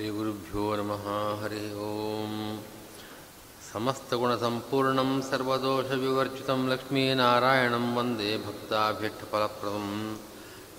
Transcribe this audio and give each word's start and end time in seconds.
श्रीगुरुभ्यो 0.00 0.76
नमः, 0.76 1.42
हरि 1.42 1.56
ओम्। 1.56 2.58
समस्तगुणसम्पूर्णं, 3.72 5.20
सर्वदोषविवर्जितं 5.20 6.68
लक्ष्मीनारायणं 6.68 7.94
वंदे 7.94 8.38
भक्ताभ्यष्टफलप्रदं 8.38 10.16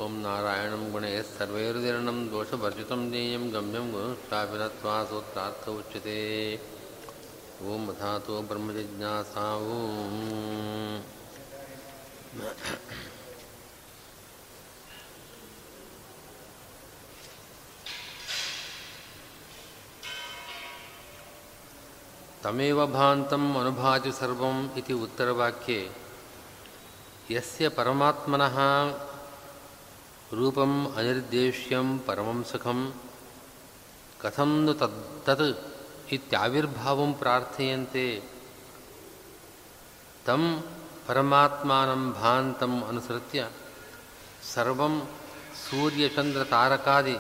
ॐ 0.01 0.11
नारायणं 0.11 0.93
गुणैः 0.93 1.23
सर्वैर्दीर्णं, 1.23 2.31
दोषवर्जितं 2.31 3.11
ज्ञेयं 3.11 3.55
गम्यं 3.55 3.93
गुरुष्टाभिनत्वा 3.93 5.05
सूत्रार्थ 5.05 5.69
उच्यते। 5.69 6.61
ॐ 7.63 7.89
अथातो 7.89 8.43
ब्रह्मजिज्ञासा 8.43 9.57
ॐ 9.57 11.01
तमेव 22.43 22.87
भान्तम् 22.87 23.57
अनुभाति 23.57 24.13
सर्वम् 24.13 24.79
इति 24.79 24.93
उत्तरवाक्ये, 24.93 25.91
यस्य 27.31 27.69
परमात्मनः 27.69 28.57
रूपम् 30.33 30.95
अनिर्देश्यं 30.97 31.99
परमं 31.99 32.43
सुखं 32.43 32.93
कथं 34.21 34.49
नु 34.65 34.73
तद्, 34.73 35.27
तत् 35.27 36.13
इत्याविर्भावं 36.13 37.13
प्रार्थयन्ते, 37.13 38.23
तं 40.27 40.43
परमात्मानं 41.09 42.03
भान्तम् 42.13 42.83
अनुसृत्य 42.83 43.51
सर्वं 44.55 44.95
सूर्यचन्द्रतारकादि 45.65 47.17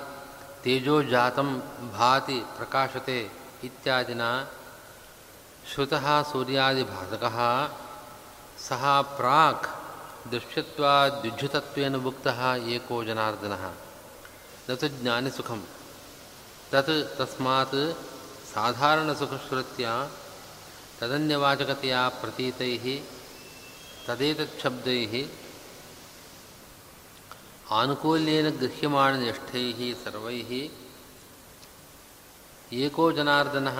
तेजोजातं 0.64 1.48
भाति 1.96 2.38
प्रकाशते 2.58 3.18
इत्यादिना 3.64 4.30
श्रुतः 5.70 6.22
सूर्यादिभासकः। 6.22 7.38
सः 8.68 8.84
प्राक् 9.18 9.66
दृश्यत्वाद्युज्युतत्वेन 10.30 11.94
उक्तः 12.10 12.40
एको 12.74 13.04
जनार्दनः। 13.04 13.64
न 14.70 14.76
तु 14.76 14.88
ज्ञानिसुखं 14.88 15.60
तत् 16.72 16.92
तस्मात् 17.18 17.76
साधारणसुखश्रुत्या 18.52 19.92
तदन्यवाचकतया 21.00 22.08
प्रतीतैः 22.20 22.86
तदेतच्छब्दैः 24.06 25.12
आनुकूल्येन 27.80 28.46
गृह्यमाणनिष्ठैः 28.62 29.78
सर्वैः 30.02 30.50
एको 32.84 33.04
जनार्दनः 33.16 33.78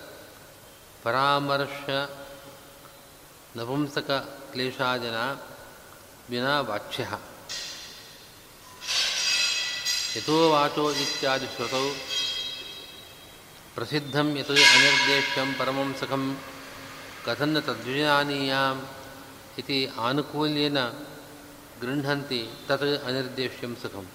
नपुंसकक्लेशादिना 3.56 5.24
विना 6.30 6.54
वाच्यः। 6.70 7.12
यतो 10.16 10.36
वाचो 10.52 10.84
इत्यादिश्रुतौ 11.04 11.86
प्रसिद्धं 13.74 14.28
यत् 14.40 14.52
अनिर्देश्यं 14.68 15.48
परमं 15.58 15.88
सुखं 16.00 16.24
कथं 17.26 17.50
न 17.54 17.56
तद्विजानीयाम् 17.66 18.80
इति 19.60 19.78
आनुकूल्येन 20.06 20.78
गृह्णन्ति 21.82 22.40
तत् 22.68 22.86
अनिर्देश्यं 23.06 23.72
सुखम्। 23.82 24.08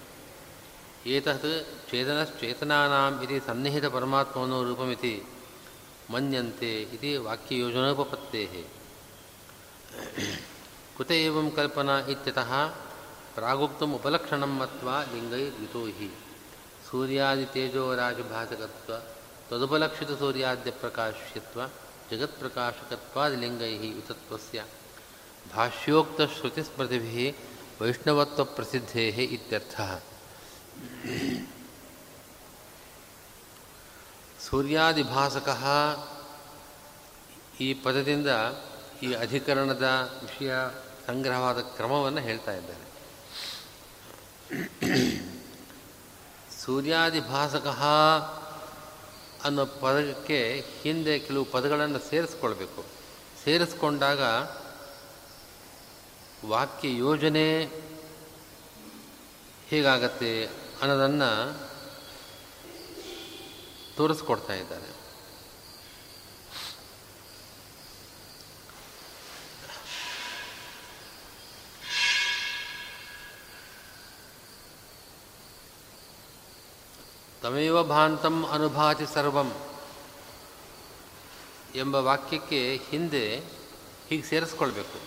एतत् 1.16 1.48
चेतनश्चेतनानाम् 1.90 3.22
इति 3.24 3.38
सन्निहितपरमात्मनो 3.48 4.58
रूपमिति 4.64 5.16
मन्यन्ते 6.12 6.72
इति 6.96 7.12
वाक्ययोजनोपपत्तेः। 7.28 8.54
कुत 10.98 11.10
एवं 11.12 11.48
कल्पना 11.58 11.96
इत्यतः 12.14 12.52
प्रागुक्तम् 13.36 13.96
उपलक्षणं 13.96 14.54
मत्वा 14.60 14.96
लिङ्गैर्युतो 15.14 15.82
हि 15.98 16.10
सूर्यादितेजोराजभासकत्व 16.88 18.92
तदुपलक्षितसूर्याद्यप्रकाश्यत्व 19.50 21.60
जगत्प्रकाशकत्वादिलिङ्गैः 22.11 23.83
युतत्वस्य 23.89 24.65
भाष्योक्तश्रुतिस्मृतिभिः 25.55 27.19
वैष्णवत्वप्रसिद्धेः 27.81 29.19
इत्यर्थः 29.37 29.93
ಸೂರ್ಯಾದಿಭಾಸಕ 34.47 35.49
ಈ 37.61 37.69
ಪದದಿಂದ 37.85 38.31
ಈ 39.03 39.09
ಅಧಿಕರಣದ 39.15 39.87
ವಿಷಯ 40.23 40.53
ಸಂಗ್ರಹವಾದ 41.07 41.61
ಕ್ರಮವನ್ನು 41.77 42.21
ಹೇಳ್ತಾ 42.21 42.53
ಇದ್ದಾರೆ 42.61 42.85
ಸೂರ್ಯಾದಿಭಾಸಕ 46.63 47.67
ಅನ್ನೋ 49.44 49.66
ಪದಕ್ಕೆ 49.66 50.66
ಹಿಂದೆ 50.82 51.20
ಕೆಲವು 51.20 51.46
ಪದಗಳನ್ನು 51.46 52.00
ಸೇರಿಸ್ಕೊಳ್ಬೇಕು. 52.00 52.86
ಸೇರಿಸ್ಕೊಂಡಾಗ 53.44 54.22
ವಾಕ್ಯ 56.50 56.98
ಯೋಜನೆ 56.98 57.64
ಹೇಗಾಗತ್ತೆ 59.68 60.46
ಅನ್ನೋದನ್ನು 60.82 61.60
ತೋರಿಸ್ಕೊಡ್ತಾ 63.98 64.54
ಇದ್ದಾರೆ. 64.54 64.93
ತಮೇವ 77.44 77.84
ಭಾಂತಂ 77.84 78.46
ಅನುಭಾತಿ 78.46 79.06
ಸರ್ವಂ 79.14 79.52
ಎಂಬ 81.76 81.96
ವಾಕ್ಯಕ್ಕೆ 81.96 82.82
ಹಿಂದೆ 82.90 83.40
ಹೀಗೆ 84.10 84.24
ಸೇರಿಸ್ಕೊಳ್ಬೇಕು. 84.24 85.00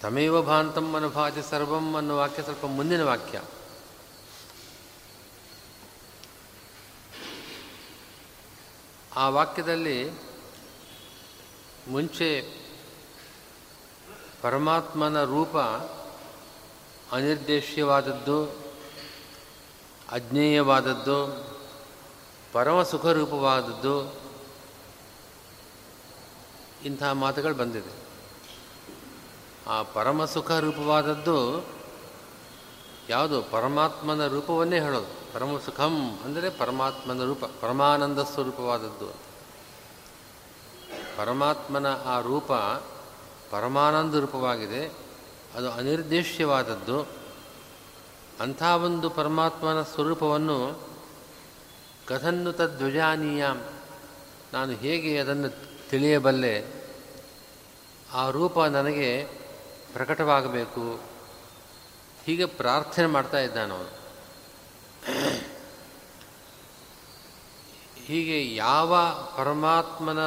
ತಮೇವ 0.00 0.42
ಭಾಂತಂ 0.42 0.94
ಅನುಭಾತಿ 0.94 1.50
ಸರ್ವಂ 1.50 1.94
ಅನ್ನೋ 1.94 2.16
ವಾಕ್ಯ 2.16 2.42
ಸ್ವಲ್ಪ 2.42 2.66
ಮುಂದಿನ 2.66 3.04
ವಾಕ್ಯ. 3.04 3.42
ಆ 9.16 9.28
ವಾಕ್ಯದಲ್ಲಿ 9.28 10.10
ಮುಂಚೆ 11.88 12.63
ಪರಮಾತ್ಮನ 14.44 15.24
ರೂಪ 15.24 15.56
ಅನಿರ್ದೇಶ್ಯವಾದದ್ದು, 17.12 18.44
ಅಜ್ಞೇಯವಾದದ್ದು, 20.12 21.18
ಪರಮ 22.52 22.82
ಸುಖರೂಪವಾದದ್ದು 22.82 24.14
ಇಂತಹ 26.84 27.12
ಮಾತುಗಳು 27.12 27.54
ಬಂದಿದೆ. 27.54 27.94
ಆ 29.70 29.82
ಪರಮ 29.82 30.24
ಸುಖ 30.24 30.50
ರೂಪವಾದದ್ದು 30.50 31.66
ಯಾವುದು? 33.08 33.42
ಪರಮಾತ್ಮನ 33.42 34.26
ರೂಪವನ್ನೇ 34.26 34.80
ಹೇಳೋದು. 34.80 35.32
ಪರಮ 35.34 35.58
ಸುಖಂ 35.66 36.18
ಅಂದರೆ 36.24 36.50
ಪರಮಾತ್ಮನ 36.50 37.24
ರೂಪ 37.24 37.44
ಪರಮಾನಂದ 37.44 38.18
ಸ್ವರೂಪವಾದದ್ದು 38.18 39.14
ಪರಮಾತ್ಮನ 41.16 41.86
ಆ 42.04 42.20
ರೂಪ 42.20 42.52
ಪರಮಾನಂದ 43.50 44.14
ರೂಪವಾಗಿದೆ 44.14 44.86
ಅದು 45.54 45.72
ಅನಿರ್ದೇಶ್ಯವಾದದ್ದು. 45.72 47.02
ಅಂಥ 48.40 48.62
ಒಂದು 48.62 49.10
ಪರಮಾತ್ಮನ 49.10 49.82
ಸ್ವರೂಪವನ್ನು 49.82 50.88
ಕಥನ್ನು 52.06 52.52
ತದ್ವಿಜಾನೀಯ 52.52 53.46
ನಾನು 54.52 54.72
ಹೇಗೆ 54.72 55.18
ಅದನ್ನು 55.18 55.48
ತಿಳಿಯಬಲ್ಲೆ? 55.90 56.84
ಆ 58.12 58.30
ರೂಪ 58.30 58.60
ನನಗೆ 58.60 59.24
ಪ್ರಕಟವಾಗಬೇಕು. 59.92 61.00
ಹೀಗೆ 62.24 62.46
ಪ್ರಾರ್ಥನೆ 62.46 63.06
ಮಾಡ್ತಾ 63.06 63.38
ಇದ್ದಾನವನು 63.38 64.04
ಹೀಗೆ 68.04 68.54
ಯಾವ 68.54 68.96
ಪರಮಾತ್ಮನ 69.36 70.18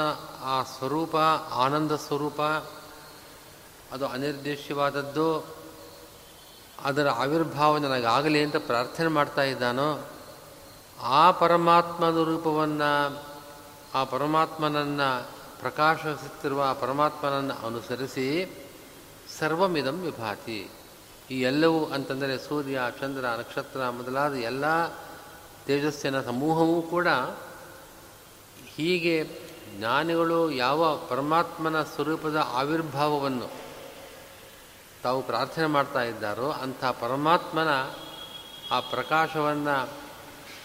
ಆ 0.42 0.64
ಸ್ವರೂಪ, 0.64 1.16
ಆನಂದ 1.52 1.92
ಸ್ವರೂಪ 1.92 2.42
ಅದು 3.92 4.08
ಅನಿರ್ದೇಶ್ಯವಾದದ್ದು 4.08 5.58
ಅದರ 6.84 7.10
ಆವಿರ್ಭಾವ 7.10 7.78
ನನಗಾಗಲಿ 7.78 8.44
ಅಂತ 8.44 8.56
ಪ್ರಾರ್ಥನೆ 8.56 9.08
ಮಾಡ್ತಾ 9.08 9.44
ಇದ್ದಾನೋ, 9.44 10.08
ಆ 11.02 11.32
ಪರಮಾತ್ಮನ 11.32 12.24
ರೂಪವನ್ನು, 12.24 13.24
ಆ 13.94 14.04
ಪರಮಾತ್ಮನನ್ನು 14.04 15.28
ಪ್ರಕಾಶಿಸುತ್ತಿರುವ 15.60 16.64
ಆ 16.64 16.74
ಪರಮಾತ್ಮನನ್ನು 16.74 17.68
ಅನುಸರಿಸಿ 17.68 18.52
ಸರ್ವಮಿದಂ 19.40 20.00
ವಿಭಾತಿ. 20.02 20.70
ಈ 21.32 21.42
ಎಲ್ಲವೂ 21.42 21.86
ಅಂತಂದರೆ 21.86 22.38
ಸೂರ್ಯ, 22.38 22.80
ಚಂದ್ರ, 23.02 23.26
ನಕ್ಷತ್ರ 23.26 23.90
ಮೊದಲಾದ 23.90 24.34
ಎಲ್ಲ 24.34 24.88
ತೇಜಸ್ಸಿನ 25.66 26.22
ಸಮೂಹವೂ 26.22 26.82
ಕೂಡ 26.82 27.08
ಹೀಗೆ 28.76 29.24
ಜ್ಞಾನಿಗಳು 29.78 30.52
ಯಾವ 30.52 30.98
ಪರಮಾತ್ಮನ 30.98 31.84
ಸ್ವರೂಪದ 31.84 32.36
ಆವಿರ್ಭಾವವನ್ನು 32.36 33.67
ತಾವು 35.04 35.24
ಪ್ರಾರ್ಥನೆ 35.24 35.66
ಮಾಡ್ತಾ 35.66 36.04
ಇದ್ದಾರೋ 36.04 36.52
ಅಂಥ 36.52 36.86
ಪರಮಾತ್ಮನ 36.86 37.82
ಆ 38.72 38.80
ಪ್ರಕಾಶವನ್ನು 38.80 39.90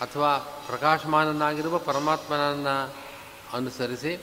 ಅಥವಾ 0.00 0.38
ಪ್ರಕಾಶಮಾನನಾಗಿರುವ 0.38 1.78
ಪರಮಾತ್ಮನನ್ನು 1.78 2.94
ಅನುಸರಿಸಿ 3.52 4.22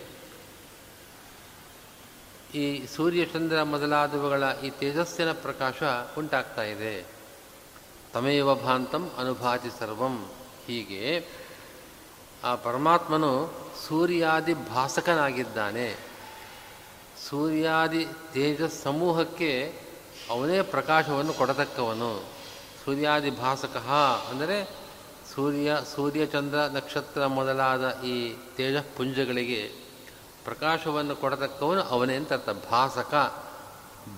ಈ 2.56 2.85
ಸೂರ್ಯಚಂದ್ರ 2.85 3.63
ಮೊದಲಾದವುಗಳ 3.63 4.44
ಈ 4.63 4.69
ತೇಜಸ್ಸಿನ 4.69 5.31
ಪ್ರಕಾಶ 5.31 5.83
ಉಂಟಾಗ್ತಾ 6.17 6.62
ಇದೆ. 6.63 7.05
ತಮೇವ 8.13 8.55
ಭಾಂತಂ 8.55 9.12
ಅನುಭಾತಿ 9.17 9.79
ಸರ್ವಂ. 9.79 10.29
ಹೀಗೆ 10.65 11.27
ಆ 12.44 12.55
ಪರಮಾತ್ಮನು 12.55 13.53
ಸೂರ್ಯಾದಿ 13.88 14.53
ಭಾಸಕನಾಗಿದ್ದಾನೆ. 14.53 15.95
ಸೂರ್ಯಾದಿ 17.29 18.05
ತೇಜಸ್ 18.33 18.81
ಸಮೂಹಕ್ಕೆ 18.81 19.88
ಅವನೇ 20.29 20.61
ಪ್ರಕಾಶವನ್ನು 20.61 21.33
ಕೊಡತಕ್ಕವನು. 21.33 22.25
ಸೂರ್ಯಾದಿ 22.85 23.31
ಭಾಸಕ 23.31 23.77
ಅಂದರೆ 24.29 24.89
ಸೂರ್ಯ 25.35 25.77
ಸೂರ್ಯಚಂದ್ರ 25.95 26.57
ನಕ್ಷತ್ರ 26.57 27.25
ಮೊದಲಾದ 27.25 28.01
ಈ 28.03 28.33
ತೇಜಪುಂಜಗಳಿಗೆ 28.57 29.71
ಪ್ರಕಾಶವನ್ನು 30.43 31.15
ಕೊಡತಕ್ಕವನು 31.15 31.81
ಅವನೇ 31.81 32.15
ಅಂತ 32.15 32.33
ಅರ್ಥ. 32.33 32.49
ಭಾಸಕ, 32.71 33.43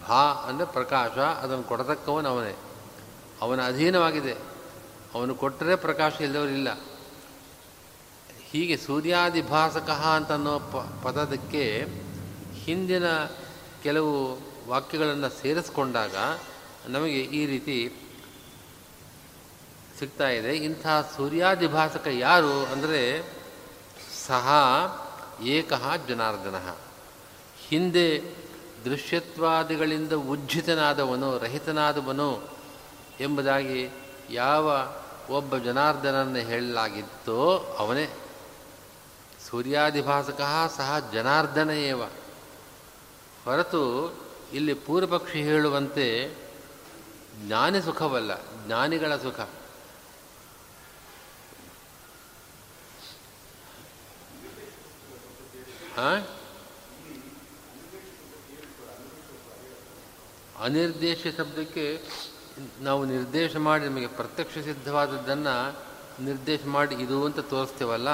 ಭಾ 0.07 0.21
ಅಂದರೆ 0.21 0.65
ಪ್ರಕಾಶ, 0.65 1.17
ಅದನ್ನು 1.17 1.63
ಕೊಡತಕ್ಕವನು 1.63 2.29
ಅವನೇ. 2.29 2.55
ಅವನ 3.41 3.67
ಅಧೀನವಾಗಿದೆ. 3.67 4.33
ಅವನು 5.13 5.35
ಕೊಟ್ಟರೆ 5.35 5.75
ಪ್ರಕಾಶ 5.75 6.13
ಇಲ್ಲದವರಿಲ್ಲ. 6.21 6.79
ಹೀಗೆ 8.51 8.77
ಸೂರ್ಯಾದಿ 8.77 9.41
ಅಂತ 9.41 9.95
ಅಂತನ್ನೋ 9.99 10.59
ಪ, 10.59 11.07
ಪದದಕ್ಕೆ 11.07 11.87
ಹಿಂದಿನ 12.63 13.03
ಕೆಲವು 13.83 14.39
ವಾಕ್ಯಗಳನ್ನು 14.71 15.29
ಸೇರಿಸ್ಕೊಂಡಾಗ 15.29 16.15
ನಮಗೆ 16.87 17.21
ಈ 17.39 17.45
ರೀತಿ 17.45 17.77
ಸಿಗ್ತಾ 19.99 20.27
ಇದೆ. 20.29 20.51
ಇಂಥ 20.55 20.87
ಸೂರ್ಯಾದಿಭಾಸಕ 21.15 22.07
ಯಾರು 22.07 22.53
ಅಂದರೆ 22.65 23.01
ಸಹ 24.27 24.47
ಏಕಃ 25.43 25.83
ಜನಾರ್ದನ. 26.07 26.57
ಹಿಂದೆ 27.67 28.07
ದೃಶ್ಯತ್ವಾದಿಗಳಿಂದ 28.85 30.13
ಉಜ್ಜಿತನಾದವನು, 30.13 31.37
ರಹಿತನಾದವನು 31.37 32.29
ಎಂಬುದಾಗಿ 33.19 33.89
ಯಾವ 34.29 34.65
ಒಬ್ಬ 35.29 35.57
ಜನಾರ್ದನನ್ನು 35.57 36.41
ಹೇಳಲಾಗಿತ್ತೋ 36.49 37.39
ಅವನೇ. 37.79 38.07
ಸೂರ್ಯಾದಿಭಾಸಕ 39.49 40.41
ಸಹ 40.77 40.89
ಜನಾರ್ದನ 41.13 41.71
ಹೊರತು 43.45 43.83
ಇಲ್ಲಿ 44.53 44.73
ಪೂರ್ವಪಕ್ಷಿ 44.73 45.43
ಹೇಳುವಂತೆ 45.43 46.35
ಜ್ಞಾನಿ 47.37 47.81
ಸುಖವಲ್ಲ, 47.81 48.31
ಜ್ಞಾನಿಗಳ 48.65 49.15
ಸುಖ. 49.15 49.39
ಅನಿರ್ದೇಶ 60.59 61.27
ಶಬ್ದಕ್ಕೆ 61.37 62.01
ನಾವು 62.81 63.05
ನಿರ್ದೇಶ 63.05 63.55
ಮಾಡಿ 63.55 63.85
ನಮಗೆ 63.85 64.07
ಪ್ರತ್ಯಕ್ಷ 64.07 64.57
ಸಿದ್ಧವಾದದ್ದನ್ನು 64.57 65.79
ನಿರ್ದೇಶ 66.23 66.59
ಮಾಡಿ 66.65 66.95
ಇದು 66.95 67.25
ಅಂತ 67.25 67.39
ತೋರಿಸ್ತೇವಲ್ಲ, 67.39 68.09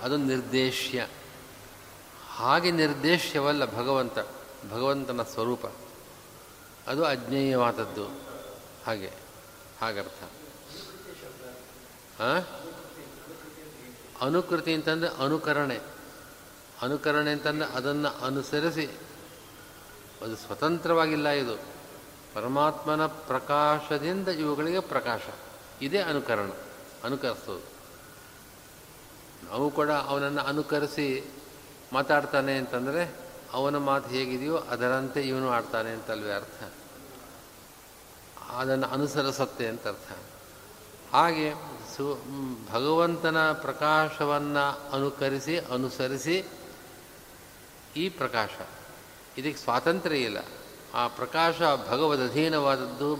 ಅದು 0.00 0.16
ನಿರ್ದೇಶ್ಯ. 0.16 1.06
ಹಾಗೆ 2.28 2.70
ನಿರ್ದೇಶ್ಯವಲ್ಲ 2.70 3.64
ಭಗವಂತ. 3.76 4.18
ಭಗವಂತನ 4.70 5.22
ಸ್ವರೂಪ. 5.22 5.66
ಅದು 6.86 7.04
ಅಜ್ಞೇಯವಾದದ್ದು. 7.04 8.06
ಹಾಗೆ, 8.86 9.12
ಹಾಗರ್ಥ. 9.80 10.24
ಅನುಕೃತಿ 14.20 14.74
ಅಂತಂದರೆ 14.74 15.24
ಅನುಕರಣೆ. 15.24 15.80
ಅನುಕರಣೆ 16.82 17.30
ಅಂತಂದರೆ 17.30 17.76
ಅದನ್ನು 17.76 18.24
ಅನುಸರಿಸಿ. 18.24 18.86
ಅದು 20.22 20.36
ಸ್ವತಂತ್ರವಾಗಿಲ್ಲ 20.36 21.28
ಇದು. 21.28 21.56
ಪರಮಾತ್ಮನ 22.34 23.06
ಪ್ರಕಾಶದಿಂದ 23.06 24.28
ಇವುಗಳಿಗೆ 24.28 24.80
ಪ್ರಕಾಶ. 24.80 25.20
ಇದೇ 25.82 25.98
ಅನುಕರಣ. 25.98 26.50
ಅನುಕರಿಸೋದು. 27.04 27.72
ನಾವು 29.50 29.70
ಕೂಡ 29.70 29.90
ಅವನನ್ನು 29.90 30.40
ಅನುಕರಿಸಿ 30.40 31.30
ಮಾತಾಡ್ತಾನೆ 31.92 32.58
ಅಂತಂದರೆ 32.58 33.31
ಅವನ 33.52 33.76
ಮಾತು 33.76 34.08
ಹೇಗಿದೆಯೋ 34.08 34.56
ಅದರಂತೆ 34.56 35.22
ಇವನು 35.22 35.50
ಆಡ್ತಾನೆ 35.50 35.90
ಅಂತಲ್ವೇ 35.90 36.32
ಅರ್ಥ? 36.32 36.72
ಅದನ್ನು 38.50 38.86
ಅನುಸರಿಸುತ್ತೆ 38.86 39.66
ಅಂತ 39.66 39.86
ಅರ್ಥ. 39.86 40.12
ಹಾಗೆ 41.14 41.52
ಸು 41.96 42.18
ಭಗವಂತನ 42.72 43.52
ಪ್ರಕಾಶವನ್ನು 43.52 44.90
ಅನುಕರಿಸಿ, 44.92 45.58
ಅನುಸರಿಸಿ 45.58 46.44
ಈ 47.96 48.08
ಪ್ರಕಾಶ. 48.08 48.48
ಇದಕ್ಕೆ 49.38 49.62
ಸ್ವಾತಂತ್ರ್ಯ 49.62 50.16
ಇಲ್ಲ. 50.16 50.38
ಆ 50.94 51.08
ಪ್ರಕಾಶ 51.08 51.58
ಭಗವದಧೀನವಾದದ್ದು 51.88 53.16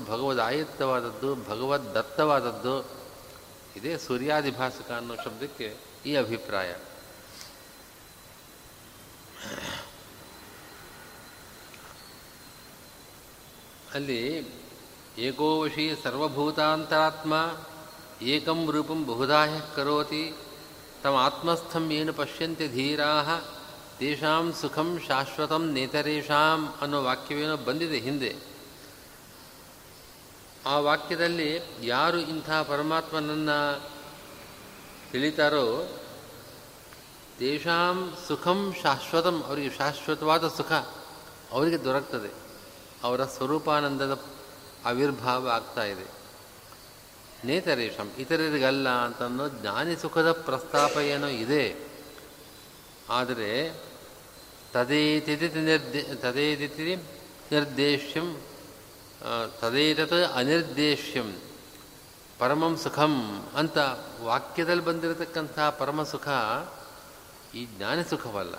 ಭಗವದ್ 1.44 1.94
ದತ್ತವಾದದ್ದು. 1.94 2.90
ಇದೇ 3.76 3.96
ಸೂರ್ಯಾದಿಭಾಸಕ 3.96 4.90
ಅನ್ನೋ 4.90 5.16
ಶಬ್ದಕ್ಕೆ 5.16 5.76
ಈ 6.06 6.16
ಅಭಿಪ್ರಾಯ. 6.16 6.74
ಅಲ್ಲಿ 13.94 14.46
ಏಕೋವಶಿ 15.18 15.96
ಸರ್ವಭೂತಾಂತರಾತ್ಮ 16.04 17.56
ಏಕಂ 18.22 18.70
ರೂಪಂ 18.70 19.06
ಬಹುದಾಹ 19.06 19.48
ಕರೋತಿ. 19.76 20.34
ತಮ್ಮ 21.02 21.16
ಆತ್ಮಸ್ಥಂ 21.16 21.92
ಏನು 21.92 22.12
ಪಶ್ಯಂತೆ 22.12 22.68
ಧೀರಾ 22.68 23.40
ತೇಷಾಂ 23.98 24.52
ಸುಖಂ 24.60 25.00
ಶಾಶ್ವತಂ 25.08 25.72
ನೇತರೇಷಾಂ 25.72 26.74
ಅನ್ನೋ 26.80 27.02
ವಾಕ್ಯವೇನೋ 27.02 27.56
ಬಂದಿದೆ 27.56 27.98
ಹಿಂದೆ. 27.98 28.36
ಆ 30.66 30.78
ವಾಕ್ಯದಲ್ಲಿ 30.78 31.60
ಯಾರು 31.80 32.18
ಇಂಥ 32.18 32.50
ಪರಮಾತ್ಮನನ್ನು 32.50 33.58
ತಿಳಿತಾರೋ, 35.12 35.88
ತೇಷಾಂ 37.38 38.16
ಸುಖಂ 38.28 38.74
ಶಾಶ್ವತಂ, 38.82 39.42
ಅವರಿಗೆ 39.46 39.70
ಶಾಶ್ವತವಾದ 39.76 40.48
ಸುಖ 40.48 40.72
ಅವರಿಗೆ 41.52 41.84
ದೊರಕ್ತದೆ. 41.84 42.51
ಅವರ 43.02 43.24
ಸ್ವರೂಪಾನಂದದ 43.24 44.20
ಆವಿರ್ಭಾವ 44.84 45.48
ಆಗ್ತಾ 45.48 45.84
ಇದೆ. 45.84 46.06
ನೇತರೇಶಂ, 47.44 48.10
ಇತರರಿಗಲ್ಲ 48.18 48.88
ಅಂತನ್ನೋ 48.88 49.48
ಜ್ಞಾನಿ 49.48 49.96
ಸುಖದ 49.96 50.32
ಪ್ರಸ್ತಾಪ 50.32 50.96
ಏನೋ 50.96 51.26
ಇದೆ. 51.26 51.76
ಆದರೆ 53.10 53.80
ತದೇತಿ 54.72 55.36
ನಿರ್ದೇ 55.36 56.02
ತದೇತಿಥಿ 56.02 56.96
ನಿರ್ದೇಶ್ಯಂ 57.52 58.40
ತದೇತತ್ 59.60 60.32
ಅನಿರ್ದೇಶ್ಯಂ, 60.32 61.40
ಪರಮಂ 62.38 62.76
ಸುಖಂ 62.76 63.46
ಅಂತ 63.56 63.78
ವಾಕ್ಯದಲ್ಲಿ 64.22 64.84
ಬಂದಿರತಕ್ಕಂಥ 64.84 65.58
ಪರಮ 65.58 66.02
ಸುಖ 66.02 66.28
ಈ 67.54 67.64
ಜ್ಞಾನ 67.64 68.02
ಸುಖವಲ್ಲ. 68.02 68.54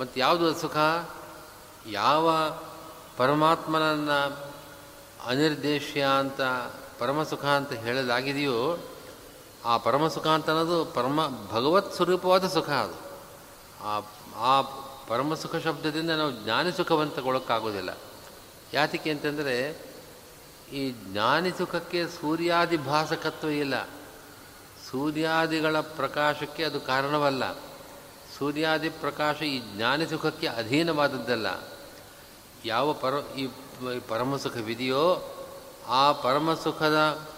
ಮತ್ತು 0.00 0.20
ಯಾವುದು 0.20 0.54
ಸುಖ? 0.54 0.76
ಯಾವ 1.86 2.30
ಪರಮಾತ್ಮನನ್ನು 3.16 4.54
ಅನಿರ್ದೇಶ್ಯ 5.26 6.06
ಅಂತ, 6.18 6.40
ಪರಮಸುಖ 6.98 7.44
ಅಂತ 7.44 7.72
ಹೇಳಲಾಗಿದೆಯೋ, 7.72 8.76
ಆ 9.64 9.76
ಪರಮಸುಖ 9.76 10.26
ಅಂತ 10.26 10.50
ಅನ್ನೋದು 10.50 10.84
ಪರಮ 10.84 11.28
ಭಗವತ್ 11.52 11.94
ಸ್ವರೂಪವಾದ 11.94 12.46
ಸುಖ 12.46 12.70
ಅದು. 12.70 12.94
ಆ 13.84 14.00
ಆ 14.36 14.60
ಪರಮಸುಖ 15.08 15.56
ಶಬ್ದದಿಂದ 15.56 16.10
ನಾವು 16.10 16.32
ಜ್ಞಾನಿ 16.32 16.72
ಸುಖವನ್ನು 16.72 17.12
ತಗೊಳ್ಳೋಕ್ಕಾಗೋದಿಲ್ಲ 17.12 17.98
ಯಾತಕ್ಕೆ 18.72 19.10
ಅಂತಂದರೆ, 19.10 19.82
ಈ 20.72 20.90
ಜ್ಞಾನಿ 20.90 21.50
ಸುಖಕ್ಕೆ 21.50 22.08
ಸೂರ್ಯಾದಿ 22.08 22.76
ಭಾಸಕತ್ವ 22.76 23.48
ಇಲ್ಲ. 23.48 23.84
ಸೂರ್ಯಾದಿಗಳ 24.90 25.80
ಪ್ರಕಾಶಕ್ಕೆ 25.80 26.64
ಅದು 26.64 26.80
ಕಾರಣವಲ್ಲ. 26.80 27.52
ಸೂರ್ಯಾದಿ 28.38 28.88
ಪ್ರಕಾಶ 28.88 29.42
ಈ 29.42 29.76
ಜ್ಞಾನಿ 29.76 30.06
ಸುಖಕ್ಕೆ 30.06 30.46
ಅಧೀನವಾದದ್ದಲ್ಲ. 30.46 31.73
ಯಾವ 32.64 32.92
ಪರ, 32.92 33.12
ಈ 33.36 33.48
ಪರಮಸುಖವಿದೆಯೋ 34.08 35.22
ಆ 35.86 36.12
ಪರಮಸುಖದ, 36.12 37.28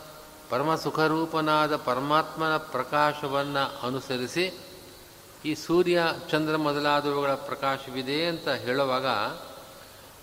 ಪರಮಸುಖರೂಪನಾದ 0.50 1.76
ಪರಮಾತ್ಮನ 1.76 2.56
ಪ್ರಕಾಶವನ್ನು 2.56 3.86
ಅನುಸರಿಸಿ, 3.86 4.58
ಈ 5.44 5.54
ಸೂರ್ಯ, 5.54 6.02
ಚಂದ್ರ 6.30 6.56
ಮೊದಲಾದವುಗಳ 6.56 7.34
ಪ್ರಕಾಶವಿದೆ 7.34 8.26
ಅಂತ 8.26 8.48
ಹೇಳುವಾಗ, 8.48 9.06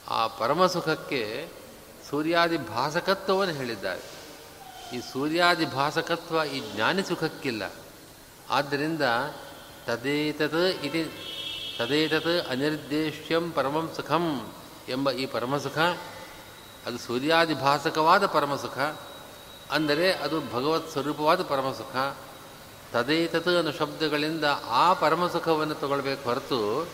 ಆ 0.10 0.27
ಪರಮಸುಖಕ್ಕೆ 0.27 1.48
ಸೂರ್ಯಾದಿ 2.10 2.57
ಭಾಸಕತ್ವವನ್ನು 2.57 3.53
ಹೇಳಿದ್ದಾರೆ. 3.53 4.01
ಈ 4.98 5.01
ಸೂರ್ಯಾದಿ 5.12 5.65
ಭಾಸಕತ್ವ 5.65 6.43
ಈ 6.43 6.75
ಜ್ಞಾನಿ 6.75 7.03
ಸುಖಕ್ಕಿಲ್ಲ. 7.03 7.74
ಆದ್ದರಿಂದ 8.50 9.01
ತದೇತತ್ 9.86 10.86
ಇತಿ, 10.86 11.03
ತದೇತತ್ 11.79 12.48
ಅನಿರ್ದೇಶ್ಯಂ 12.50 13.51
ಪರಮಂ 13.51 13.91
ಸುಖಂ. 13.95 14.53
ಎಂಬ 14.89 15.11
ಈ 15.11 15.25
ಪರಮಸುಖ, 15.25 15.77
ಅದು 16.85 16.97
ಸೂರ್ಯಾದಿಭಾಸಕವಾದ 16.97 18.25
ಪರಮಸುಖ, 18.25 18.77
ಅಂದರೆ 19.71 20.13
ಅದು 20.13 20.41
ಭಗವತ್ 20.41 20.91
ಸ್ವರೂಪವಾದ 20.91 21.43
ಪರಮಸುಖ. 21.43 22.17
ತದೇತತ್ 22.93 23.47
ಅನ್ನೋ 23.47 23.71
ಶಬ್ದಗಳಿಂದ 23.71 24.43
ಆ 24.67 24.93
ಪರಮಸುಖವನ್ನು 24.93 25.73
ತಗೊಳ್ಬೇಕು 25.73 26.23
ಹೊರತು, 26.23 26.87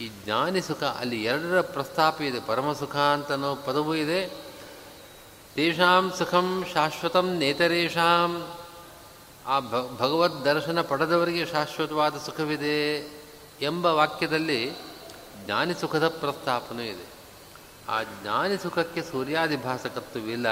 ಈ 0.00 0.10
ಜ್ಞಾನಿ 0.24 0.60
ಸುಖ, 0.60 0.82
ಅಲ್ಲಿ 0.82 1.24
ಎರಡರ 1.24 1.60
ಪ್ರಸ್ತಾಪ 1.60 2.20
ಇದೆ, 2.20 2.40
ಪರಮಸುಖ 2.40 2.96
ಅಂತನೋ 2.96 3.54
ಪದವೂ 3.54 3.94
ಇದೆ. 3.94 4.26
ತೇಷಾಂ 5.54 6.12
ಸುಖಂ 6.18 6.64
ಶಾಶ್ವತಂ 6.74 7.36
ನೇತರೇಷಾಂ. 7.36 8.48
ಆ 9.46 9.60
ಭಗವದ್ 10.00 10.44
ದರ್ಶನ 10.44 10.80
ಪಡೆದವರಿಗೆ 10.80 11.46
ಶಾಶ್ವತವಾದ 11.46 12.14
ಸುಖವಿದೆ 12.26 12.98
ಎಂಬ 13.60 13.86
ವಾಕ್ಯದಲ್ಲಿ 13.86 14.76
ಜ್ಞಾನಿ 15.44 15.74
ಸುಖದ 15.74 16.08
ಪ್ರಸ್ತಾಪನೂ 16.08 16.82
ಇದೆ. 16.82 17.06
ಆ 17.88 17.96
ಜ್ಞಾನಿ 18.02 18.56
ಸುಖಕ್ಕೆ 18.62 19.02
ಸೂರ್ಯಾದಿ 19.02 19.56
ಭಾಸಕತ್ವವಿಲ್ಲ 19.56 20.48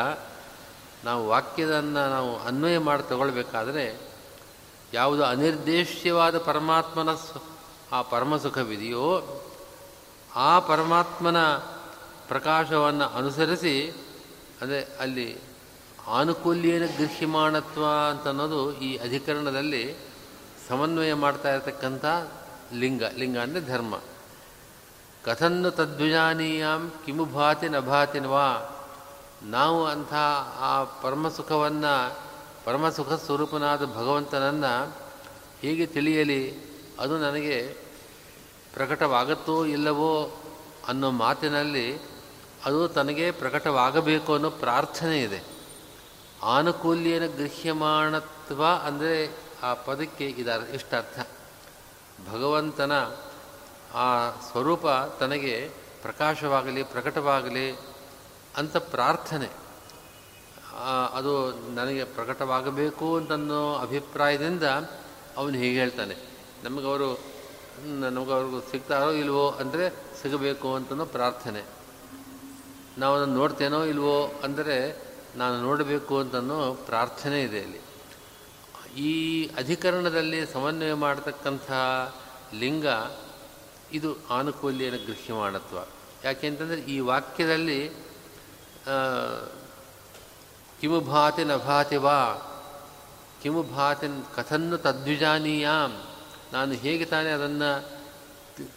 ನಾವು 1.05 1.23
ವಾಕ್ಯದನ್ನು 1.29 2.03
ನಾವು 2.11 2.33
ಅನ್ವಯ 2.39 2.79
ಮಾಡಿ 2.79 3.03
ತಗೊಳ್ಬೇಕಾದ್ರೆ 3.09 3.85
ಯಾವುದು 4.93 5.23
ಅನಿರ್ದೇಶ್ಯವಾದ 5.25 6.39
ಪರಮಾತ್ಮನ 6.39 7.11
ಆ 7.93 8.03
ಪರಮಸುಖವಿದೆಯೋ 8.03 9.07
ಆ 10.37 10.53
ಪರಮಾತ್ಮನ 10.59 11.39
ಪ್ರಕಾಶವನ್ನು 12.29 13.07
ಅನುಸರಿಸಿ, 13.09 13.75
ಅಂದರೆ 14.61 14.79
ಅಲ್ಲಿ 15.01 15.29
ಆನುಕೂಲ್ಯನ 16.09 16.87
ಗೃಹ್ಯಮಾಣತ್ವ 16.99 17.85
ಅಂತ 18.11 18.25
ಅನ್ನೋದು 18.29 18.61
ಈ 18.79 18.97
ಅಧಿಕರಣದಲ್ಲಿ 18.97 19.83
ಸಮನ್ವಯ 20.69 21.15
ಮಾಡ್ತಾ 21.15 21.49
ಇರತಕ್ಕಂಥ 21.55 22.05
ಲಿಂಗ 22.73 23.03
ಲಿಂಗ 23.17 23.39
ಅಂದರೆ 23.39 23.63
ಧರ್ಮ. 23.67 23.95
ಕಥನ್ನು 25.25 25.71
ತದ್ವಿಜಾನೀಯಾಂ 25.71 26.93
ಕಿಮು 27.07 27.25
ಭಾತಿ 27.25 27.69
ನ 27.69 27.79
ಭಾತಿ 27.79 28.21
ನವಾ. 28.21 28.79
ನಾವು 29.43 29.87
ಅಂಥ 29.87 30.15
ಆ 30.61 30.85
ಪರಮಸುಖವನ್ನು, 30.85 32.21
ಪರಮಸುಖ 32.65 33.13
ಸ್ವರೂಪನಾದ 33.13 33.85
ಭಗವಂತನನ್ನು 33.85 34.93
ಹೇಗೆ 35.61 35.87
ತಿಳಿಯಲಿ, 35.87 36.61
ಅದು 37.01 37.19
ನನಗೆ 37.19 37.77
ಪ್ರಕಟವಾಗುತ್ತೋ 38.75 39.65
ಇಲ್ಲವೋ 39.65 40.43
ಅನ್ನೋ 40.89 41.11
ಮಾತಿನಲ್ಲಿ 41.11 41.99
ಅದು 42.65 42.89
ತನಗೆ 42.89 43.31
ಪ್ರಕಟವಾಗಬೇಕು 43.31 44.35
ಅನ್ನೋ 44.35 44.51
ಪ್ರಾರ್ಥನೆ 44.51 45.23
ಇದೆ. 45.23 45.43
ಆನುಕೂಲ್ಯನ 46.43 47.27
ಗೃಹ್ಯಮಾಣತ್ವ 47.27 48.65
ಅಂದರೆ 48.85 49.37
ಆ 49.63 49.75
ಪದಕ್ಕೆ 49.75 50.27
ಇದರ, 50.27 50.63
ಇಷ್ಟರ್ಥ. 50.75 51.27
ಭಗವಂತನ 52.33 52.93
ಆ 53.95 54.31
ಸ್ವರೂಪ 54.31 54.87
ತನಗೆ 55.21 55.71
ಪ್ರಕಾಶವಾಗಲಿ, 56.03 56.83
ಪ್ರಕಟವಾಗಲಿ 56.83 57.79
ಅಂತ 58.57 58.77
ಪ್ರಾರ್ಥನೆ. 58.77 59.51
ಅದು 61.15 61.53
ನನಗೆ 61.75 62.05
ಪ್ರಕಟವಾಗಬೇಕು 62.05 63.17
ಅಂತನ್ನೋ 63.17 63.75
ಅಭಿಪ್ರಾಯದಿಂದ 63.75 64.63
ಅವನು 65.37 65.53
ಹೀಗೆ 65.53 65.79
ಹೇಳ್ತಾನೆ. 65.81 66.17
ನಮಗವರು, 66.65 67.21
ನಮಗವ್ರಿಗೂ 67.85 68.61
ಸಿಗ್ತಾರೋ 68.61 69.13
ಇಲ್ವೋ 69.13 69.51
ಅಂದರೆ 69.51 69.91
ಸಿಗಬೇಕು 70.23 70.75
ಅಂತನೋ 70.75 71.05
ಪ್ರಾರ್ಥನೆ. 71.05 71.63
ನಾವು 72.99 73.17
ಅದನ್ನು 73.17 73.35
ನೋಡ್ತೇನೋ 73.35 73.85
ಇಲ್ವೋ 73.85 74.33
ಅಂದರೆ 74.45 74.77
ನಾನು 75.37 75.61
ನೋಡಬೇಕು 75.61 76.19
ಅಂತನೋ 76.19 76.75
ಪ್ರಾರ್ಥನೆ 76.75 77.43
ಇದೆ 77.43 77.59
ಇಲ್ಲಿ 77.59 77.81
ಈ 78.97 79.13
ಅಧಿಕರಣದಲ್ಲಿ 79.47 80.47
ಸಮನ್ವಯ 80.47 80.95
ಮಾಡತಕ್ಕಂಥ 80.95 81.71
ಲಿಂಗ 82.55 82.87
ಇದು 83.93 84.11
ಆನುಕೂಲ್ಯನ 84.31 84.97
ಗೃಹ್ಯಮಾಣತ್ವ 84.97 85.79
ಯಾಕೆಂತಂದರೆ 86.25 86.81
ಈ 86.81 87.01
ವಾಕ್ಯದಲ್ಲಿ 87.01 87.81
ಕಿಮು 90.81 91.01
ಭಾತಿ 91.01 91.45
ನಭಾತಿ 91.45 91.65
ಭಾತಿ 91.65 91.97
ವಾ 91.97 92.19
ಕಿಮು 93.43 93.63
ಭಾತಿನ್ 93.63 94.19
ಕಥನ್ನು 94.35 94.77
ತದ್ವಿಜಾನೀಯಾಂ, 94.79 95.93
ನಾನು 96.53 96.73
ಹೇಗೆ 96.73 97.05
ತಾನೇ 97.05 97.31
ಅದನ್ನು 97.31 97.71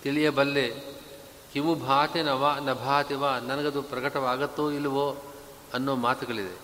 ತಿಳಿಯಬಲ್ಲೆ 0.03 0.67
ಕಿಮು 1.53 1.75
ಭಾತಿ 1.75 2.21
ನವಾ, 2.21 2.51
ನಭಾತಿ 2.59 2.85
ಭಾತಿ 2.85 3.13
ವಾ, 3.13 3.39
ನನಗದು 3.39 3.81
ಪ್ರಕಟವಾಗತ್ತೋ 3.81 4.71
ಇಲ್ಲವೋ 4.71 5.07
ಅನ್ನೋ 5.73 5.95
ಮಾತುಗಳಿದೆ. 5.95 6.55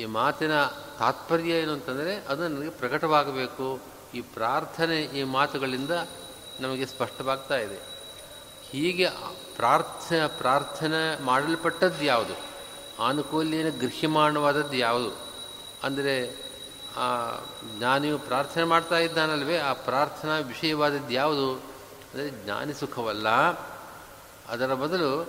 ಈ 0.00 0.04
ಮಾತಿನ 0.04 0.54
ತಾತ್ಪರ್ಯ 0.98 1.52
ಏನು 1.52 1.72
ಅಂತಂದರೆ 1.72 2.12
ಅದು 2.28 2.48
ನನಗೆ 2.48 2.70
ಪ್ರಕಟವಾಗಬೇಕು. 2.70 3.66
ಈ 4.14 4.20
ಪ್ರಾರ್ಥನೆ 4.20 4.98
ಈ 5.18 5.22
ಮಾತುಗಳಿಂದ 5.22 5.90
ನಮಗೆ 6.60 6.86
ಸ್ಪಷ್ಟವಾಗ್ತಾ 6.86 7.56
ಇದೆ. 7.56 7.78
ಹೀಗೆ 8.70 9.08
ಪ್ರಾರ್ಥ 9.56 10.12
ಪ್ರಾರ್ಥನೆ 10.38 11.22
ಮಾಡಲ್ಪಟ್ಟದ್ದು 11.22 12.04
ಯಾವುದು? 12.04 12.34
ಆನುಕೂಲ್ಯನ 13.02 13.68
ಗೃಹ್ಯಮಾಣವಾದದ್ದು 13.68 14.76
ಯಾವುದು? 14.76 15.16
ಅಂದರೆ 15.82 16.50
ಜ್ಞಾನಿಯು 17.78 18.18
ಪ್ರಾರ್ಥನೆ 18.18 18.64
ಮಾಡ್ತಾ 18.64 18.98
ಇದ್ದಾನಲ್ವೇ, 18.98 19.58
ಆ 19.58 19.72
ಪ್ರಾರ್ಥನಾ 19.72 20.38
ವಿಷಯವಾದದ್ದು 20.38 21.14
ಯಾವುದು? 21.14 21.52
ಅಂದರೆ, 21.54 22.44
ಜ್ಞಾನಿ 22.44 22.74
ಸುಖವಲ್ಲ. 22.74 23.28
ಅದರ 24.48 24.74
ಬದಲು 24.74 25.26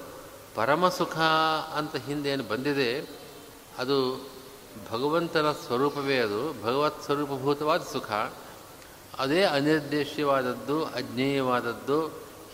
ಪರಮಸುಖ 0.55 1.17
ಅಂತ 1.75 1.95
ಹಿಂದೇನು 1.95 2.43
ಬಂದಿದೆ, 2.43 3.09
ಅದು 3.77 4.29
ಭಗವಂತನ 4.91 5.51
ಸ್ವರೂಪವೇ 5.51 6.17
ಅದು. 6.17 6.63
ಭಗವತ್ 6.63 7.03
ಸ್ವರೂಪಭೂತವಾದ 7.03 7.81
ಸುಖ. 7.81 8.11
ಅದೇ 9.21 9.43
ಅನಿರ್ದೇಶ್ಯವಾದದ್ದು, 9.43 10.85
ಅಜ್ಞೇಯವಾದದ್ದು, 10.85 11.99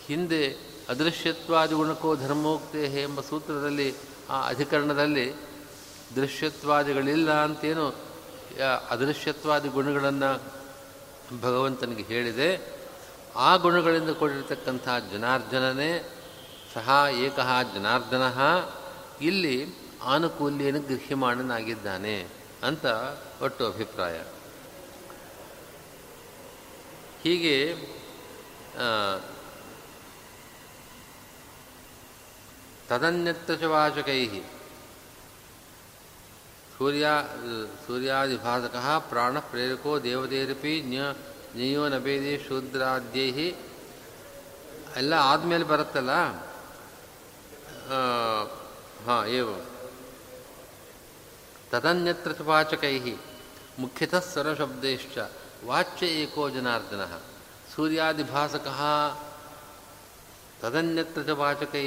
ಹಿಂದೆ 0.06 0.44
ಅದೃಶ್ಯತ್ವಾದಿ 0.88 1.74
ಗುಣಕೋ 1.74 2.16
ಧರ್ಮೋಕ್ತೆ 2.16 3.02
ಎಂಬ 3.02 3.20
ಸೂತ್ರದಲ್ಲಿ, 3.20 3.94
ಆ 4.30 4.48
ಅಧಿಕರಣದಲ್ಲಿ 4.48 5.26
ದೃಶ್ಯತ್ವಾದಿಗಳಿಲ್ಲ 6.16 7.30
ಅಂತೇನು 7.44 7.86
ಅದೃಶ್ಯತ್ವಾದಿ 8.90 9.68
ಗುಣಗಳನ್ನು 9.68 10.30
ಭಗವಂತನಿಗೆ 11.40 12.02
ಹೇಳಿದೆ. 12.02 12.50
ಆ 13.36 13.56
ಗುಣಗಳಿಂದ 13.56 14.10
ಕೊಟ್ಟಿರತಕ್ಕಂಥ 14.10 14.88
ಜನಾರ್ಜನನೇ 15.12 15.92
ಸಹ 16.74 16.88
ಏಕಃ 17.10 17.50
ಜನಾರ್ದನ 17.74 18.24
ಇಲ್ಲಿ 19.20 19.56
ಆನುಕೂಲ್ಯನ 20.02 20.78
ಗೃಹ್ಯಮಾಣನಾಗಿದ್ದಾನೆ 20.78 22.16
ಅಂತ 22.62 22.86
ಒಟ್ಟು 23.42 23.66
ಅಭಿಪ್ರಾಯ. 23.66 24.18
ಹೀಗೆ 27.28 27.56
ತದನ್ಯತ್ತಚವಾಚಕೈ 32.88 34.20
ಸೂರ್ಯ, 36.78 37.06
ಸೂರ್ಯಾದಿಭಾಸಕ 37.86 38.76
ಪ್ರಾಣ 39.08 39.38
ಪ್ರೇರಕೋ 39.38 39.98
ದೇವದೇರಪಿ 39.98 40.82
ನಿಯೋ 40.82 41.12
ಜ್ಞೇಯೋ 41.54 41.88
ನಬೇದಿ 41.88 42.44
ಶೂದ್ರಾದ್ಯೈ 42.48 43.30
ಎಲ್ಲ 44.96 45.14
ಆದಮೇಲೆ 45.14 45.64
ಬರುತ್ತಲ್ಲ? 45.64 46.12
ಹಾಂ, 49.06 49.26
ಏವ. 49.26 49.48
ತದನ್ಯತ್ರ 51.70 52.32
ಚುಪಾಚಕೈ 52.32 52.98
ಮುಖ್ಯತಃ 53.78 54.24
ಸರ್ವಶಬ್ದೈಶ್ಚ 54.34 55.18
ವಾಚ್ಯ 55.66 56.06
ಏಕೋ 56.06 56.48
ಜನಾರ್ದನ 56.50 57.04
ಸೂರ್ಯಾದಿಭಾಸಕ 57.74 58.68
ತದನ್ಯತ್ರ 60.60 61.22
ಚ 61.22 61.34
ವಾಚಕೈ 61.40 61.86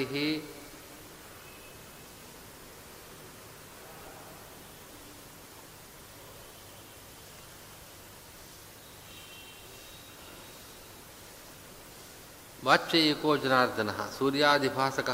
ವಾಚ್ಯ 12.65 12.99
ಏಕೋ 12.99 13.37
ಜನಾರ್ದನ 13.37 13.89
ಸೂರ್ಯಾದಿಭಾಸಕ 14.17 15.09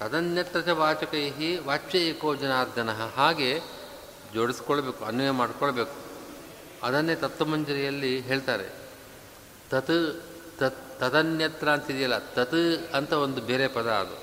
ತದನ್ಯತ್ರ 0.00 0.60
ಚ 0.60 0.68
ವಾಚಕೈ 0.68 1.24
ವಾಚ್ಯ 1.66 1.98
ಏಕೋ 1.98 2.34
ಜನಾರ್ದನ 2.34 2.90
ಹಾಗೆ 3.16 3.52
ಜೋಡಿಸ್ಕೊಳ್ಬೇಕು 4.34 5.04
ಅನ್ವಯ 5.04 5.30
ಮಾಡ್ಕೊಳ್ಬೇಕು। 5.30 6.05
ಅದನ್ನೇ 6.86 7.14
ತತ್ವಮಂಜರಿಯಲ್ಲಿ 7.14 8.12
ಹೇಳ್ತಾರೆ. 8.20 8.68
ತತ್ 9.70 9.96
ತತ್, 10.58 10.78
ತದನ್ಯತ್ರ 11.00 11.68
ಅಂತಿದೆಯಲ್ಲ, 11.68 12.18
ತತ್ 12.18 12.60
ಅಂತ 12.94 13.12
ಒಂದು 13.12 13.40
ಬೇರೆ 13.40 13.66
ಪದ 13.68 13.88
ಅದು. 13.92 14.16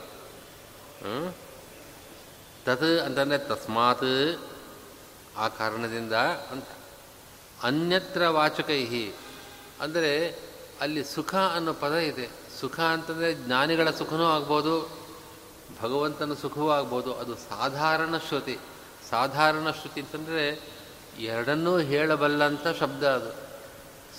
ತತ್ 2.66 2.90
ಅಂತಂದರೆ 3.00 3.38
ತಸ್ಮಾತ್ 3.38 4.40
ಆ 5.38 5.48
ಕಾರಣದಿಂದ 5.48 6.14
ಅಂತ. 6.52 6.70
ಅನ್ಯತ್ರ 7.64 8.28
ವಾಚಕೈಹಿ. 8.30 9.06
ಅಂದರೆ 9.82 10.12
ಅಲ್ಲಿ 10.82 11.04
ಸುಖ 11.06 11.36
ಅನ್ನೋ 11.36 11.74
ಪದ 11.74 11.94
ಇದೆ. 11.94 12.28
ಸುಖ 12.60 12.80
ಅಂತಂದರೆ 12.80 13.30
ಜ್ಞಾನಿಗಳ 13.36 13.90
ಸುಖನೂ 13.92 14.26
ಆಗ್ಬೋದು, 14.26 14.74
ಭಗವಂತನ 15.82 16.34
ಸುಖವೂ 16.34 16.70
ಆಗ್ಬೋದು. 16.70 17.12
ಅದು 17.14 17.34
ಸಾಧಾರಣ 17.50 18.18
ಶ್ರುತಿ. 18.28 18.58
ಸಾಧಾರಣ 19.10 19.68
ಶ್ರುತಿ 19.72 20.02
ಅಂತಂದರೆ 20.02 20.46
ಎರಡನ್ನೂ 21.20 21.78
ಹೇಳಬಲ್ಲಂಥ 21.78 22.68
ಶಬ್ದ 22.80 23.04
ಅದು. 23.04 23.32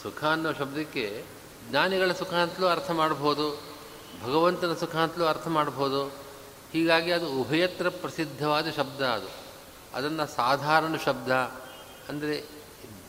ಸುಖ 0.02 0.24
ಅನ್ನೋ 0.24 0.52
ಶಬ್ದಕ್ಕೆ 0.52 1.24
ಜ್ಞಾನಿಗಳ 1.70 2.12
ಸುಖ 2.12 2.32
ಅಂತಲೂ 2.34 2.66
ಅರ್ಥ 2.66 2.90
ಮಾಡ್ಬೋದು, 2.90 3.46
ಭಗವಂತನ 4.24 4.74
ಸುಖ 4.74 4.96
ಅಂತಲೂ 4.96 5.24
ಅರ್ಥ 5.24 5.48
ಮಾಡ್ಬೋದು. 5.48 6.02
ಹೀಗಾಗಿ 6.72 7.12
ಅದು 7.12 7.26
ಉಭಯತ್ರ 7.40 7.88
ಪ್ರಸಿದ್ಧವಾದ 7.88 8.66
ಶಬ್ದ 8.70 9.00
ಅದು. 9.00 9.30
ಅದನ್ನು 9.94 10.26
ಸಾಧಾರಣ 10.34 10.94
ಶಬ್ದ 10.96 11.30
ಅಂದರೆ 12.08 12.36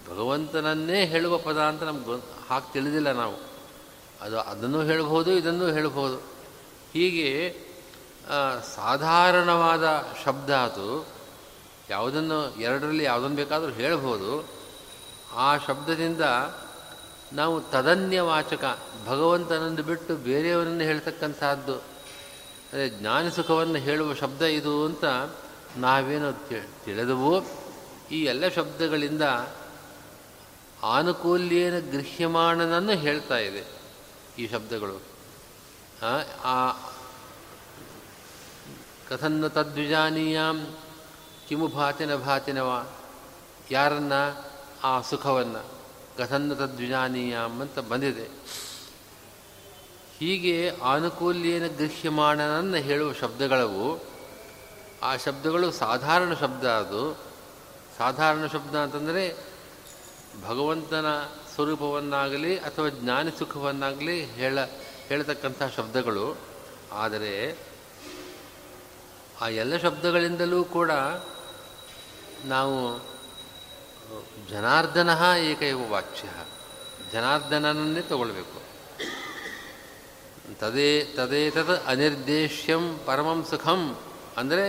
ಭಗವಂತನನ್ನೇ 0.09 1.05
ಹೇಳುವ 1.05 1.37
ಪದ 1.37 1.59
ಅಂತ 1.61 1.83
ನಮ್ಗೆ 1.83 2.21
ಹಾಕಿ 2.49 2.73
ತಿಳಿದಿಲ್ಲ 2.73 3.11
ನಾವು. 3.11 3.37
ಅದು 4.21 4.39
ಅದನ್ನು 4.39 4.81
ಹೇಳ್ಬೋದು, 4.81 5.31
ಇದನ್ನು 5.31 5.67
ಹೇಳ್ಬೋದು. 5.67 6.17
ಹೀಗೆ 6.93 7.29
ಸಾಧಾರಣವಾದ 8.75 9.85
ಶಬ್ದ 10.25 10.49
ಅದು. 10.49 11.14
ಯಾವುದನ್ನು 11.89 12.55
ಎರಡರಲ್ಲಿ 12.55 13.03
ಯಾವುದನ್ನು 13.03 13.35
ಬೇಕಾದರೂ 13.35 13.71
ಹೇಳ್ಬೋದು 13.71 14.49
ಆ 15.33 15.57
ಶಬ್ದದಿಂದ 15.57 16.21
ನಾವು 17.33 17.61
ತದನ್ಯವಾಚಕ, 17.61 18.79
ಭಗವಂತನನ್ನು 19.07 19.83
ಬಿಟ್ಟು 19.83 20.15
ಬೇರೆಯವರನ್ನು 20.15 20.83
ಹೇಳ್ತಕ್ಕಂಥದ್ದು 20.83 21.75
ಅದೇ 22.73 22.89
ಜ್ಞಾನ 22.89 23.29
ಸುಖವನ್ನು 23.29 23.75
ಹೇಳುವ 23.75 24.13
ಶಬ್ದ 24.13 24.41
ಇದು 24.41 24.85
ಅಂತ 24.85 25.05
ನಾವೇನು 25.77 26.49
ತಿಳಿದವು. 26.85 27.43
ಈ 28.11 28.23
ಎಲ್ಲ 28.23 28.47
ಶಬ್ದಗಳಿಂದ 28.47 29.21
ಆನುಕೂಲ್ಯೇನ 30.83 31.79
ಗೃಹ್ಯಮಾಣನನ್ನು 31.79 32.91
ಹೇಳ್ತಾ 32.91 33.37
ಇದೆ 33.37 33.63
ಈ 34.39 34.47
ಶಬ್ದಗಳು. 34.47 35.01
ಆ, 36.43 36.71
ಕಥನ್ನು 39.09 39.49
ತದ್ವಿಜಾನೀಯಾಂ 39.49 40.67
ಕಿಮು 41.49 41.67
ಭಾತಿನ 41.67 42.15
ಭಾತಿನವ, 42.15 42.87
ಯಾರನ್ನ 43.71 44.13
ಆ 44.83 45.01
ಸುಖವನ್ನು? 45.01 45.63
ಕಥನ್ನ 46.17 46.53
ತದ್ವಿಜಾನೀಯ 46.53 47.37
ಅಂತ 47.37 47.79
ಬಂದಿದೆ. 47.79 48.23
ಹೀಗೆ 50.19 50.71
ಆನುಕೂಲ್ಯೇನ 50.83 51.67
ಗೃಹ್ಯಮಾಣನನ್ನು 51.67 52.77
ಹೇಳುವ 52.77 53.13
ಶಬ್ದಗಳವು, 53.13 53.99
ಆ 55.03 55.17
ಶಬ್ದಗಳು 55.17 55.71
ಸಾಧಾರಣ 55.71 56.33
ಶಬ್ದ 56.33 56.65
ಅದು. 56.65 57.13
ಸಾಧಾರಣ 57.97 58.45
ಶಬ್ದ 58.45 58.75
ಅಂತಂದರೆ 58.75 59.37
ಭಗವಂತನ 60.47 61.05
ಸ್ವರೂಪವನ್ನಾಗಲಿ 61.55 62.57
ಅಥವಾ 62.57 62.89
ಜ್ಞಾನ 62.89 63.27
ಸುಖವನ್ನಾಗಲಿ 63.39 64.25
ಹೇಳ, 64.25 64.59
ಹೇಳತಕ್ಕಂಥ 65.07 65.63
ಶಬ್ದಗಳು. 65.77 66.37
ಆದರೆ 66.91 67.57
ಆ 69.41 69.47
ಎಲ್ಲ 69.47 69.77
ಶಬ್ದಗಳಿಂದಲೂ 69.77 70.63
ಕೂಡ 70.63 70.91
ನಾವು, 72.45 72.79
ಜನಾರ್ದನ 74.49 75.09
ಏಕೈವ 75.39 75.91
ವಾಚ್ಯ. 75.91 76.27
ಜನಾರ್ದನನ್ನೇ 77.11 78.01
ತಗೊಳ್ಬೇಕು. 78.01 78.59
ತದೇ 80.59 81.13
ತದೇತದ 81.15 81.81
ಅನಿರ್ದೇಶ್ಯಂ 81.87 82.99
ಪರಮಂ 83.05 83.43
ಸುಖಂ. 83.43 83.97
ಅಂದರೆ 84.37 84.65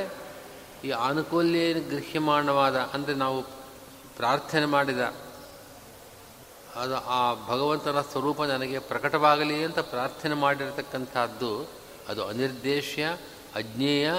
ಈ 0.85 0.91
ಆನುಕೂಲ್ಯ 0.91 1.73
ಗೃಹ್ಯಮಾಣವಾದ 1.73 2.77
ಅಂದರೆ 2.77 3.15
ನಾವು 3.15 3.43
ಪ್ರಾರ್ಥನೆ 4.17 4.67
ಮಾಡಿದ, 4.67 5.03
ಅದು 6.75 6.97
ಆ 6.97 7.21
ಭಗವಂತನ 7.49 8.01
ಸ್ವರೂಪ 8.01 8.43
ನನಗೆ 8.43 8.79
ಪ್ರಕಟವಾಗಲಿ 8.79 9.65
ಅಂತ 9.65 9.79
ಪ್ರಾರ್ಥನೆ 9.79 10.35
ಮಾಡಿರತಕ್ಕಂಥದ್ದು, 10.35 11.69
ಅದು 12.09 12.29
ಅನಿರ್ದೇಶ್ಯ, 12.29 13.17
ಅಜ್ಞೇಯ, 13.55 14.11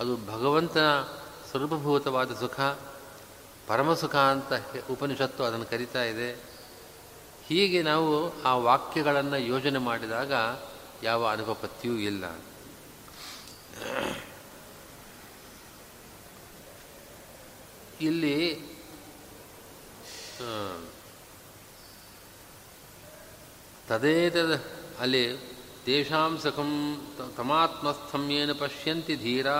ಅದು 0.00 0.12
ಭಗವಂತನ 0.16 0.90
ಸ್ವರೂಪಭೂತವಾದ 1.52 2.30
ಸುಖ, 2.34 2.60
ಪರಮಸುಖ 3.66 4.16
ಅಂತ 4.16 4.52
ಉಪನಿಷತ್ತು 4.90 5.44
ಅದನ್ನು 5.44 5.64
ಕರಿತಾ 5.64 6.02
ಇದೆ. 6.02 6.28
ಹೀಗೆ 7.46 7.82
ನಾವು 7.82 8.42
ಆ 8.42 8.54
ವಾಕ್ಯಗಳನ್ನು 8.54 9.38
ಯೋಜನೆ 9.38 9.78
ಮಾಡಿದಾಗ 9.78 10.32
ಯಾವ 11.02 11.26
ಅನುಪಪತ್ತಿಯೂ 11.28 11.94
ಇಲ್ಲ. 11.94 12.24
ಇಲ್ಲಿ 18.00 18.38
ತದೇತದ 23.88 24.52
ಅಲ್ಲಿ 25.00 25.24
ತೇಷಾಂ 25.84 26.38
ಸುಖಂ 26.38 26.70
ತಮಾತ್ಮಸ್ಥಮ್ಯೇನ 27.36 28.52
ಪಶ್ಯಂತಿ 28.52 29.16
ಧೀರಾ 29.16 29.58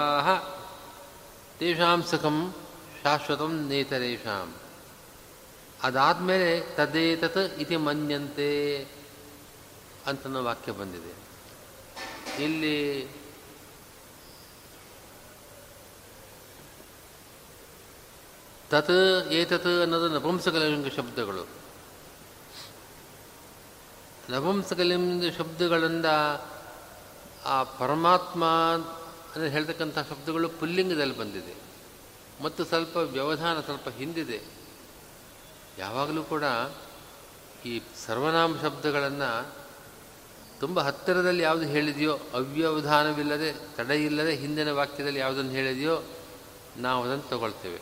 ತೇಷಾಂ 1.62 2.02
ಸುಖಂ 2.02 2.54
ಶಾಶ್ವತಂ 3.02 3.68
ನೇತರೇಷಾಂ 3.68 4.54
ಅದಾದಮೇಲೆ 5.82 6.76
ತದೇತತ್ 6.76 7.36
ಇತಿ 7.36 7.76
ಮನ್ಯಂತೆ 7.76 8.82
ಅಂತನೋ 10.06 10.42
ವಾಕ್ಯ 10.42 10.72
ಬಂದಿದೆ. 10.72 11.12
ಇಲ್ಲಿ 12.44 13.08
ತತ್ 18.70 18.90
ಏತತ್ 19.30 19.66
ಅನ್ನೋದು 19.66 20.08
ನಪುಂಸಕಲಿಂಗ 20.08 20.86
ಶಬ್ದಗಳು. 20.96 21.46
ನಪುಂಸಕಲಿಂಗ 24.30 25.24
ಶಬ್ದಗಳಿಂದ 25.38 26.06
ಆ 27.44 27.62
ಪರಮಾತ್ಮ 27.62 28.44
ಅಂದರೆ 29.34 29.50
ಹೇಳ್ತಕ್ಕಂಥ 29.50 29.98
ಶಬ್ದಗಳು 29.98 30.48
ಪುಲ್ಲಿಂಗದಲ್ಲಿ 30.48 31.18
ಬಂದಿದೆ. 31.18 31.54
ಮತ್ತು 32.42 32.64
ಸ್ವಲ್ಪ 32.64 32.96
ವ್ಯವಧಾನ 32.96 33.60
ಸ್ವಲ್ಪ 33.60 33.88
ಹಿಂದಿದೆ. 33.88 34.42
ಯಾವಾಗಲೂ 35.78 36.22
ಕೂಡ 36.22 36.42
ಈ 37.66 37.82
ಸರ್ವನಾಮ 38.06 38.60
ಶಬ್ದಗಳನ್ನು 38.62 39.52
ತುಂಬ 40.60 40.80
ಹತ್ತಿರದಲ್ಲಿ 40.80 41.42
ಯಾವುದು 41.42 41.66
ಹೇಳಿದೆಯೋ 41.66 42.18
ಅವ್ಯವಧಾನವಿಲ್ಲದೆ, 42.32 43.76
ತಡೆಯಿಲ್ಲದೆ 43.76 44.34
ಹಿಂದಿನ 44.36 44.72
ವಾಕ್ಯದಲ್ಲಿ 44.72 45.18
ಯಾವುದನ್ನು 45.18 45.50
ಹೇಳಿದೆಯೋ 45.50 46.02
ನಾವು 46.76 47.04
ಅದನ್ನು 47.04 47.28
ತಗೊಳ್ತೇವೆ. 47.28 47.80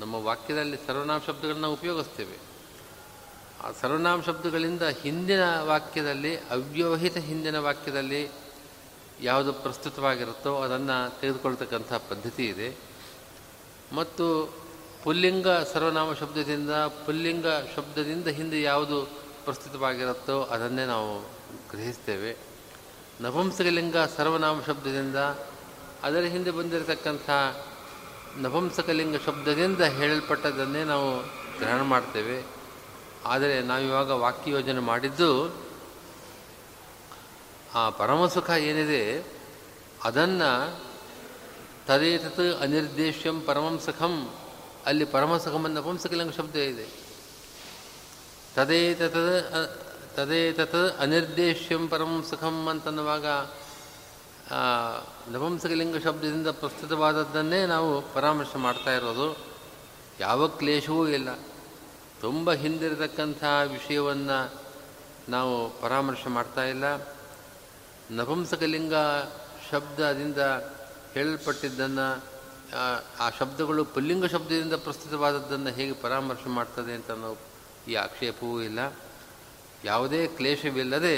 ನಮ್ಮ 0.00 0.14
ವಾಕ್ಯದಲ್ಲಿ 0.14 0.76
ಸರ್ವನಾಮ 0.86 1.20
ಶಬ್ದಗಳನ್ನು 1.26 1.72
ಉಪಯೋಗಿಸ್ತೇವೆ. 1.72 2.52
ಆ 3.62 3.70
ಸರ್ವನಾಮ 3.72 4.20
ಶಬ್ದಗಳಿಂದ 4.20 4.82
ಹಿಂದಿನ 4.82 5.60
ವಾಕ್ಯದಲ್ಲಿ 5.60 6.36
ಅವ್ಯವಹಿತ 6.36 7.16
ಹಿಂದಿನ 7.16 7.58
ವಾಕ್ಯದಲ್ಲಿ 7.58 8.41
ಯಾವುದು 9.22 9.52
ಪ್ರಸ್ತುತವಾಗಿರುತ್ತೋ 9.52 10.56
ಅದನ್ನು 10.56 11.20
ತೆಗೆದುಕೊಳ್ತಕ್ಕಂಥ 11.20 11.92
ಪದ್ಧತಿ 11.92 12.46
ಇದೆ. 12.46 12.76
ಮತ್ತು 13.94 14.54
ಪುಲ್ಲಿಂಗ 15.04 15.48
ಸರ್ವನಾಮ 15.48 16.12
ಶಬ್ದದಿಂದ 16.12 16.70
ಪುಲ್ಲಿಂಗ 16.70 17.46
ಶಬ್ದದಿಂದ 17.76 18.26
ಹಿಂದೆ 18.26 18.62
ಯಾವುದು 18.62 19.02
ಪ್ರಸ್ತುತವಾಗಿರುತ್ತೋ 19.44 20.42
ಅದನ್ನೇ 20.42 20.86
ನಾವು 20.86 21.20
ಗ್ರಹಿಸ್ತೇವೆ. 21.70 22.36
ನಪುಂಸಕಲಿಂಗ 23.20 23.96
ಸರ್ವನಾಮ 24.16 24.60
ಶಬ್ದದಿಂದ 24.66 25.16
ಅದರ 26.02 26.20
ಹಿಂದೆ 26.20 26.50
ಬಂದಿರತಕ್ಕಂಥ 26.50 27.30
ನಪುಂಸಕಲಿಂಗ 28.36 29.16
ಶಬ್ದದಿಂದ 29.26 29.80
ಹೇಳಲ್ಪಟ್ಟದನ್ನೇ 29.80 30.84
ನಾವು 30.84 31.18
ಗ್ರಹಣ 31.58 31.80
ಮಾಡ್ತೇವೆ. 31.80 32.42
ಆದರೆ 33.26 33.60
ನಾವಿವಾಗ 33.60 34.10
ವಾಕ್ಯ 34.10 34.50
ಯೋಜನೆ 34.50 34.80
ಮಾಡಿದ್ದು 34.80 35.61
ಆ 37.74 37.90
ಪರಮಸುಖ 37.90 38.50
ಏನಿದೆ, 38.50 39.26
ಅದನ್ನು 40.04 40.80
ತದೇತತ್ 41.86 42.62
ಅನಿರ್ದೇಶ್ಯಂ 42.62 43.40
ಪರಮಂ 43.40 43.78
ಸುಖಂ. 43.78 44.34
ಅಲ್ಲಿ 44.86 45.04
ಪರಮಸುಖಂ 45.04 45.78
ಪುಂಸಕಲಿಂಗ 45.82 46.30
ಶಬ್ದ 46.30 46.56
ಇದೆ. 46.56 46.86
ತದೇತತ್ 48.54 49.82
ತದೇತತ್ 50.16 51.00
ಅನಿರ್ದೇಶ್ಯಂ 51.00 51.88
ಪರಮಂ 51.88 52.24
ಸುಖಂ 52.30 52.66
ಅಂತನ್ನುವಾಗ 52.66 53.26
ನಪುಂಸಕಲಿಂಗ 55.30 55.96
ಶಬ್ದದಿಂದ 56.04 56.46
ಪ್ರಸ್ತುತವಾದದ್ದನ್ನೇ 56.46 57.66
ನಾವು 57.66 58.14
ಪರಾಮರ್ಶೆ 58.14 58.58
ಮಾಡ್ತಾ 58.58 58.94
ಇರೋದು. 58.94 59.36
ಯಾವ 60.20 60.48
ಕ್ಲೇಶವೂ 60.48 61.06
ಇಲ್ಲ. 61.08 61.28
ತುಂಬ 62.20 62.52
ಹಿಂದಿರತಕ್ಕಂಥ 62.52 63.44
ವಿಷಯವನ್ನು 63.66 64.62
ನಾವು 65.28 65.80
ಪರಾಮರ್ಶೆ 65.80 66.28
ಮಾಡ್ತಾ 66.28 66.64
ಇಲ್ಲ. 66.64 66.84
ನಪುಂಸಕಲಿಂಗ 68.16 68.94
ಶಬ್ದದಿಂದ 69.70 70.38
ಹೇಳಲ್ಪಟ್ಟಿದ್ದನ್ನು, 71.14 72.06
ಆ 73.20 73.30
ಶಬ್ದಗಳು 73.38 73.84
ಪುಲ್ಲಿಂಗ 73.84 74.24
ಶಬ್ದದಿಂದ 74.24 74.74
ಪ್ರಸ್ತುತವಾದದ್ದನ್ನು 74.74 75.70
ಹೇಗೆ 75.70 75.92
ಪರಾಮರ್ಶೆ 75.92 76.48
ಮಾಡ್ತದೆ 76.48 76.92
ಅಂತ 76.92 77.10
ನಾವು 77.10 77.36
ಈ 77.90 77.94
ಆಕ್ಷೇಪವೂ 77.94 78.60
ಇಲ್ಲ. 78.60 78.80
ಯಾವುದೇ 79.84 80.26
ಕ್ಲೇಶವಿಲ್ಲದೆ 80.26 81.16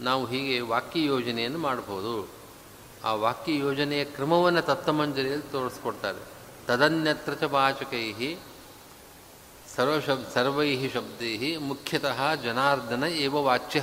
ನಾವು 0.00 0.26
ಹೀಗೆ 0.26 0.60
ವಾಕ್ಯ 0.60 1.04
ಯೋಜನೆಯನ್ನು 1.04 1.58
ಮಾಡಬಹುದು. 1.58 2.28
ಆ 3.04 3.12
ವಾಕ್ಯ 3.14 3.58
ಯೋಜನೆಯ 3.58 4.04
ಕ್ರಮವನ್ನು 4.04 4.62
ತತ್ತಮಂಜರಿಯಲ್ಲಿ 4.62 5.52
ತೋರಿಸ್ಕೊಡ್ತಾರೆ. 5.52 6.22
ತದನ್ಯತ್ರ 6.66 7.34
ಚ 7.34 7.42
ವಾಚಕೈ 7.42 8.36
ಸರ್ವಶಬ್ 9.76 10.24
ಸರ್ವೈ 10.34 10.88
ಶಬ್ದೈ 10.88 11.56
ಮುಖ್ಯತಃ 11.56 12.34
ಜನಾರ್ದನ 12.34 13.04
ಏವ 13.04 13.36
ವಾಚ್ಯ 13.36 13.80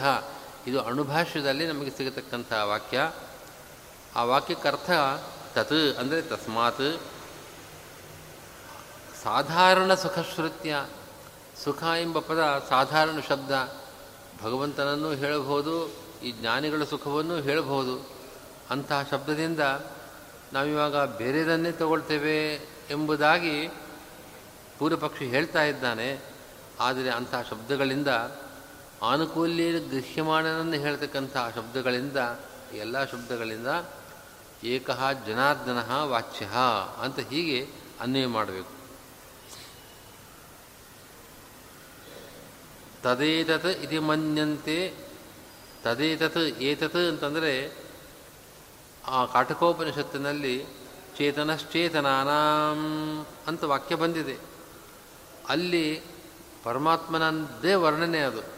ಇದು 0.67 0.81
ಅಣುಭಾಷ್ಯದಲ್ಲಿ 0.81 1.67
ನಮಗೆ 1.67 1.91
ಸಿಗತಕ್ಕಂಥ 1.91 2.53
ವಾಕ್ಯ. 2.63 3.11
ಆ 4.15 4.23
ವಾಕ್ಯಕ್ಕರ್ಥ 4.23 4.91
ತತ್ 5.53 5.97
ಅಂದರೆ 5.97 6.21
ತಸ್ಮಾತ್. 6.21 7.01
ಸಾಧಾರಣ 9.23 9.93
ಸುಖಶ್ರುತ್ಯ, 9.93 10.85
ಸುಖ 11.63 11.83
ಎಂಬ 11.83 12.19
ಪದ 12.19 12.65
ಸಾಧಾರಣ 12.69 13.19
ಶಬ್ದ. 13.29 13.51
ಭಗವಂತನನ್ನು 14.43 15.11
ಹೇಳಬಹುದು, 15.11 15.95
ಈ 16.23 16.31
ಜ್ಞಾನಿಗಳ 16.31 16.83
ಸುಖವನ್ನು 16.83 17.41
ಹೇಳಬಹುದು. 17.41 18.09
ಅಂತಹ 18.69 19.07
ಶಬ್ದದಿಂದ 19.11 19.59
ನಾವಿವಾಗ 20.53 21.17
ಬೇರೆದನ್ನೇ 21.17 21.71
ತಗೊಳ್ತೇವೆ 21.71 22.55
ಎಂಬುದಾಗಿ 22.89 23.67
ಪೂರ್ವಪಕ್ಷಿ 24.79 25.27
ಹೇಳ್ತಾ 25.27 25.63
ಇದ್ದಾನೆ. 25.63 26.19
ಆದರೆ 26.79 27.09
ಅಂತಹ 27.09 27.41
ಶಬ್ದಗಳಿಂದ 27.41 28.07
ಆನುಕೂಲ್ಯ 29.01 29.79
ಗೃಹ್ಯಮಾನನನ್ನು 29.79 30.73
ಹೇಳ್ತಕ್ಕಂಥ 30.73 31.37
ಶಬ್ದಗಳಿಂದ, 31.55 32.17
ಎಲ್ಲ 32.73 33.05
ಶಬ್ದಗಳಿಂದ 33.05 33.67
ಏಕ 34.63 34.89
ಜನಾರ್ದನ 35.27 36.03
ವಾಚ್ಯ 36.03 36.49
ಅಂತ 37.01 37.19
ಹೀಗೆ 37.19 37.67
ಅನ್ವಯ 37.99 38.25
ಮಾಡಬೇಕು. 38.25 38.71
ತದೇತತ್ 43.03 43.65
ಇತಿ 43.65 43.99
ಮನ್ಯಂತೆ, 43.99 44.93
ತದೇತತ್ 45.83 46.37
ಏತತ್ 46.37 46.95
ಅಂತಂದರೆ 46.95 47.85
ಆ 49.07 49.25
ಕಾಟಕೋಪನಿಷತ್ತಿನಲ್ಲಿ 49.25 50.65
ಚೇತನಶ್ಚೇತನಾನಾಂ 51.17 53.25
ಅಂತ 53.47 53.63
ವಾಕ್ಯ 53.63 53.95
ಬಂದಿದೆ. 53.95 54.37
ಅಲ್ಲಿ 55.49 56.01
ಪರಮಾತ್ಮನಂದೇ 56.63 57.73
ವರ್ಣನೆ 57.73 58.19
ಅದು. 58.19 58.56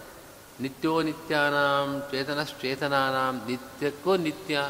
ನಿತ್ಯೋ 0.62 1.02
ನಿತ್ಯಾನಾಂ 1.02 1.90
ಚೇತನಶ್ಚೇತನಾನಾಂ 2.12 3.36
ನಿತ್ಯಕ್ಕೂ 3.48 4.16
ನಿತ್ಯ 4.18 4.64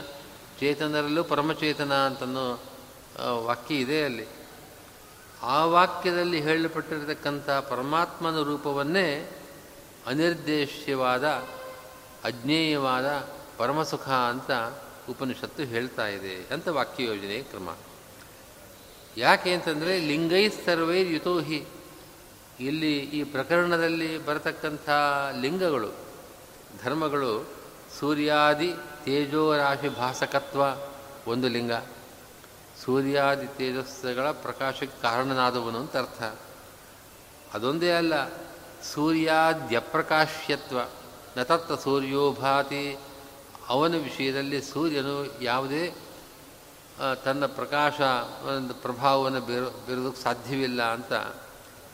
ಚೇತನರಲ್ಲೂ 0.59 1.23
ಪರಮಚೇತನ 1.23 1.93
ಅಂತನೋ 1.93 2.45
ವಾಕ್ಯ 3.45 3.75
ಇದೆ 3.75 4.03
ಅಲ್ಲಿ. 4.03 4.25
ಆ 5.41 5.65
ವಾಕ್ಯದಲ್ಲಿ 5.65 6.41
ಹೇಳಲ್ಪಟ್ಟಿರತಕ್ಕಂಥ 6.41 7.49
ಪರಮಾತ್ಮನ 7.49 8.41
ರೂಪವನ್ನೇ 8.41 9.31
ಅನಿರ್ದೇಶ್ಯವಾದ, 10.05 11.25
ಅಜ್ಞೇಯವಾದ 12.23 13.07
ಪರಮಸುಖ 13.57 14.07
ಅಂತ 14.09 14.51
ಉಪನಿಷತ್ತು 15.09 15.63
ಹೇಳ್ತಾ 15.63 16.07
ಇದೆ 16.07 16.35
ಅಂತ 16.53 16.67
ವಾಕ್ಯ 16.67 17.03
ಯೋಜನೆ 17.03 17.37
ಕ್ರಮ. 17.41 17.69
ಯಾಕೆ 19.17 19.53
ಅಂತಂದರೆ 19.53 19.99
ಲಿಂಗೈ 19.99 20.49
ಸರ್ವೈರ್ 20.65 21.11
ಯುತೋಹಿ 21.11 21.59
ಇಲ್ಲಿ 22.59 22.99
ಈ 22.99 23.23
ಪ್ರಕರಣದಲ್ಲಿ 23.23 24.25
ಬರತಕ್ಕಂಥ 24.25 24.89
ಲಿಂಗಗಳು, 25.41 25.91
ಧರ್ಮಗಳು, 26.83 27.47
ಸೂರ್ಯಾದಿ 27.99 28.73
ತೇಜೋರಾಶಿ 29.05 29.89
ಭಾಸಕತ್ವ 29.89 30.61
ಒಂದು 31.31 31.47
ಲಿಂಗ. 31.47 31.71
ಸೂರ್ಯಾದಿ 32.83 33.47
ತೇಜಸ್ಸುಗಳ 33.47 34.31
ಪ್ರಕಾಶಕ್ಕೆ 34.31 35.01
ಕಾರಣನಾದವನು 35.01 35.79
ಅಂತ 35.79 35.97
ಅರ್ಥ. 35.97 36.23
ಅದೊಂದೇ 37.53 37.91
ಅಲ್ಲ, 37.91 38.29
ಸೂರ್ಯಾದ್ಯಪ್ರಕಾಶ್ಯತ್ವ. 38.93 40.79
ನತತ್ತ 41.37 41.71
ತತ್ತ 41.71 41.83
ಸೂರ್ಯೋಭಾತಿ 41.83 42.97
ಅವನ 43.67 43.95
ವಿಷಯದಲ್ಲಿ 43.95 44.61
ಸೂರ್ಯನು 44.61 45.43
ಯಾವುದೇ 45.43 45.95
ತನ್ನ 47.25 47.45
ಪ್ರಕಾಶ 47.45 48.01
ಪ್ರಭಾವವನ್ನು 48.81 49.41
ಬೀರೋ, 49.41 49.69
ಬೀರೋದಕ್ಕೆ 49.69 50.21
ಸಾಧ್ಯವಿಲ್ಲ 50.21 50.81
ಅಂತ 50.83 51.13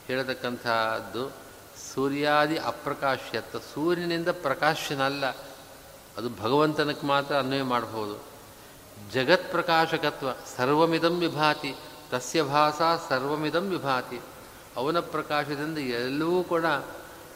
ಹೇಳತಕ್ಕಂಥದ್ದು, 0.06 1.46
ಸೂರ್ಯಾದಿ 1.94 2.56
ಅಪ್ರಕಾಶ್ಯತ್ವ 2.56 3.58
ಸೂರ್ಯನಿಂದ 3.58 4.28
ಪ್ರಕಾಶನಲ್ಲ, 4.28 5.26
ಅದು 6.16 6.30
ಭಗವಂತನಕ್ಕೆ 6.42 7.06
ಮಾತ್ರ 7.06 7.36
ಅನ್ವಯ 7.36 7.62
ಮಾಡಬಹುದು. 7.62 8.24
ಜಗತ್ 9.12 9.50
ಪ್ರಕಾಶಕತ್ವ 9.50 10.28
ಸರ್ವಮಿದಂ 10.56 11.18
ವಿಭಾತಿ, 11.18 11.74
ತಸ್ಯ 12.10 12.42
ಭಾಸ 12.42 12.82
ಸರ್ವಮಿದಂ 13.08 13.68
ವಿಭಾತಿ. 13.68 14.20
ಅವನ 14.76 15.00
ಪ್ರಕಾಶದಿಂದ 15.00 15.78
ಎಲ್ಲವೂ 15.78 16.42
ಕೂಡ 16.42 16.64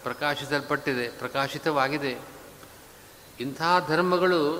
ಪ್ರಕಾಶಿಸಲ್ಪಟ್ಟಿದೆ, 0.03 1.09
ಪ್ರಕಾಶಿತವಾಗಿದೆ. 1.09 2.19
ಇಂಥ 3.41 3.63
ಧರ್ಮಗಳು, 3.89 4.59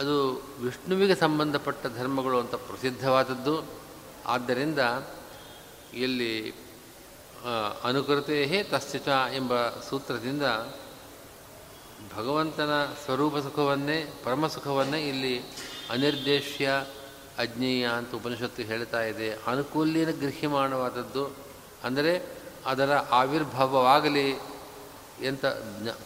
ಅದು 0.00 0.32
ವಿಷ್ಣುವಿಗೆ 0.60 1.14
ಸಂಬಂಧಪಟ್ಟ 1.14 1.86
ಧರ್ಮಗಳು 1.98 2.40
ಅಂತ 2.40 2.54
ಪ್ರಸಿದ್ಧವಾದದ್ದು. 2.54 3.64
ಆದ್ದರಿಂದ 4.26 4.78
ಇಲ್ಲಿ 5.94 6.54
ಅನುಕೃತೇ 7.84 8.62
ತಸ್ಥಿತ 8.62 9.08
ಎಂಬ 9.08 9.68
ಸೂತ್ರದಿಂದ 9.68 10.42
ಭಗವಂತನ 12.16 12.84
ಸ್ವರೂಪ 13.04 13.36
ಸುಖವನ್ನೇ 13.36 14.12
ಪರಮಸುಖವನ್ನೇ 14.24 15.08
ಇಲ್ಲಿ 15.08 15.40
ಅನಿರ್ದೇಶ್ಯ, 15.90 16.84
ಅಜ್ಞೇಯ 17.38 17.86
ಅಂತ 17.86 18.14
ಉಪನಿಷತ್ತು 18.14 18.62
ಹೇಳ್ತಾ 18.62 19.02
ಇದೆ. 19.02 19.28
ಅನುಕೂಲ್ಯನ 19.46 20.10
ಗೃಹ್ಯಮಾನವಾದದ್ದು 20.10 21.36
ಅಂದರೆ 21.84 22.12
ಅದರ 22.66 22.96
ಆವಿರ್ಭಾವವಾಗಲಿ 22.96 24.40
ಎಂತ 25.22 25.44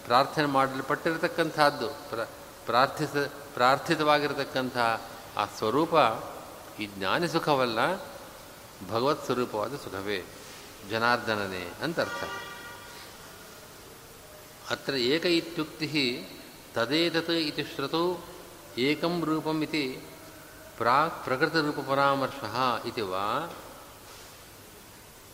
ಪ್ರಾರ್ಥನೆ 0.07 0.46
ಮಾಡಲ್ಪಟ್ಟಿರತಕ್ಕಂಥದ್ದು, 0.46 1.88
ಪ್ರ, 1.88 2.20
ಪ್ರಾರ್ಥಿಸ, 2.66 3.16
ಪ್ರಾರ್ಥಿತವಾಗಿರತಕ್ಕಂಥ 3.55 4.77
ಆ 5.37 5.44
ಸ್ವರೂಪ 5.59 5.94
ಈ 6.81 6.87
ಜ್ಞಾನಿ 6.87 7.29
ಸುಖವಲ್ಲ, 7.29 7.79
ಭಗವತ್ 8.90 9.25
ಸ್ವರೂಪವಾದ 9.27 9.77
ಸುಖವೇ. 9.77 10.25
ಜನಾರ್ದನನೇ 10.90 11.68
ಅಂತ 11.83 12.01
ಅರ್ಥ. 12.01 12.25
ಅತ್ರ 14.70 14.94
ಏಕ 14.94 15.25
ಇತ್ಯುಕ್ತಿ 15.25 16.29
ತದೇತತ್ 16.75 17.31
ಇತಿ 17.31 17.62
ಶ್ರುತೌ 17.62 18.16
ಏಕಂ 18.79 19.25
ರೂಪಂ 19.25 19.62
ಇತಿ 19.62 20.01
ಪ್ರಾಕ್ 20.79 21.25
ಪ್ರಕೃತರೂಪಪರಾಮರ್ಶ 21.25 22.40
ಇತಿ 22.88 23.01
ವಾ 23.01 23.51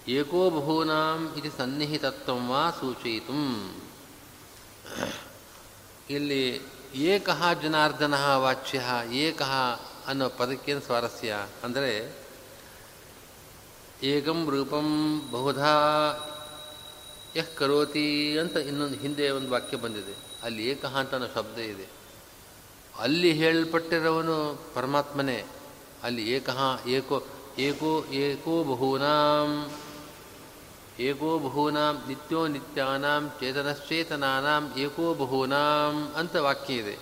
ಏಕೋ 0.08 0.50
ಬಹೂನಾಂ 0.50 1.34
ಇತಿ 1.38 1.50
ಸನ್ನಿಹಿತತ್ವ 1.56 2.50
ವಾ 2.50 2.70
ಸೂಚಯಿತು. 2.70 3.38
ಇಲ್ಲಿ 6.10 6.60
ಏಕಃ 6.94 7.52
ಜನಾರ್ದನ 7.52 8.14
ವಾಚ್ಯ 8.36 8.82
ಏಕಃ 9.12 9.52
ಅನ್ನೋ 10.06 10.28
ಪದಕ್ಕೇನು 10.28 10.80
ಸ್ವಾರಸ್ಯ 10.80 11.46
ಅಂದರೆ 11.64 11.92
ಏಕಂ 14.02 14.50
ರೂಪಂ 14.50 15.20
ಬಹುಧಾ 15.30 15.74
ಯಃ 17.36 17.46
ಕರೋತಿ 17.56 18.38
ಅಂತ 18.38 18.56
ಇನ್ನೊಂದು 18.56 18.98
ಹಿಂದೆ 18.98 19.30
ಒಂದು 19.30 19.50
ವಾಕ್ಯ 19.50 19.76
ಬಂದಿದೆ. 19.76 20.16
ಅಲ್ಲಿ 20.42 20.68
ಏಕಹ 20.68 20.96
ಅಂತ 20.96 21.14
ಶಬ್ದ 21.34 21.58
ಇದೆ. 21.58 21.88
ಅಲ್ಲಿ 22.98 23.32
ಹೇಳಲ್ಪಟ್ಟಿರೋವನು 23.32 24.58
ಪರಮಾತ್ಮನೇ. 24.74 25.44
ಅಲ್ಲಿ 26.02 26.30
ಏಕಹ, 26.30 26.78
ಏಕೋ 26.86 27.22
ಏಕೋ 27.58 28.04
ಏಕೋ 28.04 28.64
ಬಹೂನಾಂ. 28.64 29.70
ಏಕೋ 31.00 31.38
ಬಹೂನಾಂ 31.38 32.02
ನಿತ್ಯೋ 32.08 32.46
ನಿತ್ಯಾನಾಂ 32.46 33.28
ಚೇತನಶ್ಚೇತನಾನಾಂ 33.40 34.72
ಏಕೋ 34.76 35.14
ಬಹೂನಾಂ 35.14 36.12
ಅಂತ 36.16 36.36
ವಾಕ್ಯ 36.36 36.74
ಇದೆ. 36.74 36.98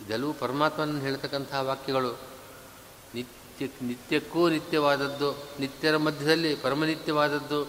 ಇದೆಲ್ಲವೂ 0.00 0.32
ಪರಮಾತ್ಮನ 0.32 1.00
ಹೇಳ್ತಕ್ಕಂಥ 1.00 1.54
ವಾಕ್ಯಗಳು. 1.54 2.33
ನಿತ್ಯ 3.60 3.86
ನಿತ್ಯಕ್ಕೂ 3.86 4.48
ನಿತ್ಯವಾದದ್ದು, 4.48 5.28
ನಿತ್ಯರ 5.60 5.96
ಮಧ್ಯದಲ್ಲಿ 5.96 6.54
ಪರಮನಿತ್ಯವಾದದ್ದು. 6.54 7.64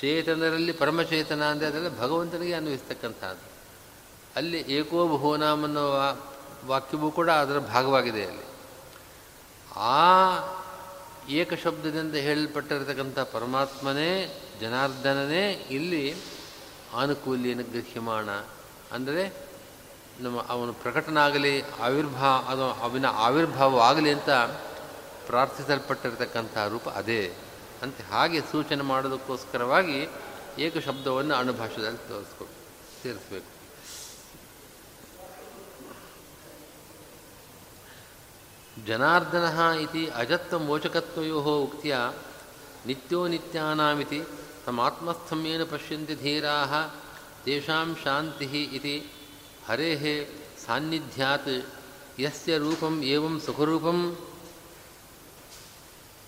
ಚೇತನರಲ್ಲಿ 0.00 0.72
ಪರಮಚೇತನ 0.72 1.42
ಅಂದರೆ 1.42 1.66
ಅದೆಲ್ಲ 1.66 1.88
ಭಗವಂತನಿಗೆ 2.00 2.52
ಅನ್ವಯಿಸ್ತಕ್ಕಂಥದ್ದು. 2.52 3.46
ಅಲ್ಲಿ 4.36 4.60
ಏಕೋ 4.72 5.06
ಬಹುನಾಮ 5.08 5.64
ಅನ್ನೋ 5.64 5.84
ವಾಕ್ಯವೂ 6.66 7.10
ಕೂಡ 7.10 7.30
ಅದರ 7.30 7.58
ಭಾಗವಾಗಿದೆ 7.58 8.26
ಅಲ್ಲಿ. 8.26 8.46
ಆ 9.76 9.98
ಏಕಶಬ್ದದಿಂದ 11.28 12.14
ಹೇಳಲ್ಪಟ್ಟಿರತಕ್ಕಂಥ 12.14 13.18
ಪರಮಾತ್ಮನೇ, 13.18 14.12
ಜನಾರ್ದನನೇ 14.60 15.66
ಇಲ್ಲಿ 15.70 16.14
ಆನುಕೂಲ್ಯನ 16.94 17.60
ಗೃಹ್ಯಮಾಣ 17.60 18.28
ಅಂದರೆ 18.92 19.49
ನಮ್ಮ 20.20 20.46
ಅವನು 20.48 20.72
ಪ್ರಕಟನಾಗಲಿ 20.72 21.62
ಆವಿರ್ಭಾವ 21.62 22.44
ಅದು 22.48 22.64
ಅವನ 22.64 23.06
ಆವಿರ್ಭಾವವಾಗಲಿ 23.06 24.10
ಅಂತ 24.10 24.30
ಪ್ರಾರ್ಥಿಸಲ್ಪಟ್ಟಿರತಕ್ಕಂಥ 25.26 26.58
ರೂಪ 26.68 26.88
ಅದೇ. 26.88 27.34
ಅಂತ 27.82 27.96
ಹಾಗೆ 28.10 28.40
ಸೂಚನೆ 28.40 28.82
ಮಾಡೋದಕ್ಕೋಸ್ಕರವಾಗಿ 28.82 30.08
ಏಕ 30.58 30.78
ಶಬ್ದವನ್ನು 30.78 31.34
ಅಣುಭಾಷೆಯಲ್ಲಿ 31.34 32.08
ತೋರಿಸ್ಕೊ, 32.08 32.46
ಸೇರಿಸಬೇಕು. 33.02 33.50
ಜನಾರ್ದನ 38.86 39.46
ಇತಿ 39.80 40.06
ಅಜತ್ವಮೋಚಕತ್ವಯೋ 40.06 41.38
ಉಕ್ತಿಯ 41.38 41.96
ನಿತ್ಯೋ 42.86 43.26
ನಿತ್ಯಾನಾಮಿತಿ 43.26 44.20
ತಮಾತ್ಮಸ್ಥಮ್ಯೇನ 44.66 45.64
ಪಶ್ಯಂತಿ 45.64 46.14
ಧೀರಾ, 46.14 46.56
ತೇಷಾಂ 47.44 47.96
ಶಾಂತಿ 48.04 48.44
ಇತಿ 48.62 48.94
ಹರೇಃ 49.68 50.02
ಸಾನ್ನಿಧ್ಯಾತ್ 50.64 51.52
ಯಸ್ಯ 52.20 52.56
ರೂಪಂ 52.58 52.94
ಏವಂ 53.04 53.34
ಸುಖರೂಪಂ 53.46 53.98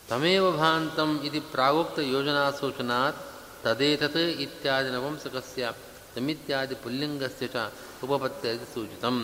ತಮೇವ 0.08 0.46
ಭಾಂತಂ 0.50 1.10
ಇತಿ 1.24 1.40
ಪ್ರಾಗೋಕ್ತ 1.52 1.98
ಯೋಜನಾ 2.14 2.44
ಸೂಚನಾತ್ 2.50 3.20
ತದೇತತ್ 3.64 4.22
ಇತ್ಯಾದಿ 4.44 4.90
ನವಂಸಕಸ್ಯ 4.90 5.70
ತಮಿತ್ಯಾದಿ 6.14 6.76
ಪುಲ್ಲಿಂಗಸ್ಯ 6.82 7.46
ಚ 7.46 7.58
ಉಪಪತ್ತಿ 8.04 8.52
ಸೂಚಿತಂ 8.74 9.18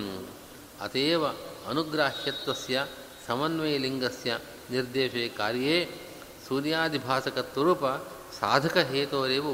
ಅತೇವ 0.80 1.22
ಅನುಗ್ರಾಹ್ಯತ್ವಸ್ಯ 1.68 2.84
ಸಮನ್ವಯಲಿಂಗಸ್ಯ 3.26 4.30
ನಿರ್ದೇಶೆ 4.70 5.24
ಕಾರ್ಯೇ 5.38 5.78
ಸೂರ್ಯಾದಿಭಾಸಕತ್ವರೂಪ 6.48 7.84
ಸಾಧಕಹೇತೋರೇವ 8.40 9.46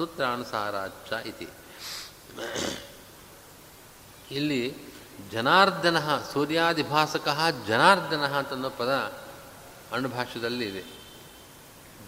ಸೂತ್ರಾನುಸಾರಾಚ್ಚ 0.00 1.12
ಇತಿ. 1.26 1.48
ಇಲ್ಲಿ 4.30 4.76
ಜನಾರ್ದನ, 5.32 6.22
ಸೂರ್ಯಾದಿಭಾಸಕ 6.32 7.28
ಜನಾರ್ದನ 7.66 8.26
ಅಂತನ್ನೋ 8.26 8.70
ಪದ 8.70 8.88
ಅಣುಭಾಷ್ಯದಲ್ಲಿ 9.92 10.68
ಇದೆ. 10.68 10.84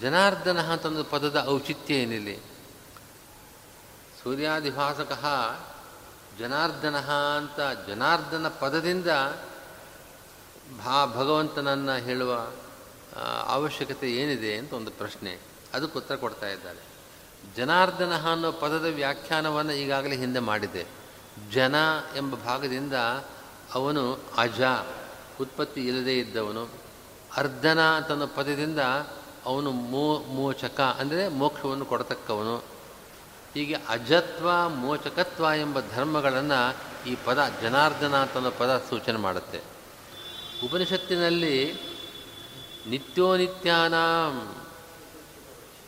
ಜನಾರ್ದನ 0.01 0.61
ಅಂತನ್ನೋ 0.61 1.03
ಪದದ 1.03 1.45
ಔಚಿತ್ಯ 1.49 1.95
ಏನಿಲ್ಲಿ? 1.95 2.39
ಸೂರ್ಯಾದಿಭಾಸಕ 4.23 5.13
ಜನಾರ್ದನ 6.39 7.01
ಅಂತ 7.37 7.89
ಜನಾರ್ದನ 7.89 8.49
ಪದದಿಂದ 8.49 9.07
ಭಾ 10.79 11.07
ಭಗವಂತನನ್ನು 11.07 12.05
ಹೇಳುವ 12.05 12.53
ಅವಶ್ಯಕತೆ 13.47 14.13
ಏನಿದೆ 14.13 14.57
ಅಂತ 14.57 14.73
ಒಂದು 14.73 14.91
ಪ್ರಶ್ನೆ. 14.91 15.39
ಅದಕ್ಕೆ 15.75 15.99
ಉತ್ತರ 15.99 16.17
ಕೊಡ್ತಾ 16.17 16.49
ಇದ್ದಾರೆ. 16.49 16.92
ಜನಾರ್ದನ 17.57 18.33
ಅನ್ನೋ 18.33 18.53
ಪದದ 18.53 18.85
ವ್ಯಾಖ್ಯಾನವನ್ನು 18.85 19.73
ಈಗಾಗಲೇ 19.73 20.17
ಹಿಂದೆ 20.17 20.39
ಮಾಡಿದೆ. 20.39 20.87
ಜನ 21.53 21.75
ಎಂಬ 22.17 22.35
ಭಾಗದಿಂದ 22.35 22.93
ಅವನು 23.75 24.21
ಅಜ, 24.37 24.61
ಉತ್ಪತ್ತಿ 25.41 25.87
ಇಲ್ಲದೇ 25.87 26.19
ಇದ್ದವನು. 26.19 26.69
ಅರ್ಧನ 27.37 27.99
ತನ್ನ 27.99 28.25
ಪದದಿಂದ 28.25 28.79
ಅವನು 29.47 29.71
ಮೋ, 29.71 30.19
ಮೋಚಕ, 30.19 30.97
ಅಂದರೆ 30.99 31.29
ಮೋಕ್ಷವನ್ನು 31.29 31.85
ಕೊಡತಕ್ಕವನು. 31.85 32.57
ಹೀಗೆ 33.55 33.75
ಅಜತ್ವ, 33.89 34.69
ಮೋಚಕತ್ವ 34.69 35.45
ಎಂಬ 35.45 35.79
ಧರ್ಮಗಳನ್ನು 35.81 36.77
ಈ 37.09 37.17
ಪದ 37.25 37.53
ಜನಾರ್ದನ 37.63 38.17
ಅಂತ 38.17 38.47
ಪದ 38.47 38.85
ಸೂಚನೆ 38.91 39.19
ಮಾಡುತ್ತೆ. 39.19 39.61
ಉಪನಿಷತ್ತಿನಲ್ಲಿ 40.65 41.73
ನಿತ್ಯೋನಿತ್ಯಾನಾಂ 42.89 44.62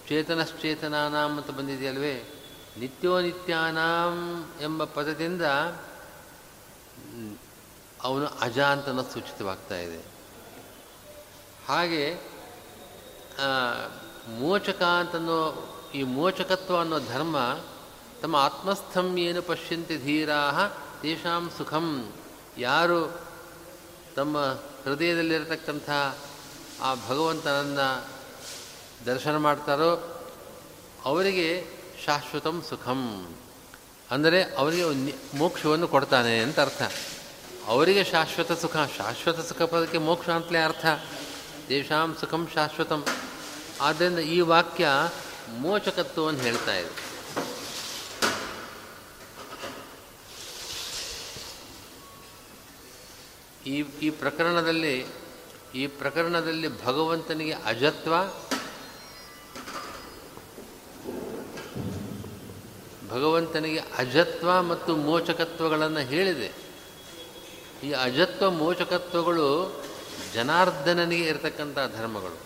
ಚೇತನಶ್ಚೇತನಾನಾಂ 0.09 1.37
ಅಂತ 1.37 1.51
ಬಂದಿದೆಯಲ್ವೇ? 1.51 2.17
ನಿತ್ಯೋನಿತ್ಯಾನಾಂ 2.79 4.17
ಎಂಬ 4.61 4.85
ಪದದಿಂದ 4.85 5.43
ಅವನು 8.03 8.27
ಅಜ 8.40 8.59
ಅಂತನ 8.61 9.01
ಸೂಚಿತವಾಗ್ತಾ 9.03 9.77
ಇದೆ. 9.77 10.01
ಹಾಗೆ 11.69 12.05
ಮೋಚಕ 14.40 14.83
ಅಂತನೋ, 14.83 15.38
ಈ 15.95 16.03
ಮೋಚಕತ್ವ 16.03 16.81
ಅನ್ನೋ 16.81 16.99
ಧರ್ಮ 17.01 17.37
ತಮ್ಮ 18.23 18.37
ಆತ್ಮಸ್ಥಂ 18.37 19.19
ಏನು 19.19 19.43
ಪಶ್ಯಂತಿ 19.43 19.97
ಧೀರಾ 19.97 20.40
ತೇಷಾಂ 21.03 21.51
ಸುಖಂ. 21.59 22.12
ಯಾರು 22.59 23.01
ತಮ್ಮ 24.17 24.38
ಹೃದಯದಲ್ಲಿರತಕ್ಕಂಥ 24.85 25.90
ಆ 26.81 26.95
ಭಗವಂತನನ್ನು 27.09 28.13
ದರ್ಶನ 29.07 29.37
ಮಾಡ್ತಾರೋ, 29.37 29.91
ಅವರಿಗೆ 31.05 31.67
ಶಾಶ್ವತಂ 32.05 32.63
ಸುಖಂ. 32.69 33.35
ಅಂದರೆ 34.11 34.55
ಅವರಿಗೆ 34.55 34.85
ಮೋಕ್ಷವನ್ನು 35.37 35.89
ಕೊಡ್ತಾನೆ 35.89 36.39
ಅಂತ 36.39 36.61
ಅರ್ಥ. 36.61 36.83
ಅವರಿಗೆ 37.67 38.05
ಶಾಶ್ವತ 38.05 38.53
ಸುಖ 38.53 38.77
ಶಾಶ್ವತ 38.99 39.41
ಸುಖ 39.41 39.63
ಪದಕ್ಕೆ 39.63 39.99
ಮೋಕ್ಷ 39.99 40.29
ಅಂತಲೇ 40.29 40.59
ಅರ್ಥ. 40.59 40.87
ದೇಶಾಂ 41.69 42.17
ಸುಖಂ 42.21 42.49
ಶಾಶ್ವತಂ. 42.55 43.05
ಆದ್ದರಿಂದ 43.81 44.19
ಈ 44.19 44.41
ವಾಕ್ಯ 44.41 44.89
ಮೋಚಕತ್ವವನ್ನು 45.49 46.41
ಹೇಳ್ತಾ 46.41 46.75
ಇದೆ. 46.75 47.15
ಈ 53.67 53.85
ಈ 54.03 54.11
ಪ್ರಕರಣದಲ್ಲಿ 54.11 55.07
ಈ 55.75 55.87
ಪ್ರಕರಣದಲ್ಲಿ 55.87 56.85
ಭಗವಂತನಿಗೆ 56.85 57.53
ಅಜತ್ವ 57.53 58.15
ಭಗವಂತನಿಗೆ 63.14 63.79
ಅಜತ್ವ 63.79 64.62
ಮತ್ತು 64.62 64.96
ಮೋಚಕತ್ವಗಳನ್ನು 64.96 66.00
ಹೇಳಿದೆ. 66.00 66.53
ಈ 67.87 67.92
ಅಜತ್ವ, 67.92 68.50
ಮೋಚಕತ್ವಗಳು 68.50 69.48
ಜನಾರ್ದನನಿಗೆ 70.35 71.22
ಇರತಕ್ಕಂಥ 71.22 71.79
ಧರ್ಮಗಳು. 71.96 72.38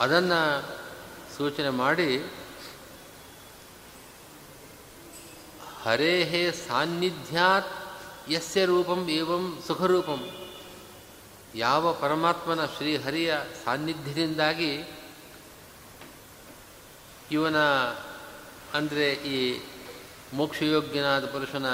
ಅದನ್ನು 0.00 0.40
ಸೂಚನೆ 1.36 1.70
ಮಾಡಿ, 1.70 2.18
ಹರೇಹೇ 5.82 6.52
ಸಾನ್ನಿಧ್ಯಾತ್ 6.68 7.72
ಯಸ್ಯ 8.32 8.64
ರೂಪಂ 8.64 9.08
ಏವಂ 9.08 9.62
ಸುಖರೂಪಂ. 9.66 10.22
ಯಾವ 11.54 11.92
ಪರಮಾತ್ಮನ 11.92 12.66
ಶ್ರೀಹರಿಯ 12.66 13.34
ಸಾನ್ನಿಧ್ಯದಿಂದಾಗಿ 13.64 14.72
ಇವನ 17.30 17.56
ಅಂದರೆ 18.74 19.12
ಈ 19.12 19.60
ಮೋಕ್ಷಯೋಗ್ಯನಾದ 20.32 21.26
ಪುರುಷನ 21.26 21.66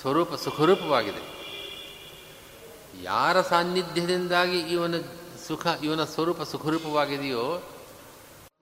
ಸ್ವರೂಪ 0.00 0.34
ಸುಖರೂಪವಾಗಿದೆ. 0.34 1.22
ಯಾರ 3.02 3.40
ಸಾನ್ನಿಧ್ಯದಿಂದಾಗಿ 3.40 4.58
ಇವನ 4.58 4.94
ಸುಖ, 5.48 5.66
ಇವನ 5.82 6.04
ಸ್ವರೂಪ 6.04 6.42
ಸುಖರೂಪವಾಗಿದೆಯೋ, 6.42 7.44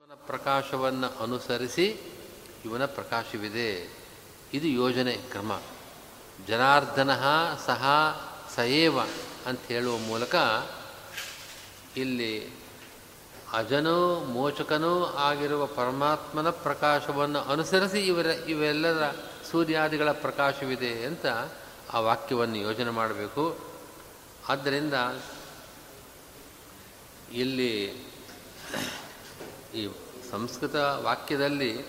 ಇವನ 0.01 0.13
ಪ್ರಕಾಶವನ್ನು 0.27 1.23
ಅನುಸರಿಸಿ 1.23 1.97
ಇವನ 2.65 2.85
ಪ್ರಕಾಶವಿದೆ. 2.85 3.97
ಇದು 4.53 4.67
ಯೋಜನೆ, 4.67 5.13
ಕ್ರಮ. 5.13 5.61
ಜನಾರ್ದನ 6.47 7.15
ಸಹ 7.65 7.83
ಸಯೇವ 8.55 8.99
ಅಂತ 9.45 9.59
ಹೇಳುವ 9.67 9.97
ಮೂಲಕ 9.97 10.35
ಇಲ್ಲಿ 11.97 12.53
ಅಜನೂ, 13.53 14.19
ಮೋಚಕನೋ 14.19 15.05
ಆಗಿರುವ 15.05 15.65
ಪರಮಾತ್ಮನ 15.65 16.49
ಪ್ರಕಾಶವನ್ನು 16.49 17.39
ಅನುಸರಿಸಿ 17.39 17.99
ಇವರ 17.99 18.25
ಇವೆಲ್ಲರ 18.25 19.15
ಸೂರ್ಯಾದಿಗಳ 19.51 20.11
ಪ್ರಕಾಶವಿದೆ 20.11 21.05
ಅಂತ 21.05 21.25
ಆ 21.93 21.99
ವಾಕ್ಯವನ್ನು 21.99 22.55
ಯೋಜನೆ 22.55 22.89
ಮಾಡಬೇಕು. 22.89 23.57
ಆದ್ದರಿಂದ 24.49 24.93
ಇಲ್ಲಿ 27.33 27.85
ಈ 29.75 29.89
ಸಂಸ್ಕೃತ 30.31 30.75
ವಾಕ್ಯದಲ್ಲಿ 30.75 31.85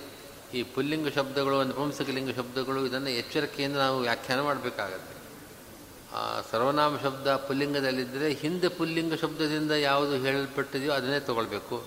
ಈ 0.54 0.62
ಪುಲ್ಲಿಂಗ 0.62 1.08
ಶಬ್ದಗಳು, 1.08 1.64
ನಪುಂಸಕಲಿಂಗ 1.64 2.36
ಶಬ್ದಗಳು 2.36 2.86
ಇದನ್ನು 2.86 3.10
ಎಚ್ಚರಿಕೆಯಿಂದ 3.10 3.76
ನಾವು 3.76 4.00
ವ್ಯಾಖ್ಯಾನ 4.00 4.40
ಮಾಡಬೇಕಾಗತ್ತೆ. 4.40 5.19
ಆ 6.14 6.40
ಸರ್ವನಾಮ 6.50 6.98
ಶಬ್ದ 7.02 7.36
ಪುಲ್ಲಿಂಗದಲ್ಲಿದ್ದರೆ 7.36 8.32
ಹಿಂದೆ 8.32 8.68
ಪುಲ್ಲಿಂಗ 8.68 9.14
ಶಬ್ದದಿಂದ 9.14 9.70
ಯಾವುದು 9.70 10.16
ಹೇಳಲ್ಪಟ್ಟಿದೆಯೋ 10.16 10.92
ಅದನ್ನೇ 10.92 11.20
ತಗೊಳ್ಬೇಕು. 11.20 11.84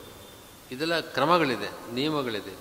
ಇದೆಲ್ಲ 0.72 1.00
ಕ್ರಮಗಳಿದೆ, 1.00 1.94
ನಿಯಮಗಳಿದೆ. 1.94 2.54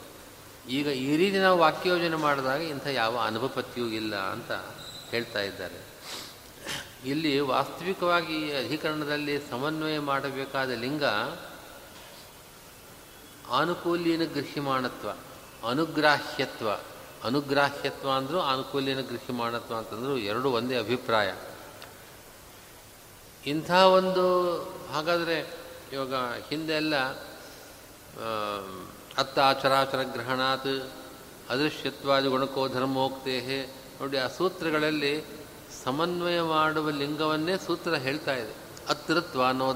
ಈಗ 0.68 0.87
ಈ 0.87 1.16
ರೀತಿ 1.16 1.38
ನಾವು 1.38 1.59
ವಾಕ್ಯೋಜನೆ 1.59 2.16
ಮಾಡಿದಾಗ 2.16 2.61
ಇಂಥ 2.61 2.87
ಯಾವ 2.87 3.18
ಅನುಪಪತ್ತಿಯೂ 3.18 3.87
ಇಲ್ಲ 3.87 4.16
ಅಂತ 4.16 4.53
ಹೇಳ್ತಾ 5.11 5.40
ಇದ್ದಾರೆ. 5.40 5.92
ಇಲ್ಲಿ 7.05 7.40
ವಾಸ್ತವಿಕವಾಗಿ 7.40 8.35
ಈ 8.35 8.66
ಅಧಿಕರಣದಲ್ಲಿ 8.66 9.38
ಸಮನ್ವಯ 9.51 9.98
ಮಾಡಬೇಕಾದ 9.98 10.70
ಲಿಂಗ 10.70 11.05
ಆನುಕೂಲ್ಯನ 13.51 14.25
ಗೃಹ್ಯಮಾಣತ್ವ, 14.25 15.09
ಅನುಗ್ರಾಹ್ಯತ್ವ. 15.68 16.70
ಅನುಗ್ರಾಹ್ಯತ್ವ 17.25 18.11
ಅಂದರೂ 18.11 18.38
ಆನುಕೂಲ್ಯನ 18.38 19.01
ಗೃಹ್ಯಮಾಣತ್ವ 19.01 19.77
ಅಂತಂದರೂ 19.77 20.16
ಎರಡು 20.16 20.51
ಒಂದೇ 20.51 20.77
ಅಭಿಪ್ರಾಯ. 20.77 21.33
ಇಂಥ 23.46 23.70
ಒಂದು, 23.70 24.59
ಹಾಗಾದರೆ 24.92 25.55
ಇವಾಗ 25.92 26.14
ಹಿಂದೆ 26.48 26.72
ಎಲ್ಲ 26.72 26.96
ಅತ್ತ 29.18 29.38
ಆಚರಾಚರ 29.38 30.02
ಗ್ರಹಣಾತ್ 30.02 30.92
ಅದೃಶ್ಯತ್ವಾದಿ 31.50 32.28
ಗುಣಕೋ 32.28 32.68
ಧರ್ಮೋಕ್ತೇ 32.68 33.74
ನೋಡಿ, 34.00 34.18
ಆ 34.18 34.26
ಸೂತ್ರಗಳಲ್ಲಿ 34.26 35.24
ಸಮನ್ವಯ 35.85 36.40
ಮಾಡುವ 36.40 36.90
ಲಿಂಗವನ್ನೇ 36.90 37.57
ಸೂತ್ರ 37.66 37.94
ಹೇಳ್ತಾ 37.94 38.35
ಇದೆ. 38.35 38.55
ಅತೃತ್ವ 38.88 39.46
ಅನ್ನೋ 39.46 39.74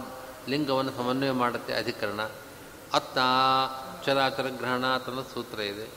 ಲಿಂಗವನ್ನು 0.48 0.92
ಸಮನ್ವಯ 0.92 1.30
ಮಾಡುತ್ತೆ, 1.30 1.74
ಅಧಿಕರಣ. 1.74 2.20
ಅತ್ತ 2.92 3.18
ಚರಾಚರ 4.06 4.46
ಗ್ರಹಣಾತ್ 4.48 5.08
ಅನ್ನೋ 5.08 5.22
ಸೂತ್ರ 5.22 5.60
ಇದೆ. 5.60 5.90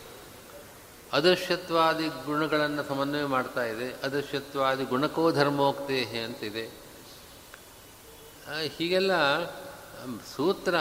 ಅದೃಶ್ಯತ್ವಾದಿ 1.14 2.08
ಗುಣಗಳನ್ನು 2.08 2.84
ಸಮನ್ವಯ 2.84 3.26
ಮಾಡ್ತಾ 3.26 3.64
ಇದೆ. 3.64 3.94
ಅದೃಶ್ಯತ್ವಾದಿ 4.04 4.84
ಗುಣಕೋ 4.84 5.32
ಧರ್ಮೋಕ್ತೇ 5.32 6.24
ಅಂತಿದೆ. 6.26 6.89
ಹೀಗೆಲ್ಲ 8.78 9.46
ಸೂತ್ರ 10.36 10.76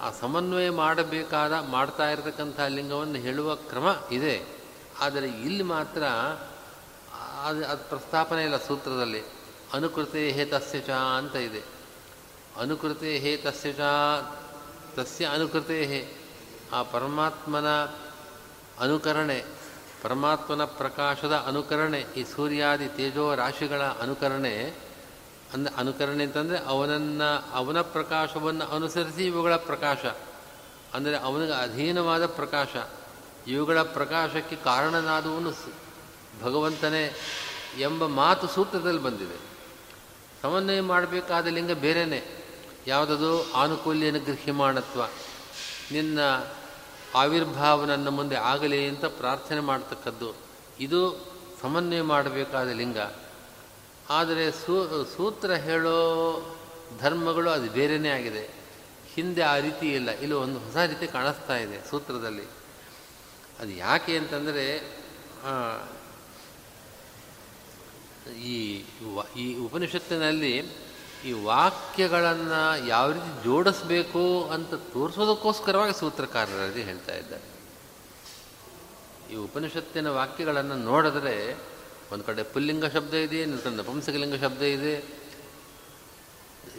ಆ 0.00 0.10
ಸಮನ್ವಯ 0.20 0.70
ಮಾಡಬೇಕಾದ, 0.70 1.52
ಮಾಡ್ತಾ 1.52 2.10
ಇರತಕ್ಕಂಥ 2.10 2.60
ಲಿಂಗವನ್ನು 2.60 3.14
ಹೇಳುವ 3.14 3.54
ಕ್ರಮ 3.54 3.96
ಇದೆ. 4.12 4.42
ಆದರೆ 5.00 5.28
ಇಲ್ಲಿ 5.28 5.62
ಮಾತ್ರ, 5.62 6.02
ಅದು 7.46 7.66
ಅದು 7.66 7.88
ಪ್ರಸ್ತಾಪನೆ 7.88 8.44
ಇಲ್ಲ 8.44 8.56
ಸೂತ್ರದಲ್ಲಿ. 8.56 9.22
ಅನುಕೃತೆ 9.72 10.30
ಹೇ 10.30 10.44
ತಸ್ಯ 10.44 10.80
ಚ 10.80 10.90
ಅಂತ 10.90 11.36
ಇದೆ. 11.36 11.62
ಅನುಕೃತೆ 12.60 13.18
ಹೇ 13.18 13.36
ತಸ್ಯ 13.36 13.72
ಚ, 13.72 13.80
ತಸ್ಯ 14.94 15.26
ಅನುಕೃತೆ 15.26 15.86
ಹೇ. 15.86 16.16
ಆ 16.72 16.82
ಪರಮಾತ್ಮನ 16.82 17.68
ಅನುಕರಣೆ, 18.80 19.44
ಪರಮಾತ್ಮನ 20.02 20.64
ಪ್ರಕಾಶದ 20.64 21.32
ಅನುಕರಣೆ, 21.32 22.06
ಈ 22.16 22.24
ಸೂರ್ಯಾದಿ 22.24 22.88
ತೇಜೋ 22.88 23.34
ರಾಶಿಗಳ 23.34 23.82
ಅನುಕರಣೆ 23.82 24.74
ಅಂದ 25.54 25.68
ಅನುಕರಣೆ 25.76 26.24
ಅಂತಂದರೆ 26.24 26.58
ಅವನನ್ನು, 26.58 27.52
ಅವನ 27.52 27.80
ಪ್ರಕಾಶವನ್ನು 27.80 28.64
ಅನುಸರಿಸಿ 28.64 29.26
ಇವುಗಳ 29.26 29.56
ಪ್ರಕಾಶ. 29.56 29.98
ಅಂದರೆ 30.94 31.16
ಅವನಿಗೆ 31.16 31.52
ಅಧೀನವಾದ 31.52 32.26
ಪ್ರಕಾಶ. 32.26 32.68
ಇವುಗಳ 33.46 33.82
ಪ್ರಕಾಶಕ್ಕೆ 33.82 34.56
ಕಾರಣನಾದವನು 34.56 35.50
ಭಗವಂತನೇ 36.42 37.14
ಎಂಬ 37.78 38.06
ಮಾತು 38.06 38.46
ಸೂತ್ರದಲ್ಲಿ 38.46 39.02
ಬಂದಿದೆ. 39.02 39.52
ಸಮನ್ವಯ 40.42 40.80
ಮಾಡಬೇಕಾದ 40.80 41.46
ಲಿಂಗ 41.46 41.70
ಬೇರೆಯೇ 41.70 42.44
ಯಾವುದದು? 42.86 43.52
ಆನುಕೂಲ್ಯನ 43.52 44.18
ಗೃಹ್ಯಮಾಣತ್ವ. 44.18 45.02
ನಿನ್ನ 45.92 46.18
ಆವಿರ್ಭಾವ 47.14 47.84
ನನ್ನ 47.84 48.08
ಮುಂದೆ 48.08 48.36
ಆಗಲಿ 48.36 48.88
ಅಂತ 48.88 49.04
ಪ್ರಾರ್ಥನೆ 49.04 49.60
ಮಾಡ್ತಕ್ಕದ್ದು. 49.60 50.34
ಇದು 50.80 51.26
ಸಮನ್ವಯ 51.62 52.02
ಮಾಡಬೇಕಾದ 52.02 52.68
ಲಿಂಗ. 52.68 52.98
ಆದರೆ 54.10 54.50
ಸೂ, 54.50 55.04
ಸೂತ್ರ 55.16 55.52
ಹೇಳೋ 55.52 55.96
ಧರ್ಮಗಳು 57.00 57.50
ಅದು 57.50 57.70
ಬೇರೆಯೇ 57.70 58.08
ಆಗಿದೆ. 58.08 58.62
ಹಿಂದೆ 59.14 59.42
ಆ 59.42 59.58
ರೀತಿ 59.58 59.88
ಇಲ್ಲ. 59.88 60.10
ಇಲ್ಲಿ 60.10 60.34
ಒಂದು 60.34 60.58
ಹೊಸ 60.58 60.76
ರೀತಿ 60.76 61.06
ಕಾಣಿಸ್ತಾ 61.06 61.56
ಇದೆ 61.56 61.90
ಸೂತ್ರದಲ್ಲಿ. 61.90 62.44
ಅದು 63.60 63.70
ಯಾಕೆ 63.70 64.16
ಅಂತಂದರೆ 64.16 64.92
ಈ 68.36 68.84
ಈ 69.36 69.56
ಉಪನಿಷತ್ತಿನಲ್ಲಿ 69.56 70.82
ಈ 71.24 71.32
ವಾಕ್ಯಗಳನ್ನು 71.32 72.86
ಯಾವ 72.86 73.12
ರೀತಿ 73.12 73.44
ಜೋಡಿಸ್ಬೇಕು 73.44 74.44
ಅಂತ 74.44 74.74
ತೋರಿಸೋದಕ್ಕೋಸ್ಕರವಾಗಿ 74.74 75.98
ಸೂತ್ರಕಾರರಲ್ಲಿ 76.00 76.82
ಹೇಳ್ತಾ 76.82 77.14
ಇದ್ದಾರೆ. 77.14 77.42
ಈ 79.32 79.36
ಉಪನಿಷತ್ತಿನ 79.36 80.08
ವಾಕ್ಯಗಳನ್ನು 80.10 80.74
ನೋಡಿದ್ರೆ 80.74 81.71
ಒಂದು 82.12 82.24
ಕಡೆ 82.24 82.42
ಪುಲ್ಲಿಂಗ 82.42 82.86
ಶಬ್ದ 82.86 83.14
ಇದೆ, 83.14 83.38
ಇನ್ನೊಂದು 83.42 83.64
ಕಡೆ 83.64 83.76
ನಪುಂಸಕಲಿಂಗ 83.76 84.34
ಶಬ್ದ 84.40 84.62
ಇದೆ. 84.62 84.94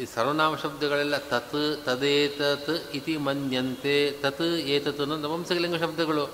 ಈ 0.02 0.06
ಸರ್ವನಾಮ 0.06 0.56
ಶಬ್ದಗಳೆಲ್ಲ 0.56 1.18
ತತ್, 1.18 1.86
ತದೇತತ್ 1.86 2.96
ಇತಿ 2.96 3.18
ಮನ್ಯಂತೆ. 3.18 4.12
ತತ್, 4.12 4.42
ಏತತ್ 4.42 5.00
ಅನ್ನೋ 5.00 5.18
ನಪುಂಸಕಲಿಂಗ 5.18 5.76
ಶಬ್ದಗಳು. 5.76 6.26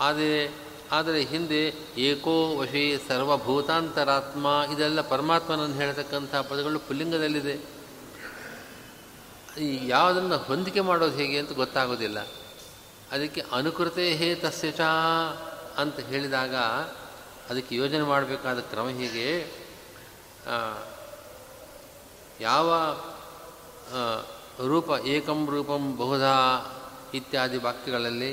ಆದರೆ 0.00 0.68
ಆದರೆ 0.92 1.22
ಹಿಂದೆ 1.22 1.74
ಏಕೋ 1.98 2.56
ವಶಿ 2.56 2.98
ಸರ್ವಭೂತಾಂತರಾತ್ಮ 3.08 4.46
ಇದೆಲ್ಲ 4.74 5.00
ಪರಮಾತ್ಮನನ್ನು 5.00 5.76
ಹೇಳ್ತಕ್ಕಂಥ 5.76 6.34
ಪದಗಳು 6.34 6.78
ಪುಲ್ಲಿಂಗದಲ್ಲಿದೆ. 6.78 7.56
ಈ 9.60 9.88
ಯಾವುದನ್ನು 9.88 10.36
ಹೊಂದಿಕೆ 10.36 10.80
ಮಾಡೋದು 10.80 11.16
ಹೇಗೆ 11.16 11.38
ಅಂತ 11.38 11.52
ಗೊತ್ತಾಗೋದಿಲ್ಲ. 11.52 12.18
ಅದಕ್ಕೆ 13.12 13.42
ಅನುಕೃತೆ 13.52 14.14
ಹೇ 14.14 14.34
ತಸ್ಯ 14.34 14.70
ಚ 14.70 14.80
ಅಂತ 15.76 16.00
ಹೇಳಿದಾಗ 16.00 16.54
ಅದಕ್ಕೆ 17.50 17.76
ಯೋಜನೆ 17.76 18.02
ಮಾಡಬೇಕಾದ 18.02 18.60
ಕ್ರಮ 18.60 18.88
ಹೀಗೆ 18.88 19.52
ಯಾವ 22.40 22.68
ರೂಪ 24.66 24.90
ಏಕಂ 24.90 25.46
ರೂಪಂ 25.50 25.96
ಬಹುಧಾ 25.96 26.34
ಇತ್ಯಾದಿ 27.14 27.58
ವಾಕ್ಯಗಳಲ್ಲಿ 27.58 28.32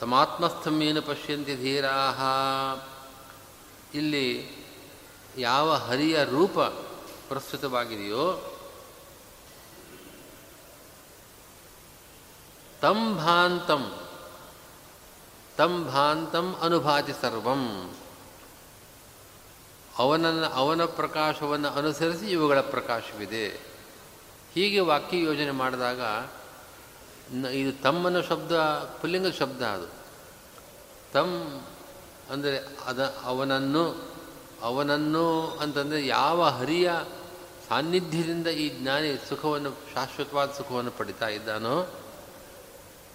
ತಮಾತ್ಮಸ್ಥಮೇನು 0.00 1.02
ಪಶ್ಯಂತಿ 1.02 1.56
ಧೀರಾಹ. 1.56 2.20
ಇಲ್ಲಿ 3.94 4.26
ಯಾವ 5.38 5.74
ಹರಿಯ 5.74 6.24
ರೂಪ 6.24 6.58
ಪ್ರಸ್ತುತವಾಗಿದೆಯೋ 7.28 8.26
ತಂ 12.82 13.16
ಭಾಂತಂ 13.16 14.03
ತಂ 15.56 15.72
ಭಾಂತಂ 15.84 16.46
ಅನುಭಾತಿ 16.60 17.12
ಸರ್ವಂ. 17.22 17.62
ಅವನನ್ನು 19.98 20.48
ಅವನ 20.52 20.84
ಪ್ರಕಾಶವನ್ನು 20.84 21.68
ಅನುಸರಿಸಿ 21.68 22.26
ಇವುಗಳ 22.26 22.60
ಪ್ರಕಾಶವಿದೆ. 22.60 23.46
ಹೀಗೆ 24.54 24.80
ವಾಕ್ಯ 24.80 25.20
ಯೋಜನೆ 25.24 25.50
ಮಾಡಿದಾಗ 25.50 26.00
ಇದು 27.52 27.72
ತಮ್ಮನ 27.82 28.20
ಶಬ್ದ 28.20 28.52
ಪುಲ್ಲಿಂಗ 29.00 29.28
ಶಬ್ದ 29.28 29.62
ಅದು. 29.62 29.88
ತಮ್ 31.12 31.34
ಅಂದರೆ 32.30 32.58
ಅದ, 32.86 33.00
ಅವನನ್ನು 33.24 33.84
ಅವನನ್ನು 34.62 35.26
ಅಂತಂದರೆ 35.62 36.00
ಯಾವ 36.06 36.38
ಹರಿಯ 36.58 36.90
ಸಾನ್ನಿಧ್ಯದಿಂದ 37.68 38.46
ಈ 38.46 38.66
ಜ್ಞಾನಿ 38.78 39.10
ಸುಖವನ್ನು, 39.28 39.70
ಶಾಶ್ವತವಾದ 39.94 40.50
ಸುಖವನ್ನು 40.52 40.90
ಪಡಿತಾ 40.90 41.28
ಇದ್ದಾನೋ 41.28 41.76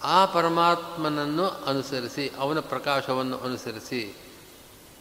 ಆ 0.03 0.25
ಪರಮಾತ್ಮನನ್ನು 0.25 1.49
ಅನುಸರಿಸಿ, 1.49 2.31
ಅವನ 2.37 2.59
ಪ್ರಕಾಶವನ್ನು 2.59 3.37
ಅನುಸರಿಸಿ 3.37 4.15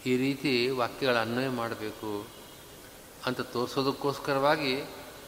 ಈ 0.07 0.17
ರೀತಿ 0.17 0.71
ವಾಕ್ಯಗಳ 0.71 1.19
ಅನ್ವಯ 1.19 1.49
ಮಾಡಬೇಕು 1.49 2.27
ಅಂತ 3.27 3.41
ತೋರಿಸೋದಕ್ಕೋಸ್ಕರವಾಗಿ 3.41 4.81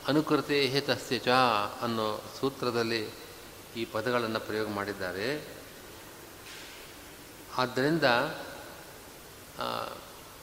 ಅನುಕೃತೆ 0.08 0.66
ಹೇತಸ್ಯ 0.66 1.18
ಚ 1.18 1.28
ಅನ್ನೋ 1.82 2.24
ಸೂತ್ರದಲ್ಲಿ 2.40 3.08
ಈ 3.76 3.84
ಪದಗಳನ್ನು 3.84 4.40
ಪ್ರಯೋಗ 4.40 4.68
ಮಾಡಿದ್ದಾರೆ. 4.68 5.48
ಆದ್ದರಿಂದ 7.58 8.04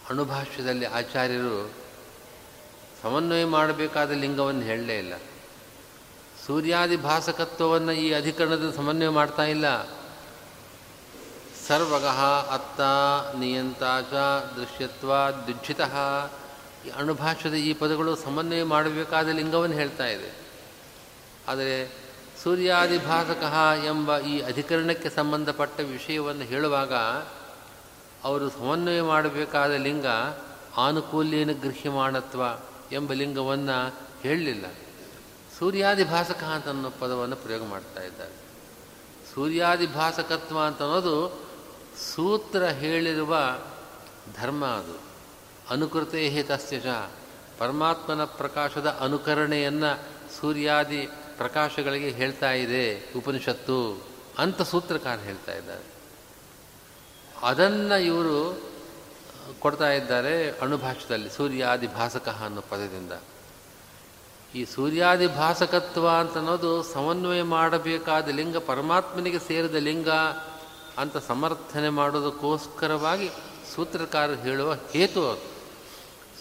ಅಣುಭಾಷ್ಯದಲ್ಲಿ 0.10 0.86
ಆಚಾರ್ಯರು 0.86 1.72
ಸಮನ್ವಯ 3.02 3.46
ಮಾಡಬೇಕಾದ 3.46 4.12
ಲಿಂಗವನ್ನು 4.12 4.62
ಹೇಳಲೇ 4.62 4.98
ಇಲ್ಲ. 4.98 5.14
ಸೂರ್ಯಾದಿ 6.48 6.98
ಭಾಸಕತ್ವವನ್ನು 6.98 7.92
ಈ 7.92 8.12
ಅಧಿಕರಣದ 8.12 8.74
ಸಮನ್ವಯ 8.76 9.10
ಮಾಡ್ತಾ 9.10 9.44
ಇಲ್ಲ. 9.44 9.84
ಸರ್ವಗಃ 11.68 12.20
ಅತ್ತ 12.54 12.82
ನಿಯಂತ 13.38 13.80
ಚ 13.80 14.14
ದೃಶ್ಯತ್ವ 14.56 15.12
ದುಜ್ಜಿತ 15.48 15.80
ಈ 16.88 16.90
ಅಣುಭಾಷ್ಯದ 16.90 17.54
ಈ 17.54 17.74
ಪದಗಳು 17.74 18.16
ಸಮನ್ವಯ 18.16 18.64
ಮಾಡಬೇಕಾದ 18.64 19.28
ಲಿಂಗವನ್ನು 19.30 19.76
ಹೇಳ್ತಾ 19.76 20.06
ಇದೆ. 20.06 20.38
ಆದರೆ 21.48 21.92
ಸೂರ್ಯಾದಿಭಾಸಕ 22.44 23.54
ಎಂಬ 23.86 24.20
ಈ 24.20 24.40
ಅಧಿಕರಣಕ್ಕೆ 24.40 25.10
ಸಂಬಂಧಪಟ್ಟ 25.10 25.80
ವಿಷಯವನ್ನು 25.80 26.44
ಹೇಳುವಾಗ 26.44 26.94
ಅವರು 28.24 28.50
ಸಮನ್ವಯ 28.50 29.02
ಮಾಡಬೇಕಾದ 29.02 29.72
ಲಿಂಗ 29.72 30.06
ಆನುಕೂಲ್ಯನ 30.78 31.52
ಗೃಹ್ಯಮಾಣತ್ವ 31.52 32.42
ಎಂಬ 32.92 33.14
ಲಿಂಗವನ್ನು 33.14 33.96
ಹೇಳಲಿಲ್ಲ. 34.22 34.66
ಸೂರ್ಯಾದಿಭಾಸಕ 35.60 36.44
ಅಂತ 36.44 36.68
ಅನ್ನೋ 36.68 36.90
ಪದವನ್ನು 36.90 37.36
ಪ್ರಯೋಗ 37.36 37.64
ಮಾಡ್ತಾ 37.64 38.04
ಇದ್ದಾರೆ. 38.04 38.48
ಸೂರ್ಯಾದಿಭಾಸಕತ್ವ 39.34 40.60
ಅಂತ 40.62 40.82
ಅನ್ನೋದು 40.82 41.42
ಸೂತ್ರ 42.16 42.64
ಹೇಳಿರುವ 42.64 43.38
ಧರ್ಮ 44.42 44.66
ಅದು. 44.66 45.00
ಅನುಕೃತೆ 45.70 46.30
ಹೇತಸ್ಯ 46.30 46.80
ಚ 46.80 46.86
ಪರಮಾತ್ಮನ 47.58 48.26
ಪ್ರಕಾಶದ 48.26 48.98
ಅನುಕರಣೆಯನ್ನು 49.00 50.04
ಸೂರ್ಯಾದಿ 50.40 51.08
ಪ್ರಕಾಶಗಳಿಗೆ 51.38 52.10
ಹೇಳ್ತಾ 52.10 52.52
ಇದೆ 52.52 53.14
ಉಪನಿಷತ್ತು 53.14 54.08
ಅಂತ 54.38 54.62
ಸೂತ್ರಕಾರ 54.62 55.20
ಹೇಳ್ತಾ 55.20 55.54
ಇದ್ದಾರೆ. 55.54 55.84
ಅದನ್ನು 57.44 58.02
ಇವರು 58.02 58.62
ಕೊಡ್ತಾ 59.60 59.92
ಇದ್ದಾರೆ 59.92 60.60
ಅಣುಭಾಷದಲ್ಲಿ 60.60 61.30
ಸೂರ್ಯಾದಿ 61.30 61.88
ಭಾಸಕ 61.88 62.30
ಅನ್ನೋ 62.30 62.62
ಪದದಿಂದ. 62.62 63.12
ಈ 64.58 64.62
ಸೂರ್ಯಾದಿ 64.66 65.28
ಭಾಸಕತ್ವ 65.28 66.06
ಅಂತ 66.20 66.36
ಅನ್ನೋದು 66.38 66.72
ಸಮನ್ವಯ 66.84 67.42
ಮಾಡಬೇಕಾದ 67.56 68.28
ಲಿಂಗ, 68.30 68.58
ಪರಮಾತ್ಮನಿಗೆ 68.58 69.40
ಸೇರಿದ 69.40 69.78
ಲಿಂಗ 69.88 70.10
ಅಂತ 70.98 71.18
ಸಮರ್ಥನೆ 71.28 71.90
ಮಾಡೋದಕ್ಕೋಸ್ಕರವಾಗಿ 71.90 73.28
ಸೂತ್ರಕಾರರು 73.76 74.38
ಹೇಳುವ 74.42 74.70
ಹೇತು 74.94 75.22
ಅದು. 75.30 75.46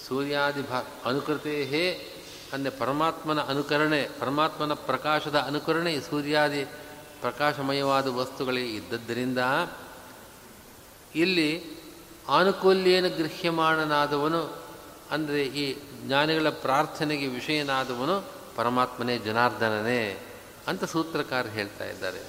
ಸೂರ್ಯಾದಿ 0.07 0.63
ಭಾ, 0.63 0.79
ಅನುಕೃತೆ 1.05 1.55
ಹೇ 1.65 1.85
ಅಂದರೆ 2.53 2.73
ಪರಮಾತ್ಮನ 2.79 3.41
ಅನುಕರಣೆ, 3.43 4.03
ಪರಮಾತ್ಮನ 4.21 4.75
ಪ್ರಕಾಶದ 4.89 5.39
ಅನುಕರಣೆ 5.47 5.93
ಸೂರ್ಯಾದಿ 6.01 6.63
ಪ್ರಕಾಶಮಯವಾದ 7.21 8.07
ವಸ್ತುಗಳಿಗೆ 8.17 8.73
ಇದ್ದದ್ದರಿಂದ 8.75 9.41
ಇಲ್ಲಿ 11.15 11.51
ಆನುಕೂಲ್ಯೇನ 12.29 13.09
ಗೃಹ್ಯಮಾಣನಾದವನು 13.09 14.43
ಅಂದರೆ 15.11 15.43
ಈ 15.57 15.67
ಜ್ಞಾನಿಗಳ 16.07 16.49
ಪ್ರಾರ್ಥನೆಗೆ 16.49 17.27
ವಿಷಯನಾದವನು 17.27 18.25
ಪರಮಾತ್ಮನೇ 18.57 19.19
ಜನಾರ್ದನನೇ 19.19 20.27
ಅಂತ 20.67 20.85
ಸೂತ್ರಕಾರ 20.85 21.47
ಹೇಳ್ತಾ 21.47 21.85
ಇದ್ದಾರೆ. 21.85 22.21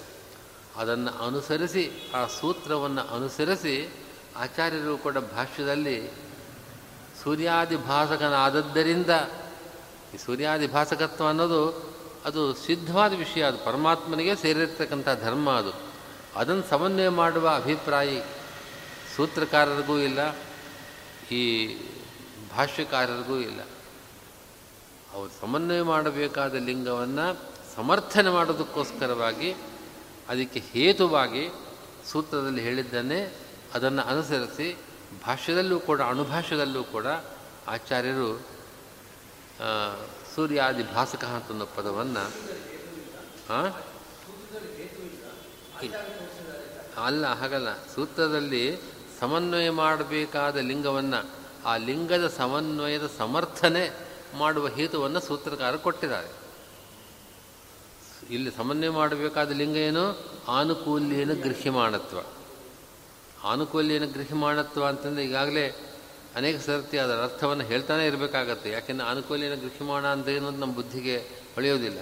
ಅದನ್ನು 0.75 1.25
ಅನುಸರಿಸಿ, 1.25 2.11
ಆ 2.15 2.25
ಸೂತ್ರವನ್ನು 2.25 3.15
ಅನುಸರಿಸಿ 3.15 3.93
ಆಚಾರ್ಯರು 4.38 4.97
ಕೂಡ 4.97 5.17
ಭಾಷ್ಯದಲ್ಲಿ 5.17 6.11
ಸೂರ್ಯಾದಿ 7.23 7.75
ಭಾಸಕನಾದದ್ದರಿಂದ 7.75 9.09
ಈ 10.13 10.17
ಸೂರ್ಯಾದಿಭಾಸಕತ್ವ 10.17 11.28
ಅನ್ನೋದು 11.28 11.93
ಅದು 12.25 12.53
ಸಿದ್ಧವಾದ 12.53 13.13
ವಿಷಯ, 13.13 13.43
ಅದು 13.43 13.57
ಪರಮಾತ್ಮನಿಗೆ 13.57 14.36
ಸೇರಿರ್ತಕ್ಕಂಥ 14.36 15.07
ಧರ್ಮ 15.21 15.51
ಅದು. 15.51 15.73
ಅದನ್ನು 16.36 16.63
ಸಮನ್ವಯ 16.63 17.09
ಮಾಡುವ 17.09 17.49
ಅಭಿಪ್ರಾಯ 17.49 18.21
ಸೂತ್ರಕಾರರಿಗೂ 19.15 19.97
ಇಲ್ಲ. 19.97 20.36
ಈ 21.32 21.43
ಭಾಷ್ಯಕಾರರಿಗೂ 22.57 23.35
ಇಲ್ಲ. 23.37 23.61
ಅವರು 25.13 25.31
ಸಮನ್ವಯ 25.41 25.81
ಮಾಡಬೇಕಾದ 25.81 26.53
ಲಿಂಗವನ್ನು 26.53 27.25
ಸಮರ್ಥನೆ 27.75 28.29
ಮಾಡೋದಕ್ಕೋಸ್ಕರವಾಗಿ 28.29 29.51
ಅದಕ್ಕೆ 30.29 30.59
ಹೇತುವಾಗಿ 30.59 31.43
ಸೂತ್ರದಲ್ಲಿ 32.11 32.61
ಹೇಳಿದ್ದನ್ನೇ 32.61 33.21
ಅದನ್ನು 33.73 34.01
ಅನುಸರಿಸಿ 34.01 34.77
ಭಾಷ್ಯದಲ್ಲೂ 35.25 35.79
ಕೂಡ 35.79 36.01
ಅಣುಭಾಷ್ಯದಲ್ಲೂ 36.01 36.83
ಕೂಡ 36.83 37.05
ಆಚಾರ್ಯರು 37.67 38.29
ಸೂರ್ಯಾದಿ 40.35 40.83
ಭಾಸಕ 40.83 41.23
ಅಂತ 41.23 41.63
ಪದವನ್ನು 41.63 42.23
ಅಲ್ಲ 47.03 47.25
ಹಾಗಲ್ಲ. 47.33 47.87
ಸೂತ್ರದಲ್ಲಿ 47.87 48.77
ಸಮನ್ವಯ 49.19 49.69
ಮಾಡಬೇಕಾದ 49.69 50.57
ಲಿಂಗವನ್ನು 50.57 51.19
ಆ 51.65 51.77
ಲಿಂಗದ 51.77 52.27
ಸಮನ್ವಯದ 52.27 53.09
ಸಮರ್ಥನೆ 53.17 53.91
ಮಾಡುವ 54.37 54.67
ಹೇತುವನ್ನು 54.67 55.19
ಸೂತ್ರಕಾರ 55.19 55.75
ಕೊಟ್ಟಿದ್ದಾರೆ. 55.75 56.47
ಇಲ್ಲಿ 58.29 58.51
ಸಮನ್ವಯ 58.57 58.89
ಮಾಡಬೇಕಾದ 58.89 59.51
ಲಿಂಗ 59.51 59.77
ಏನು? 59.77 60.31
ಆನುಕೂಲ್ಯನ 60.47 61.33
ಗೃಹ್ಯಮಾಣತ್ವ. 61.33 62.17
ಆನುಕೂಲ್ಯನ 63.43 64.05
ಗೃಹ್ಯಮಾಣತ್ವ 64.05 64.85
ಅಂತಂದರೆ 64.85 65.25
ಈಗಾಗಲೇ 65.25 65.93
ಅನೇಕ 66.35 66.61
ಸರ್ತಿ 66.65 66.97
ಅದರ 66.97 67.23
ಅರ್ಥವನ್ನು 67.23 67.63
ಹೇಳ್ತಾನೆ 67.63 68.07
ಇರಬೇಕಾಗತ್ತೆ. 68.07 68.71
ಯಾಕೆಂದರೆ 68.71 69.07
ಆನುಕೂಲ್ಯನ 69.07 69.55
ಗೃಹ್ಯಮಾಣ 69.55 70.07
ಅಂತ 70.07 70.27
ಏನು 70.27 70.49
ನಮ್ಮ 70.49 70.73
ಬುದ್ಧಿಗೆ 70.73 71.17
ಹೊಳೆಯೋದಿಲ್ಲ 71.55 71.99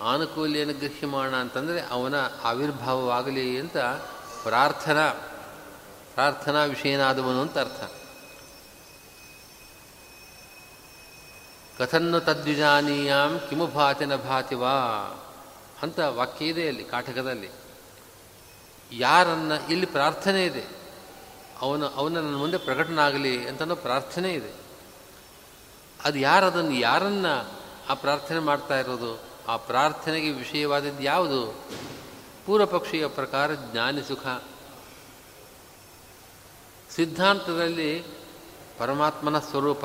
ಆನುಕೂಲ್ಯನ 0.00 0.70
ಗೃಹ್ಯಮಾಣ 0.70 1.36
ಅಂತಂದರೆ 1.36 1.80
ಅವನ 1.80 2.14
ಆವಿರ್ಭಾವವಾಗಲಿ 2.44 3.60
ಅಂತ 3.60 3.76
ಪ್ರಾರ್ಥನಾ 4.42 5.10
ಪ್ರಾರ್ಥನಾ 6.14 6.64
ವಿಷಯನಾದವನು 6.64 7.40
ಅಂತ 7.40 7.58
ಅರ್ಥ. 7.58 8.03
ಕಥನ್ನು 11.78 12.20
ತದ್ವಿಜಾನೀಯಾಂ 12.20 13.40
ಕಿಮು 13.48 13.66
ಭಾತಿನ 13.66 14.16
ಭಾತಿವಾ 14.16 14.74
ಅಂತ 15.82 16.00
ವಾಕ್ಯ 16.00 16.44
ಇದೆ 16.44 16.68
ಅಲ್ಲಿ, 16.68 16.84
ಕಾಟಕದಲ್ಲಿ. 16.84 17.50
ಯಾರನ್ನ 18.92 19.52
ಇಲ್ಲಿ 19.70 19.86
ಪ್ರಾರ್ಥನೆ 19.86 20.44
ಇದೆ, 20.44 20.64
ಅವನು, 21.60 21.88
ಅವನ 21.88 22.14
ನನ್ನ 22.14 22.36
ಮುಂದೆ 22.36 22.58
ಪ್ರಕಟನಾಗಲಿ 22.58 23.48
ಅಂತನೋ 23.48 23.74
ಪ್ರಾರ್ಥನೆ 23.74 24.34
ಇದೆ. 24.34 24.52
ಅದು 26.04 26.18
ಯಾರು, 26.18 26.46
ಅದನ್ನು 26.46 26.72
ಯಾರನ್ನ 26.72 27.26
ಆ 27.88 27.94
ಪ್ರಾರ್ಥನೆ 27.94 28.38
ಮಾಡ್ತಾ 28.38 28.78
ಇರೋದು? 28.78 29.22
ಆ 29.48 29.56
ಪ್ರಾರ್ಥನೆಗೆ 29.56 30.30
ವಿಷಯವಾದದ್ದು 30.30 31.02
ಯಾವುದು? 31.02 31.64
ಪೂರ್ವಪಕ್ಷಿಯ 32.46 33.06
ಪ್ರಕಾರ 33.06 33.54
ಜ್ಞಾನಿ 33.54 34.02
ಸುಖ. 34.02 34.26
ಸಿದ್ಧಾಂತದಲ್ಲಿ 36.90 38.04
ಪರಮಾತ್ಮನ 38.78 39.38
ಸ್ವರೂಪ. 39.38 39.84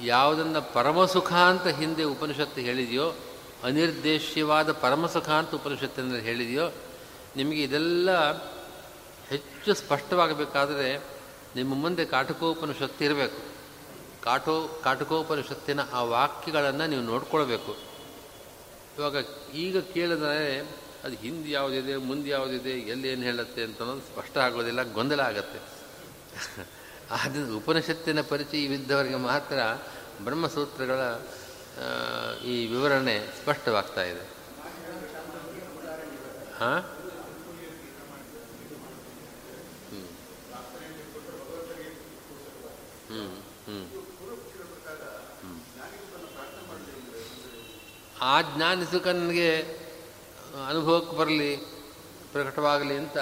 ಯಾವುದನ್ನು 0.00 0.72
ಪರಮಸುಖ 0.72 1.32
ಅಂತ 1.32 1.66
ಹಿಂದೆ 1.66 2.04
ಉಪನಿಷತ್ತು 2.04 2.60
ಹೇಳಿದೆಯೋ, 2.60 3.14
ಅನಿರ್ದೇಶ್ಯವಾದ 3.62 4.72
ಪರಮಸುಖ 4.72 5.28
ಅಂತ 5.28 5.54
ಉಪನಿಷತ್ತಿನಲ್ಲಿ 5.54 6.20
ಹೇಳಿದೆಯೋ, 6.20 6.70
ನಿಮಗೆ 7.36 7.62
ಇದೆಲ್ಲ 7.62 8.32
ಹೆಚ್ಚು 9.28 9.74
ಸ್ಪಷ್ಟವಾಗಬೇಕಾದರೆ 9.74 11.00
ನಿಮ್ಮ 11.56 11.74
ಮುಂದೆ 11.74 12.04
ಕಾಟಕೋಪನಿಷತ್ತು 12.04 13.04
ಇರಬೇಕು. 13.04 13.52
ಕಾಟೋ, 14.22 14.80
ಕಾಟಕೋಪನಿಷತ್ತಿನ 14.84 15.80
ಆ 15.92 16.02
ವಾಕ್ಯಗಳನ್ನು 16.02 16.86
ನೀವು 16.86 17.02
ನೋಡ್ಕೊಳ್ಬೇಕು. 17.02 17.76
ಇವಾಗ 18.98 19.16
ಈಗ 19.54 19.78
ಕೇಳಿದರೆ 19.78 20.60
ಅದು 21.04 21.16
ಹಿಂದೆ 21.16 21.50
ಯಾವುದಿದೆ, 21.50 21.96
ಮುಂದೆ 21.96 22.30
ಯಾವುದಿದೆ, 22.30 22.70
ಎಲ್ಲಿ 22.70 23.08
ಏನು 23.08 23.22
ಹೇಳುತ್ತೆ 23.22 23.62
ಅಂತ 23.62 23.80
ಅನ್ನೋದು 23.80 24.00
ಸ್ಪಷ್ಟ 24.00 24.38
ಆಗೋದಿಲ್ಲ, 24.38 24.92
ಗೊಂದಲ 24.92 25.20
ಆಗತ್ತೆ. 25.20 25.58
ಆದ್ದರಿಂದ 27.12 27.52
ಉಪನಿಷತ್ತಿನ 27.52 28.20
ಪರಿಚಯವಿದ್ದವರಿಗೆ 28.20 29.14
ಮಾತ್ರ 29.14 29.58
ಬ್ರಹ್ಮಸೂತ್ರಗಳ 30.24 31.00
ಈ 32.44 32.66
ವಿವರಣೆ 32.66 33.26
ಸ್ಪಷ್ಟವಾಗ್ತಾ 33.42 34.02
ಇದೆ. 34.02 34.24
ಹಾಂ? 36.58 36.80
ಹ್ಞೂ 43.08 43.24
ಹ್ಞೂ 43.66 43.80
ಆ 48.20 48.40
ಜ್ಞಾನ 48.40 48.84
ಸುಖ 48.84 49.06
ನನಗೆ 49.06 49.48
ಅನುಭವಕ್ಕೆ 50.68 51.16
ಬರಲಿ, 51.16 51.56
ಪ್ರಕಟವಾಗಲಿ 52.32 52.96
ಅಂತ 52.96 53.18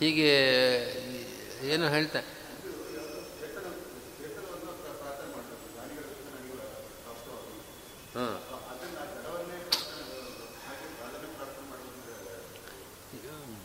ಹೀಗೆ 0.00 0.32
ಏನು 1.68 1.88
ಹೇಳ್ತಾ 1.88 2.18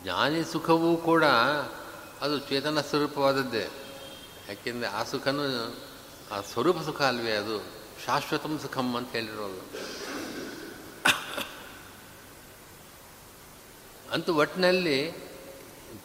ಜ್ಞಾನಿ 0.03 0.43
ಸುಖವೂ 0.51 0.97
ಕೂಡ 0.97 1.23
ಅದು 2.21 2.39
ಚೇತನ 2.39 2.81
ಸ್ವರೂಪವಾದದ್ದೇ. 2.81 3.69
ಯಾಕೆಂದರೆ 4.49 4.89
ಆ 4.89 5.03
ಸುಖನೂ, 5.03 5.75
ಆ 6.31 6.41
ಸ್ವರೂಪ 6.41 6.77
ಸುಖ 6.85 7.01
ಅಲ್ವೇ, 7.01 7.31
ಅದು 7.31 7.59
ಶಾಶ್ವತಂ 8.05 8.59
ಸುಖಂ 8.59 8.95
ಅಂತ 8.95 9.11
ಹೇಳಿರೋದು. 9.11 9.61
ಅಂತೂ 14.11 14.33
ಒಟ್ಟಿನಲ್ಲಿ 14.33 15.11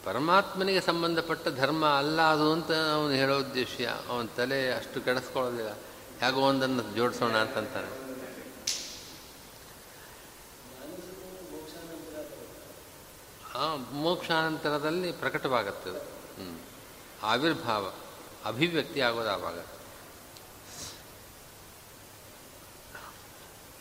ಪರಮಾತ್ಮನಿಗೆ 0.05 0.81
ಸಂಬಂಧಪಟ್ಟ 0.81 1.47
ಧರ್ಮ 1.47 1.85
ಅಲ್ಲ 1.85 2.21
ಅದು 2.21 2.53
ಅಂತ 2.53 2.71
ಅವನು 2.71 3.09
ಹೇಳೋ 3.09 3.39
ಉದ್ದೇಶ, 3.39 3.81
ಅವನ 4.09 4.25
ತಲೆ 4.37 4.71
ಅಷ್ಟು 4.71 5.01
ಕೆಡಿಸ್ಕೊಳ್ಳೋದಿಲ್ಲ. 5.01 5.69
ಹೇಗೋ 6.19 6.39
ಒಂದನ್ನು 6.39 6.95
ಜೋಡಿಸೋಣ 6.95 7.37
ಅಂತಂತಾನೆ 7.37 7.98
ಮೋಕ್ಷಾನಂತರದಲ್ಲಿ 13.67 15.11
ಪ್ರಕಟವಾಗುತ್ತದೆ. 15.11 15.99
ಹ್ಞೂ 15.99 16.59
ಆವಿರ್ಭಾವ, 17.23 17.93
ಅಭಿವ್ಯಕ್ತಿ 18.45 19.01
ಆಗೋದು 19.01 19.29
ಆವಾಗ 19.29 19.59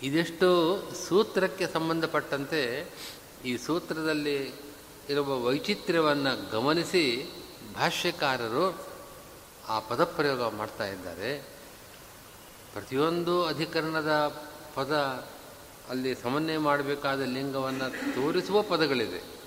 ಇದೆಷ್ಟು 0.03 0.83
ಸೂತ್ರಕ್ಕೆ 1.09 1.66
ಸಂಬಂಧಪಟ್ಟಂತೆ 1.66 2.93
ಈ 3.45 3.57
ಸೂತ್ರದಲ್ಲಿ 3.57 4.55
ಇರುವ 5.09 5.43
ವೈಚಿತ್ರ್ಯವನ್ನು 5.43 6.51
ಗಮನಿಸಿ 6.51 7.35
ಭಾಷ್ಯಕಾರರು 7.74 8.87
ಆ 9.68 9.81
ಪದಪ್ರಯೋಗ 9.81 10.43
ಮಾಡ್ತಾ 10.43 10.87
ಇದ್ದಾರೆ. 10.87 11.39
ಪ್ರತಿಯೊಂದು 12.72 13.47
ಅಧಿಕರಣದ 13.47 14.41
ಪದ 14.74 14.93
ಅಲ್ಲಿ 15.89 16.14
ಸಮನ್ವಯ 16.14 16.59
ಮಾಡಬೇಕಾದ 16.59 17.20
ಲಿಂಗವನ್ನು 17.20 17.91
ತೋರಿಸುವ 17.91 18.62
ಪದಗಳಿದೆ 18.62 19.38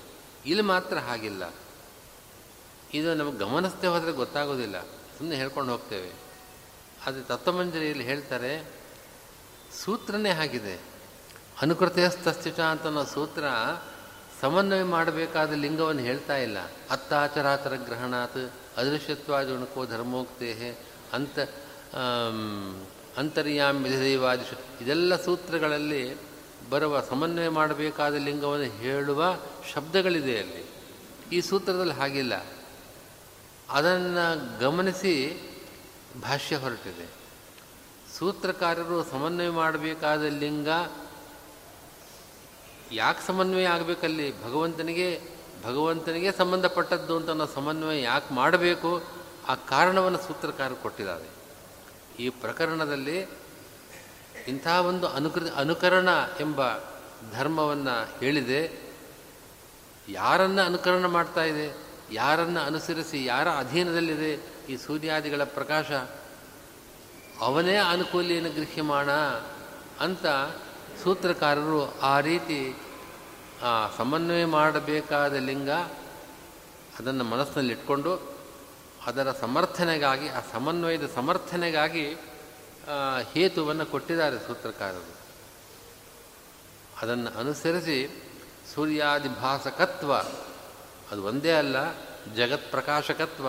ಇಲ್ಲಿ 0.45 0.63
ಮಾತ್ರ 0.63 0.97
ಹಾಗಿಲ್ಲ. 0.97 1.53
ಇದು 2.93 3.13
ನಮಗೆ 3.13 3.37
ಗಮನಿಸ್ತೇ 3.37 3.87
ಹೋದರೆ 3.87 4.11
ಗೊತ್ತಾಗೋದಿಲ್ಲ. 4.11 4.81
ಸುಮ್ಮನೆ 5.17 5.35
ಹೇಳ್ಕೊಂಡು 5.35 5.71
ಹೋಗ್ತೇವೆ. 5.71 6.11
ಆದರೆ 7.07 7.21
ತತ್ವಮಂಜರಿಯಲ್ಲಿ 7.21 8.03
ಹೇಳ್ತಾರೆ, 8.03 8.71
ಸೂತ್ರನೇ 9.83 10.29
ಹಾಗಿದೆ. 10.29 10.81
ಅನುಕೃತಸ್ತಸ್ತಿಚ 11.61 12.59
ಅಂತ 12.59 12.83
ಅನ್ನೋ 12.83 13.03
ಸೂತ್ರ 13.03 13.43
ಸಮನ್ವಯ 14.41 14.83
ಮಾಡಬೇಕಾದ 14.83 15.53
ಲಿಂಗವನ್ನು 15.53 16.01
ಹೇಳ್ತಾ 16.01 16.37
ಇಲ್ಲ. 16.37 16.57
ಅತ್ತಾಚರಾಚರ 16.89 17.75
ಗ್ರಹಣಾತ್ 17.75 18.53
ಅದೃಶ್ಯತ್ವಾದಿ 18.77 19.51
ಉಣಕೋ 19.51 19.85
ಧರ್ಮೋಕ್ತೇಹೆ 19.85 20.69
ಅಂತ 21.13 21.39
ಅಂತರ್ಯಾಮ್ 23.17 23.83
ವಿಧದೈವಾದಿ 23.83 24.83
ಇದೆಲ್ಲ 24.83 25.15
ಸೂತ್ರಗಳಲ್ಲಿ 25.15 26.30
ಬರುವ 26.71 27.01
ಸಮನ್ವಯ 27.01 27.49
ಮಾಡಬೇಕಾದ 27.49 28.15
ಲಿಂಗವನ್ನು 28.15 28.65
ಹೇಳುವ 28.65 29.37
ಶಬ್ದಗಳಿದೆ 29.73 30.39
ಅಲ್ಲಿ. 30.39 30.65
ಈ 31.31 31.41
ಸೂತ್ರದಲ್ಲಿ 31.41 31.93
ಹಾಗಿಲ್ಲ. 31.93 32.45
ಅದನ್ನು 33.69 34.59
ಗಮನಿಸಿ 34.59 35.41
ಭಾಷ್ಯ 36.21 36.55
ಹೊರಟಿದೆ. 36.55 37.09
ಸೂತ್ರಕಾರರು 38.17 39.03
ಸಮನ್ವಯ 39.03 39.49
ಮಾಡಬೇಕಾದ 39.49 40.23
ಲಿಂಗ 40.23 40.67
ಯಾಕೆ 42.91 43.27
ಸಮನ್ವಯ 43.27 43.67
ಆಗಬೇಕಲ್ಲಿ? 43.67 44.43
ಭಗವಂತನಿಗೆ 44.43 45.21
ಭಗವಂತನಿಗೆ 45.65 46.31
ಸಂಬಂಧಪಟ್ಟದ್ದು 46.31 47.17
ಅಂತ 47.17 47.29
ನಾವು 47.29 47.49
ಸಮನ್ವಯ 47.49 48.01
ಯಾಕೆ 48.01 48.33
ಮಾಡಬೇಕು? 48.33 49.03
ಆ 49.47 49.55
ಕಾರಣವನ್ನು 49.55 50.21
ಸೂತ್ರಕಾರ 50.21 50.71
ಕೊಟ್ಟಿದ್ದಾರೆ. 50.81 51.29
ಈ 52.19 52.29
ಪ್ರಕರಣದಲ್ಲಿ 52.29 53.40
ಇಂಥ 54.47 54.67
ಒಂದು 54.67 55.07
ಅನುಕೃ, 55.07 55.39
ಅನುಕರಣ 55.55 56.09
ಎಂಬ 56.39 56.61
ಧರ್ಮವನ್ನು 57.33 58.19
ಹೇಳಿದೆ. 58.19 58.91
ಯಾರನ್ನು 60.09 60.61
ಅನುಕರಣ 60.61 61.05
ಮಾಡ್ತಾ 61.05 61.43
ಇದೆ? 61.43 61.77
ಯಾರನ್ನು 62.11 62.59
ಅನುಸರಿಸಿ? 62.59 63.25
ಯಾರ 63.25 63.47
ಅಧೀನದಲ್ಲಿದೆ 63.49 64.31
ಈ 64.69 64.77
ಸೂರ್ಯಾದಿಗಳ 64.77 65.43
ಪ್ರಕಾಶ? 65.43 65.91
ಅವನೇ 67.39 67.75
ಅನುಕೂಲಿಯನ್ನು 67.75 68.49
ಗೃಹ್ಯಮಾಣ 68.49 69.11
ಅಂತ 69.99 70.25
ಸೂತ್ರಕಾರರು 71.03 71.99
ಆ 71.99 72.19
ರೀತಿ 72.19 72.75
ಸಮನ್ವಯ 73.97 74.45
ಮಾಡಬೇಕಾದ 74.45 75.33
ಲಿಂಗ 75.33 75.69
ಅದನ್ನು 76.99 77.23
ಮನಸ್ಸಿನಲ್ಲಿಟ್ಕೊಂಡು 77.23 78.35
ಅದರ 79.05 79.31
ಸಮರ್ಥನೆಗಾಗಿ, 79.31 80.29
ಆ 80.29 80.39
ಸಮನ್ವಯದ 80.53 81.09
ಸಮರ್ಥನೆಗಾಗಿ 81.15 82.17
ಹೇತುವನ್ನು 83.33 83.85
ಕೊಟ್ಟಿದ್ದಾರೆ 83.85 84.37
ಸೂತ್ರಕಾರರು. 84.47 85.21
ಅದನ್ನು 87.01 87.39
ಅನುಸರಿಸಿ 87.39 88.23
ಸೂರ್ಯಾದಿಭಾಸಕತ್ವ, 88.75 90.15
ಅದು 91.11 91.23
ಒಂದೇ 91.23 91.51
ಅಲ್ಲ, 91.51 91.75
ಜಗತ್ 92.35 92.71
ಪ್ರಕಾಶಕತ್ವ, 92.71 93.47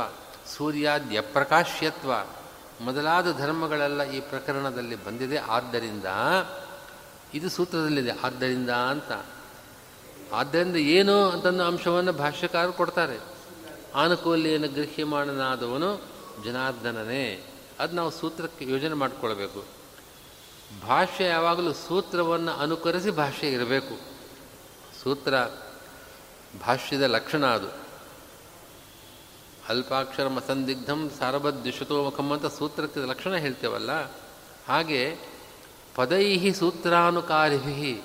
ಸೂರ್ಯಾದ್ಯಪ್ರಕಾಶ್ಯತ್ವ 0.56 2.12
ಮೊದಲಾದ 2.80 3.38
ಧರ್ಮಗಳೆಲ್ಲ 3.38 4.10
ಈ 4.10 4.20
ಪ್ರಕರಣದಲ್ಲಿ 4.20 5.04
ಬಂದಿದೆ. 5.04 5.36
ಆದ್ದರಿಂದ 5.36 6.04
ಇದು 7.34 7.50
ಸೂತ್ರದಲ್ಲಿದೆ. 7.50 8.10
ಆದ್ದರಿಂದ 8.10 8.70
ಅಂತ. 8.70 9.26
ಆದ್ದರಿಂದ 10.32 10.76
ಏನು 10.76 11.30
ಅಂತಂದು 11.30 11.62
ಅಂಶವನ್ನು 11.62 12.12
ಭಾಷ್ಯಕಾರರು 12.12 12.72
ಕೊಡ್ತಾರೆ. 12.72 13.18
ಆನುಕೂಲ್ಯನ 13.94 14.66
ಗೃಹ್ಯಮಾಣನಾದವನು 14.66 16.02
ಜನಾರ್ದನನೇ. 16.44 17.51
ಅದು 17.82 17.96
ನಾವು 17.96 18.10
ಸೂತ್ರಕ್ಕೆ 18.10 18.70
ಯೋಜನೆ 18.70 18.94
ಮಾಡಿಕೊಳ್ಬೇಕು. 18.94 19.64
ಭಾಷೆ 20.82 21.24
ಯಾವಾಗಲೂ 21.24 21.72
ಸೂತ್ರವನ್ನು 21.72 22.52
ಅನುಕರಿಸಿ 22.52 23.10
ಭಾಷೆ 23.10 23.52
ಇರಬೇಕು. 23.52 24.00
ಸೂತ್ರ 25.02 25.34
ಭಾಷ್ಯದ 26.66 27.02
ಲಕ್ಷಣ 27.02 27.46
ಅದು. 27.46 27.82
ಅಲ್ಪಾಕ್ಷರ 29.68 30.28
ಮಸಂದಿಗ್ಧಂ 30.28 31.10
ಸಾರಬದ್ಯುಷತೋಮುಖಂ 31.18 32.30
ಅಂತ 32.32 32.46
ಸೂತ್ರಕ್ಕೆ 32.46 33.00
ಲಕ್ಷಣ 33.00 33.34
ಹೇಳ್ತೇವಲ್ಲ. 33.34 33.90
ಹಾಗೆ 34.68 35.18
ಪದೈ 35.94 36.52
ಸೂತ್ರಾನುಕಾರಿಭಿ 36.52 38.02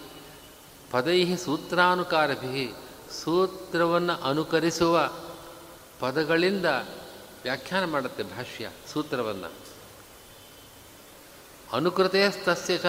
ಪದೈ 0.92 1.36
ಸೂತ್ರಾನುಕಾರಭಿ 1.36 2.74
ಸೂತ್ರವನ್ನು 3.24 4.30
ಅನುಕರಿಸುವ 4.30 5.12
ಪದಗಳಿಂದ 6.00 6.66
ವ್ಯಾಖ್ಯಾನ 7.44 7.86
ಮಾಡುತ್ತೆ 7.86 8.24
ಭಾಷ್ಯ 8.24 8.72
ಸೂತ್ರವನ್ನು. 8.94 9.67
ಅನುಕೃತೇಸ್ತಸ್ಯ 11.74 12.78
ಚ 12.78 12.86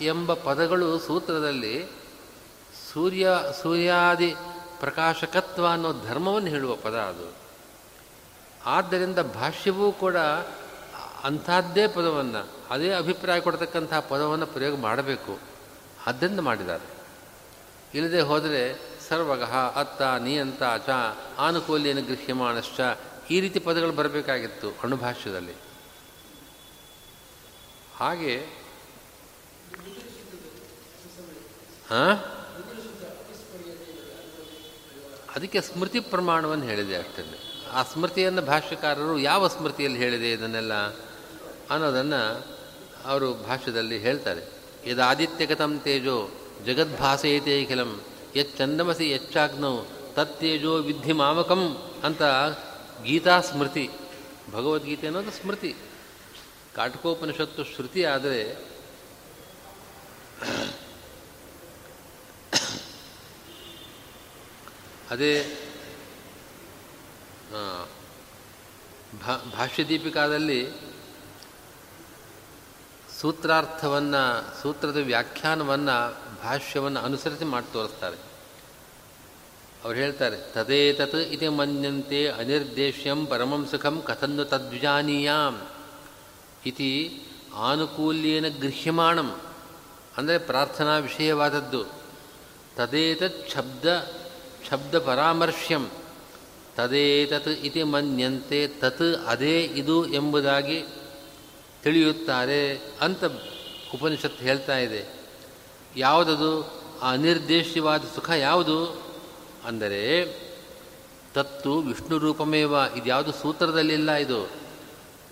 ಎಂಬ 0.00 0.34
ಪದಗಳು 0.34 0.98
ಸೂತ್ರದಲ್ಲಿ 0.98 1.84
ಸೂರ್ಯ 2.92 3.28
ಸೂರ್ಯಾದಿ 3.62 4.34
ಪ್ರಕಾಶಕತ್ವ 4.80 5.66
ಅನ್ನೋ 5.66 5.92
ಧರ್ಮವನ್ನು 5.92 6.48
ಹೇಳುವ 6.48 6.76
ಪದ 6.76 6.94
ಅದು. 6.94 7.32
ಆದ್ದರಿಂದ 8.64 9.18
ಭಾಷ್ಯವೂ 9.18 9.92
ಕೂಡ 9.92 10.16
ಅಂಥದ್ದೇ 11.24 11.88
ಪದವನ್ನು, 11.88 12.48
ಅದೇ 12.70 12.92
ಅಭಿಪ್ರಾಯ 12.92 13.40
ಕೊಡ್ತಕ್ಕಂಥ 13.40 13.94
ಪದವನ್ನು 13.94 14.46
ಪ್ರಯೋಗ 14.46 14.78
ಮಾಡಬೇಕು. 14.78 15.38
ಆದ್ದರಿಂದ 16.06 16.40
ಮಾಡಿದ್ದಾರೆ. 16.40 16.96
ಇಲ್ಲದೆ 17.94 18.20
ಹೋದರೆ 18.20 18.80
ಸರ್ವಗಹ 19.08 19.56
ಅತ್ತ 19.76 20.02
ನಿಯಂತ 20.02 20.62
ಚ 20.86 20.88
ಆನುಕೂಲ್ಯನ 21.38 22.00
ಗೃಹ್ಯಮಾನಶ್ಚ 22.00 22.80
ಈ 23.30 23.40
ರೀತಿ 23.40 23.58
ಪದಗಳು 23.58 23.92
ಬರಬೇಕಾಗಿತ್ತು 23.92 24.70
ಅಣುಭಾಷ್ಯದಲ್ಲಿ. 24.84 25.52
ಹಾಗೆ 27.96 28.34
ಅದಕ್ಕೆ 35.34 35.60
ಸ್ಮೃತಿ 35.60 36.00
ಪ್ರಮಾಣವನ್ನು 36.00 36.64
ಹೇಳಿದೆ 36.64 36.96
ಅಷ್ಟೇ 36.96 37.22
ಆ 37.72 37.82
ಸ್ಮೃತಿಯನ್ನು 37.82 38.42
ಭಾಷ್ಯಕಾರರು 38.42 39.18
ಯಾವ 39.18 39.48
ಸ್ಮೃತಿಯಲ್ಲಿ 39.48 39.98
ಹೇಳಿದೆ 39.98 40.32
ಇದನ್ನೆಲ್ಲ 40.32 40.74
ಅನ್ನೋದನ್ನು 41.70 42.22
ಅವರು 43.04 43.34
ಭಾಷ್ಯದಲ್ಲಿ 43.34 43.98
ಹೇಳ್ತಾರೆ. 43.98 44.42
ಇದು 44.84 45.02
ಆದಿತ್ಯಗತಂ 45.02 45.78
ತೇಜೋ 45.78 46.28
ಜಗದ್ಭಾಸೆಯತೆ 46.66 47.64
ಖಿಲಂ 47.64 48.00
ಯಚ್ಚಂದಮಸಿ 48.36 49.10
ಯಚ್ಚಾಗ್ನೋ, 49.10 49.72
ತತ್ತೇಜೋ 50.14 50.72
ವಿದ್ಧಿ 50.78 51.12
ಮಾಮಕಂ 51.12 51.62
ಅಂತ 52.04 52.22
ಗೀತಾ 53.04 53.40
ಸ್ಮೃತಿ, 53.40 53.90
ಭಗವದ್ಗೀತೆ 54.52 55.06
ಅನ್ನೋದು 55.06 55.30
ಸ್ಮೃತಿ. 55.30 55.74
ಕಾಟಕೋಪನಿಷತ್ತು 56.76 57.64
ಶ್ರುತಿ 57.64 58.04
ಆದರೆ 58.04 58.40
ಅದೇ 65.10 65.32
ಭಾಷ್ಯದೀಪಿಕಾದಲ್ಲಿ 69.56 70.60
ಸೂತ್ರಾರ್ಥವನ್ನು, 73.20 74.22
ಸೂತ್ರದ 74.62 74.96
ವ್ಯಾಖ್ಯಾನವನ್ನು, 74.96 75.96
ಭಾಷ್ಯವನ್ನು 76.42 77.00
ಅನುಸರಿಸಿ 77.00 77.44
ಮಾಡಿ 77.44 77.72
ತೋರಿಸ್ತಾರೆ. 77.72 78.18
ಅವ್ರು 79.84 79.98
ಹೇಳ್ತಾರೆ, 79.98 80.36
ತದೇತತ್ 80.52 81.14
ಇತಿ 81.14 81.48
ಮನ್ಯಂತೆ 81.48 82.20
ಅನಿರ್ದೇಶ್ಯಂ 82.28 83.26
ಪರಮಂ 83.26 83.66
ಸುಖಂ 83.66 84.02
ಕಥನ್ನು 84.06 84.44
ತದ್ವಿಜಾನೀಯಾಂ. 84.44 85.54
ಇತಿ 86.66 87.22
ಆನುಕೂಲ್ಯೇನ 87.54 88.48
ಗೃಹ್ಯಮಾಣಂ. 88.48 89.40
ಅಂದರೆ 90.16 90.38
ಪ್ರಾರ್ಥನಾ 90.38 90.98
ವಿಷಯವಾದದ್ದು. 90.98 91.84
ತದೇತತ್ 92.76 93.50
ಶಬ್ದ 93.50 94.12
ಶಬ್ದ 94.70 94.98
ಪರಾಮರ್ಶ್ಯಂ. 94.98 95.90
ತದೇತತ್ 96.76 97.48
ಇತಿ 97.48 97.82
ಮನ್ಯಂತೆ, 97.82 98.68
ತತ್ 98.68 99.02
ಅದೇ 99.26 99.62
ಇದು 99.62 100.12
ಎಂಬುದಾಗಿ 100.12 100.84
ತಿಳಿಯುತ್ತಾರೆ 101.82 102.80
ಅಂತ 103.00 103.24
ಉಪನಿಷತ್ತು 103.94 104.44
ಹೇಳ್ತಾ 104.44 104.78
ಇದೆ. 104.78 105.06
ಯಾವುದದು? 105.96 106.64
ಆ 107.02 107.12
ಅನಿರ್ದೇಶ್ಯವಾದ 107.12 108.02
ಸುಖ 108.14 108.30
ಯಾವುದು? 108.30 109.02
ಅಂದರೆ 109.64 110.36
ತತ್ತು 111.34 111.78
ವಿಷ್ಣು 111.78 112.18
ರೂಪಮೇವ 112.18 112.74
ಇದ್ಯಾವುದು 112.96 113.32
ಸೂತ್ರದಲ್ಲಿಲ್ಲ 113.32 114.12
ಇದು. 114.12 114.65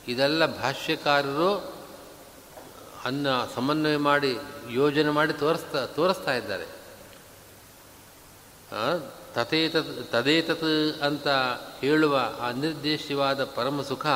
ಇದೆಲ್ಲ 0.09 0.47
ಭಾಷ್ಯಕಾರರು 0.47 1.75
ಅನ್ನ 3.05 3.27
ಸಮನ್ವಯ 3.55 3.97
ಮಾಡಿ 3.97 4.37
ಯೋಜನೆ 4.71 5.11
ಮಾಡಿ 5.11 5.33
ತೋರಿಸ್ತಾ 5.33 5.87
ತೋರಿಸ್ತಾ 5.87 6.35
ಇದ್ದಾರೆ. 6.35 6.65
ತಥೇತತ್, 9.35 10.13
ತದೇತತ್ 10.13 11.03
ಅಂತ 11.03 11.29
ಹೇಳುವ 11.81 12.21
ಆ 12.41 12.53
ಪರಮ 13.55 13.83
ಸುಖ 13.83 14.07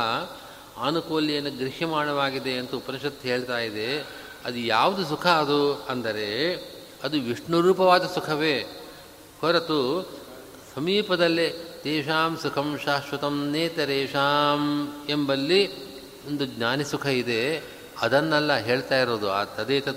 ಆನುಕೂಲ್ಯನ 0.77 1.49
ಗೃಹ್ಯಮಾಣವಾಗಿದೆ 1.49 2.53
ಅಂತ 2.53 2.75
ಉಪನಿಷತ್ತು 2.75 3.29
ಹೇಳ್ತಾ 3.29 3.59
ಇದೆ. 3.59 4.01
ಅದು 4.45 4.59
ಯಾವುದು 4.59 5.05
ಸುಖ 5.05 5.27
ಅದು 5.27 5.75
ಅಂದರೆ 5.75 6.55
ಅದು 7.05 7.21
ವಿಷ್ಣು 7.21 7.61
ರೂಪವಾದ 7.61 8.07
ಸುಖವೇ 8.07 8.87
ಹೊರತು 9.41 10.03
ಸಮೀಪದಲ್ಲೇ 10.75 11.68
ತೇಷಾಂ 11.89 12.37
ಸುಖಂ 12.37 12.79
ಶಾಶ್ವತಂ 12.85 13.51
ನೇತರೇಷಾಂ 13.51 14.89
ಎಂಬಲ್ಲಿ 15.09 15.89
ಒಂದು 16.27 16.45
ಜ್ಞಾನಿ 16.45 16.85
ಸುಖ 16.85 17.07
ಇದೆ. 17.07 17.63
ಅದನ್ನೆಲ್ಲ 18.01 18.57
ಹೇಳ್ತಾ 18.57 18.97
ಇರೋದು 18.97 19.31
ಆ 19.31 19.45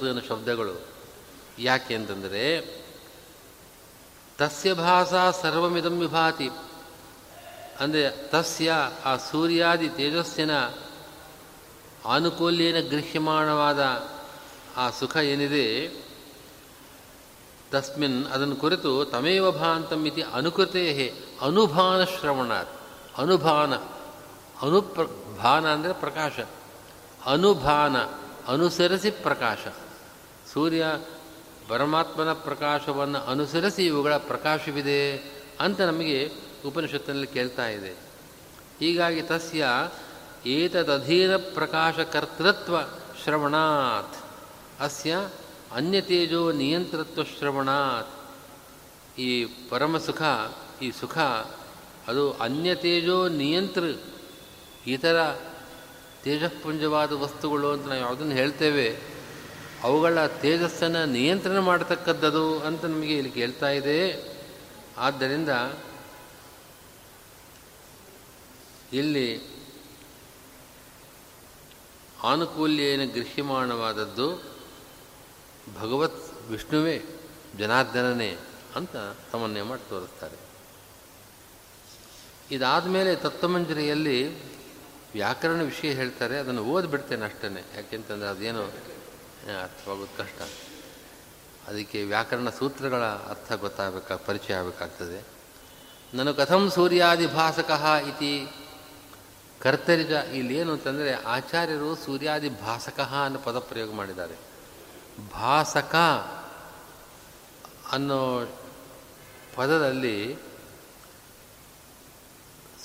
ಅನ್ನೋ 0.07 0.21
ಶಬ್ದಗಳು. 0.29 0.87
ಯಾಕೆ 1.59 1.95
ಅಂತಂದರೆ, 1.95 2.61
ತಸ್ಯ 4.37 4.73
ಭಾಷಾ 4.73 5.31
ಸರ್ವಮಿದಂ 5.31 5.99
ವಿಭಾತಿ. 5.99 6.49
ಅಂದರೆ 7.79 8.29
ತಸ್ಯ 8.29 8.73
ಆ 9.05 9.17
ಸೂರ್ಯಾದಿ 9.17 9.89
ತೇಜಸ್ಸಿನ 9.89 10.51
ಆನುಕೂಲ್ಯೇನ 12.05 12.79
ಗೃಹ್ಯಮಾಣವಾದ 12.79 14.09
ಆ 14.77 14.89
ಸುಖ 14.89 15.17
ಏನಿದೆ 15.17 16.00
ತಸ್ಮಿನ್ 17.72 18.26
ಅದನ್ನು 18.26 18.55
ಕುರಿತು 18.55 19.05
ತಮೇವ 19.05 19.51
ಭಾಂತಂ 19.51 20.05
ಇತಿ 20.05 20.22
ಅನುಭಾನ 21.41 22.03
ಶ್ರವಣಾತ್. 22.03 22.69
ಅನುಭಾನ. 23.17 23.76
ಅನುಪ್ರ 24.61 25.01
ಭಾನ 25.38 25.74
ಅಂದರೆ 25.74 25.93
ಪ್ರಕಾಶ. 25.93 26.39
ಅನುಭಾನ. 27.26 27.97
ಅನುಸರಿಸಿ 28.47 29.11
ಪ್ರಕಾಶ. 29.11 29.57
ಸೂರ್ಯ 30.53 30.86
ಪರಮಾತ್ಮನ 31.67 32.34
ಪ್ರಕಾಶವನ್ನು 32.34 33.19
ಅನುಸರಿಸಿ 33.19 33.86
ಇವುಗಳ 33.86 34.17
ಪ್ರಕಾಶವಿದೆ 34.17 35.17
ಅಂತ 35.59 35.82
ನಮಗೆ 35.82 36.32
ಉಪನಿಷತ್ತಿನಲ್ಲಿ 36.65 37.28
ಕೇಳ್ತಾ 37.28 37.67
ಇದೆ. 37.67 37.91
ಹೀಗಾಗಿ 38.80 39.22
ತಸ್ಯ 39.22 39.65
ಏತದಧೀನ 40.45 41.38
ಪ್ರಕಾಶಕರ್ತೃತ್ವ 41.38 42.76
ಶ್ರವಣಾತ್. 43.24 44.17
ಅಸ್ಯ 44.82 45.30
ಅನ್ಯತೇಜೋ 45.76 46.51
ನಿಯಂತ್ರತ್ವ 46.51 47.24
ಶ್ರವಣ 47.24 47.69
ಈ 49.17 49.45
ಪರಮ 49.45 49.97
ಸುಖ, 49.97 50.22
ಈ 50.82 50.91
ಸುಖ, 50.91 51.17
ಅದು 52.07 52.34
ಅನ್ಯ 52.34 52.76
ತೇಜೋ 52.76 53.28
ನಿಯಂತ್ರ 53.28 53.84
ಇತರ 54.88 55.36
ತೇಜಪುಂಜವಾದ 56.24 57.11
ವಸ್ತುಗಳು 57.11 57.72
ಅಂತ 57.72 57.88
ನಾವು 57.88 57.99
ಯಾವುದನ್ನು 57.99 58.34
ಹೇಳ್ತೇವೆ, 58.34 58.99
ಅವುಗಳ 59.84 60.26
ತೇಜಸ್ಸನ್ನು 60.26 61.05
ನಿಯಂತ್ರಣ 61.05 61.59
ಮಾಡತಕ್ಕದ್ದದು 61.59 62.59
ಅಂತ 62.59 62.86
ನಮಗೆ 62.86 63.17
ಇಲ್ಲಿ 63.17 63.32
ಕೇಳ್ತಾ 63.32 63.69
ಇದೆ. 63.69 64.24
ಆದ್ದರಿಂದ 64.97 65.49
ಇಲ್ಲಿ 68.93 69.41
ಆನುಕೂಲ್ಯೇನ 72.24 73.05
ಗೃಹ್ಯಮಾಣವಾದದ್ದು 73.05 74.50
ಭಗವತ್ 75.80 76.49
ವಿಷ್ಣುವೇ 76.49 77.03
ಜನಾರ್ದನನೇ 77.57 78.38
ಅಂತ 78.76 78.95
ಸಮನ್ವಯ 79.32 79.62
ಮಾಡಿ 79.62 79.89
ತೋರಿಸ್ತಾರೆ. 79.89 80.38
ಇದಾದ 82.51 82.86
ಮೇಲೆ 82.86 83.16
ತತ್ವಮಂಜರಿಯಲ್ಲಿ 83.16 84.43
ವ್ಯಾಕರಣ 85.14 85.62
ವಿಷಯ 85.62 85.93
ಹೇಳ್ತಾರೆ, 85.93 86.39
ಅದನ್ನು 86.39 86.64
ಓದ್ಬಿಡ್ತೇನೆ 86.64 87.26
ಅಷ್ಟೇ 87.26 87.66
ಯಾಕೆಂತಂದರೆ 87.76 88.30
ಅದೇನು 88.30 88.64
ಅರ್ಥವಾಗೋದು 89.62 90.18
ಕಷ್ಟ. 90.18 90.41
ಅದಕ್ಕೆ 91.68 92.03
ವ್ಯಾಕರಣ 92.03 92.49
ಸೂತ್ರಗಳ 92.49 93.03
ಅರ್ಥ 93.03 93.51
ಗೊತ್ತಾಗಬೇಕಾ, 93.53 94.16
ಪರಿಚಯ 94.16 94.53
ಆಗಬೇಕಾಗ್ತದೆ. 94.53 95.24
ನಾನು 96.14 96.34
ಕಥಂ 96.34 96.70
ಸೂರ್ಯಾದಿಭಾಸಕ 96.70 97.72
ಇತಿ 98.07 98.47
ಕರ್ತರಿಜ 99.59 100.12
ಇಲ್ಲಿ 100.12 100.57
ಏನು 100.57 100.74
ಅಂತಂದರೆ 100.74 101.14
ಆಚಾರ್ಯರು 101.14 101.95
ಸೂರ್ಯಾದಿಭಾಸಕ 101.95 102.99
ಅನ್ನೋ 102.99 103.39
ಪದ 103.39 103.59
ಪ್ರಯೋಗ 103.59 103.91
ಮಾಡಿದ್ದಾರೆ. 103.93 104.50
ಭಾಸಕ 105.32 105.95
ಅನ್ನೋ 107.91 108.53
ಪದದಲ್ಲಿ 109.55 110.36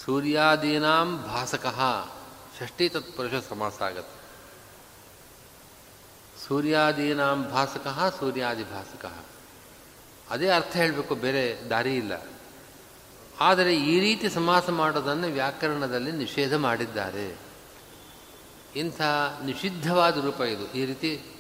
ಸೂರ್ಯಾದೀನಾಂ 0.05 1.23
ಭಾಸಕ 1.23 1.67
ಷಷ್ಠಿ 2.61 2.89
ತತ್ಪುರುಷ 2.89 3.45
ಸಮಾಸ 3.49 3.83
ಆಗತ್ತೆ 3.83 4.17
ಸೂರ್ಯಾದೀನಾಂ 6.49 7.51
ಭಾಸಕ. 7.51 8.15
ಸೂರ್ಯಾದಿಭಾಸಕ 8.19 9.25
ಅದೇ 10.31 10.49
ಅರ್ಥ 10.49 10.77
ಹೇಳಬೇಕು, 10.77 11.15
ಬೇರೆ 11.15 11.71
ದಾರಿ 11.71 11.97
ಇಲ್ಲ. 11.97 12.13
ಆದರೆ 13.41 13.77
ಈ 13.77 14.01
ರೀತಿ 14.01 14.29
ಸಮಾಸ 14.29 14.71
ಮಾಡೋದನ್ನು 14.71 15.27
ವ್ಯಾಕರಣದಲ್ಲಿ 15.27 16.13
ನಿಷೇಧ 16.13 16.55
ಮಾಡಿದ್ದಾರೆ. 16.55 17.37
ಇಂಥ 18.77 19.01
ನಿಷಿದ್ಧವಾದ 19.45 20.25
ರೂಪ 20.25 20.41
ಇದು. 20.41 20.73
ಈ 20.73 20.85
ರೀತಿ 20.85 21.36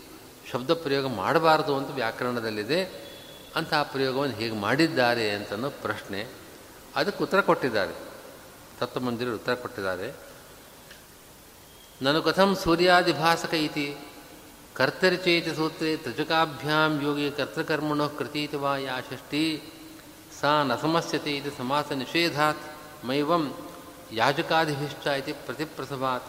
ಶಬ್ದ 0.52 0.74
ಪ್ರಯೋಗ 0.74 1.06
ಮಾಡಬಾರದು 1.06 1.76
ಅಂತ 1.76 1.90
ವ್ಯಾಕರಣದಲ್ಲಿದೆ. 1.90 2.84
ಅಂತಹ 3.56 3.82
ಪ್ರಯೋಗವನ್ನು 3.82 4.34
ಹೇಗೆ 4.34 4.54
ಮಾಡಿದ್ದಾರೆ 4.54 5.30
ಅಂತನೋ 5.30 5.70
ಪ್ರಶ್ನೆ 5.70 6.26
ಅದಕ್ಕೆ 6.96 7.22
ಉತ್ತರ 7.22 7.40
ಕೊಟ್ಟಿದ್ದಾರೆ. 7.40 7.94
ತತ್ವಮಂದಿರ 8.80 9.28
ಉತ್ತರ 9.28 9.54
ಕೊಟ್ಟಿದ್ದಾರೆ. 9.54 10.14
ನಾನು 12.02 12.22
ಕಥಂ 12.22 12.56
ಸೂರ್ಯಾದಿಭಾಸಕ 12.56 13.54
ಇತಿ 13.54 13.96
ಕರ್ತರಿಚೇತಿ 14.74 15.56
ಸೂತ್ರೆ 15.56 15.96
ತ್ರಿಜಕಾಭ್ಯಾಂ 15.96 17.02
ಯೋಗಿ 17.02 17.30
ಕರ್ತೃಕರ್ಮಣೋ 17.30 18.08
ಕೃತೀತಿ 18.08 18.56
ವಾ 18.56 18.76
ಯಾ 18.76 19.00
ಷಷ್ಠಿ, 19.00 19.62
ಸಾ 20.40 20.62
ನ 20.62 20.76
ಸಮಸ್ಯತೆ 20.76 21.36
ಇದು 21.36 21.50
ಸಮಾಸ 21.50 21.92
ನಿಷೇಧಾತ್, 21.92 22.58
ಮೈವಂ 23.06 23.54
ಯಾಜಕಾಧಿಭಿಷ್ಟ 24.12 25.06
ಇತಿ 25.06 25.32
ಪ್ರತಿಪ್ರಸವಾತ್, 25.32 26.24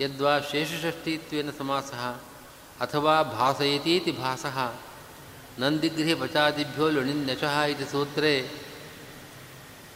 ಯದ್ವಾ 0.00 0.38
ಶೇಷಷಷ್ಠೀತ್ವೇನ 0.40 1.50
ಸಮಾಸಃ 1.58 2.20
अथवा 2.82 3.22
भासयतीति 3.22 4.12
भासः। 4.12 4.70
नन्दिगृहे 5.60 6.14
पचादिभ्यो 6.14 6.88
लुणिन्यशः 6.90 7.64
इति 7.64 7.84
सूत्रे 7.84 8.50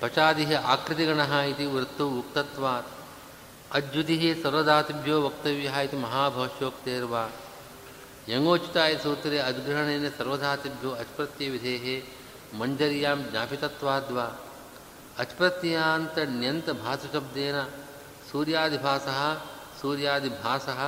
पचादिः 0.02 0.58
आकृतिगणः 0.74 1.42
इति 1.42 1.66
वृत्तौ 1.66 2.06
उक्तत्वात्। 2.20 2.86
अज्युतिः 3.76 4.22
सर्वदातुभ्यो 4.42 5.16
वक्तव्यः 5.20 5.80
इति 5.80 5.96
सूत्रे 9.02 9.38
अद्ग्रहणेन 9.38 10.04
सर्वधातुभ्यो 10.18 10.90
अच्प्रत्ययविधेः 11.02 11.86
मञ्जर्यां 12.60 13.18
ज्ञापितत्वाद्वा 13.30 14.26
अच्प्रत्ययान्तण्यन्तभासशब्देन 15.18 17.56
सूर्यादिभासः 18.30 19.20
सूर्यादिभासः 19.80 20.80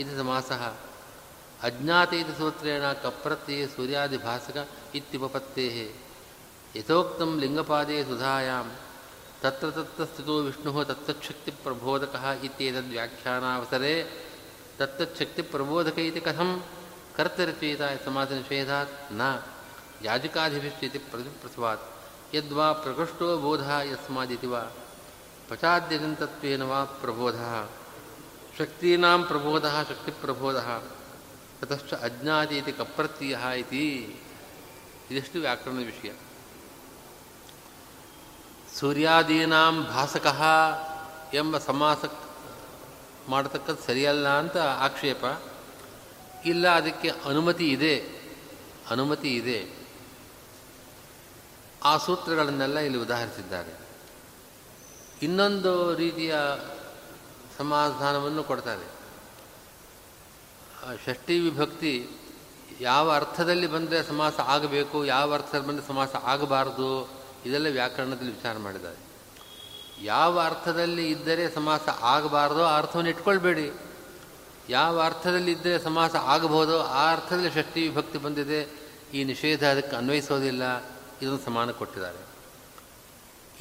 इति 0.00 0.12
समासः। 0.16 0.62
ಇತಿ 1.62 1.68
ಸಮಾಸಃ 1.68 1.78
ಅಜ್ಞಾತ 1.78 2.12
ಇತಿ 2.12 2.32
ಸೂತ್ರೇಣ 2.38 2.92
ಕಪ್ರತ್ಯಯ 2.92 3.66
ಸೂರ್ಯಾದಿಭಾಸಕ 3.66 4.66
ಇತ್ಯುಪಪತ್ತೇಃ 4.94 5.88
ಯಥೋಕ್ತಂ 6.76 7.38
ಲಿಂಗಪಾದೇ 7.40 8.04
ಸುಧಾಯಾಂ 8.04 8.68
ತತ್ರ 9.42 9.70
ತತ್ರ 9.70 10.04
ಸ್ಥಿತೋ 10.04 10.42
ವಿಷ್ಣು 10.42 10.84
ತತ್ತಚ್ಛಕ್ತಿಪ್ರಬೋಧಕಃ 10.84 12.32
ಇತ್ಯೇತದ್ 12.42 12.90
ವ್ಯಾಖ್ಯಾನಾವಸರೆ 12.90 14.04
ತತ್ತಚ್ಛಕ್ತಿಪ್ರಬೋಧಕ 14.78 15.98
ಇತಿ 15.98 16.20
ಕಥಂ 16.20 16.62
ಕರ್ತರಚಯಿತ 17.16 17.82
ಸಮಾಸ 18.04 18.30
ನಿಷೇಧಾತ್ನ 18.30 19.22
ಯಾಜಕಾಧಿಭಿಶ್ಚಿತಿ 20.04 20.98
ಪ್ರತಿಪ್ರಸವಾತ್ 20.98 21.82
ಯದ್ವಾ 22.34 22.72
ಪ್ರಕೃಷ್ಟೋ 22.72 23.38
ಬೋಧ 23.38 23.60
ಯಸ್ಮಾದಿತಿ 23.60 24.46
ವಾ 24.46 24.62
ಪಚಾದ್ಯಜಂತತ್ವೇನ 25.48 26.62
ತತಶ್ಚ 31.60 31.94
ಅಜ್ಞಾತಿ 31.94 32.56
ಇತಿ 32.56 32.72
ಕಪ್ರತ್ಯಯ 32.72 33.36
ಇತಿ. 33.58 34.16
ಇದಿಷ್ಟು 35.10 35.38
ವ್ಯಾಕರಣ 35.38 35.72
ವಿಷಯ. 35.72 36.12
ಸೂರ್ಯಾದೀನಾಂ 38.78 39.84
ಭಾಸಕಃ 39.84 40.42
ಎಂಬ 41.34 41.58
ಸಮಾಸ 41.58 41.98
ಮಾಡತಕ್ಕದ್ದು 43.28 43.82
ಸರಿಯಲ್ಲ 43.82 44.28
ಅಂತ 44.28 44.56
ಆಕ್ಷೇಪ. 44.56 45.24
ಇಲ್ಲ, 46.44 46.68
ಅದಕ್ಕೆ 46.68 47.08
ಅನುಮತಿ 47.08 47.68
ಇದೆ. 47.68 48.20
ಅನುಮತಿ 48.90 49.36
ಇದೆ. 49.36 49.80
ಆ 51.84 51.96
ಸೂತ್ರಗಳನ್ನೆಲ್ಲ 51.96 52.78
ಇಲ್ಲಿ 52.78 52.98
ಉದಾಹರಿಸಿದ್ದಾರೆ. 52.98 53.80
ಇನ್ನೊಂದು 55.22 55.94
ರೀತಿಯ 55.94 56.34
ಸಮಾಧಾನವನ್ನು 57.58 58.44
ಕೊಡ್ತಾರೆ. 58.44 58.99
ಷಷ್ಠಿ 61.06 61.38
ವಿಭಕ್ತಿ 61.38 62.08
ಯಾವ 62.80 63.10
ಅರ್ಥದಲ್ಲಿ 63.10 63.66
ಬಂದರೆ 63.66 64.02
ಸಮಾಸ 64.02 64.40
ಆಗಬೇಕು, 64.40 65.04
ಯಾವ 65.04 65.34
ಅರ್ಥದಲ್ಲಿ 65.34 65.66
ಬಂದರೆ 65.66 65.86
ಸಮಾಸ 65.86 66.16
ಆಗಬಾರದು, 66.22 67.08
ಇದೆಲ್ಲ 67.46 67.66
ವ್ಯಾಕರಣದಲ್ಲಿ 67.66 68.32
ವಿಚಾರ 68.32 68.58
ಮಾಡಿದ್ದಾರೆ. 68.58 68.96
ಯಾವ 70.02 70.40
ಅರ್ಥದಲ್ಲಿ 70.40 71.10
ಇದ್ದರೆ 71.10 71.54
ಸಮಾಸ 71.54 71.88
ಆಗಬಾರ್ದೋ 72.00 72.62
ಆ 72.62 72.78
ಅರ್ಥವನ್ನು 72.78 73.10
ಇಟ್ಕೊಳ್ಬೇಡಿ. 73.10 73.72
ಯಾವ 74.68 75.00
ಅರ್ಥದಲ್ಲಿ 75.00 75.52
ಇದ್ದರೆ 75.52 75.78
ಸಮಾಸ 75.78 76.16
ಆಗಬಹುದು 76.16 76.82
ಆ 76.82 77.12
ಅರ್ಥದಲ್ಲಿ 77.12 77.50
ಷಷ್ಠಿ 77.50 77.88
ವಿಭಕ್ತಿ 77.88 78.18
ಬಂದಿದೆ, 78.18 78.68
ಈ 79.14 79.24
ನಿಷೇಧ 79.24 79.64
ಅದಕ್ಕೆ 79.64 79.96
ಅನ್ವಯಿಸೋದಿಲ್ಲ, 79.96 80.78
ಇದನ್ನು 81.22 81.44
ಸಮಾನ 81.44 81.70
ಕೊಟ್ಟಿದ್ದಾರೆ. 81.70 82.26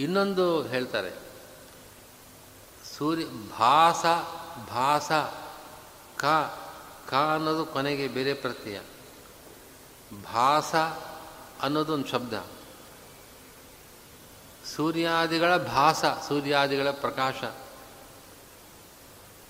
ಇನ್ನೊಂದು 0.03 0.63
ಹೇಳ್ತಾರೆ, 0.63 1.11
ಸೂರ್ಯ 2.97 3.23
ಭಾಸ 3.59 4.05
ಭಾಸ 4.69 5.11
ಕ 6.19 6.25
ಕ 7.09 7.13
ಅನ್ನೋದು 7.13 7.65
ಕೊನೆಗೆ 7.65 8.07
ಬೇರೆ 8.07 8.33
ಪ್ರತ್ಯಯ. 8.33 8.79
ಭಾಸ 10.33 10.75
ಅನ್ನೋದೊಂದು 11.61 12.07
ಶಬ್ದ. 12.07 12.33
ಸೂರ್ಯಾದಿಗಳ 14.75 15.57
ಭಾಸ, 15.57 16.05
ಸೂರ್ಯಾದಿಗಳ 16.05 16.91
ಪ್ರಕಾಶ. 16.91 17.43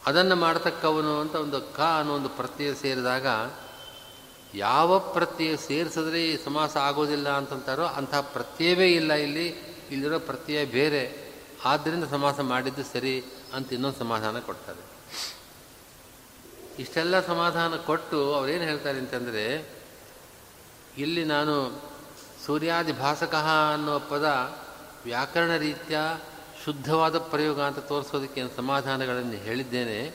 ಅದನ್ನು 0.06 0.36
ಮಾಡ್ತಕ್ಕವನು 0.36 1.22
ಅಂತ 1.22 1.36
ಒಂದು 1.36 1.62
ಕ 1.62 1.80
ಅನ್ನೋ 1.80 2.14
ಒಂದು 2.14 2.30
ಪ್ರತ್ಯಯ 2.30 2.74
ಸೇರಿದಾಗ, 2.74 3.28
ಯಾವ 4.54 5.00
ಪ್ರತ್ಯಯ 5.00 5.58
ಸೇರಿಸಿದ್ರೆ 5.58 6.26
ಈ 6.26 6.46
ಸಮಾಸ 6.46 6.78
ಆಗೋದಿಲ್ಲ 6.78 7.30
ಅಂತಂತಾರೋ 7.30 7.84
ಅಂಥ 7.84 8.16
ಪ್ರತ್ಯಯವೇ 8.16 8.88
ಇಲ್ಲ 8.88 9.14
ಇಲ್ಲಿ. 9.14 9.48
ಇಲ್ಲಿರೋ 9.92 10.20
ಪ್ರತ್ಯಯ 10.20 10.66
ಬೇರೆ. 10.66 11.34
ಆದ್ದರಿಂದ 11.66 12.04
ಸಮಾಸ 12.04 12.40
ಮಾಡಿದ್ದು 12.40 12.84
ಸರಿ 12.84 13.24
ಅಂತ 13.54 13.74
ಇನ್ನೊಂದು 13.74 14.00
ಸಮಾಧಾನ 14.00 14.40
ಕೊಡ್ತಾರೆ. 14.40 14.90
ಇಷ್ಟೆಲ್ಲ 16.80 17.28
ಸಮಾಧಾನ 17.28 17.76
ಕೊಟ್ಟು 17.76 18.34
ಅವರೇನು 18.34 18.64
ಹೇಳ್ತಾರೆ 18.64 18.98
ಅಂತಂದರೆ, 18.98 19.70
ಇಲ್ಲಿ 20.98 21.24
ನಾನು 21.24 21.82
ಸೂರ್ಯಾದಿ 22.46 22.94
ಭಾಸಕಃ 22.94 23.74
ಅನ್ನೋ 23.74 24.00
ಪದ 24.00 24.58
ವ್ಯಾಕರಣ 25.04 25.56
ರೀತಿಯ 25.56 25.98
ಶುದ್ಧವಾದ 26.66 27.18
ಪ್ರಯೋಗ 27.18 27.62
ಅಂತ 27.62 27.80
ತೋರಿಸೋದಕ್ಕೆ 27.80 28.56
ಸಮಾಧಾನಗಳನ್ನು 28.58 29.32
ಹೇಳಿದ್ದೇನೆ. 29.32 30.14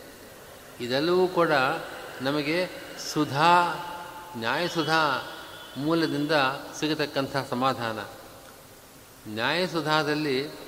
ಇದೆಲ್ಲವೂ 0.81 1.29
ಕೂಡ 1.29 1.51
ನಮಗೆ 2.21 2.69
ಸುಧಾ, 3.13 3.75
ನ್ಯಾಯಸುಧಾ 4.37 5.23
ಮೂಲದಿಂದ 5.77 6.33
ಸಿಗತಕ್ಕಂಥ 6.81 7.37
ಸಮಾಧಾನ. 7.51 7.99
ನ್ಯಾಯಸುಧಾದಲ್ಲಿ 9.35 10.64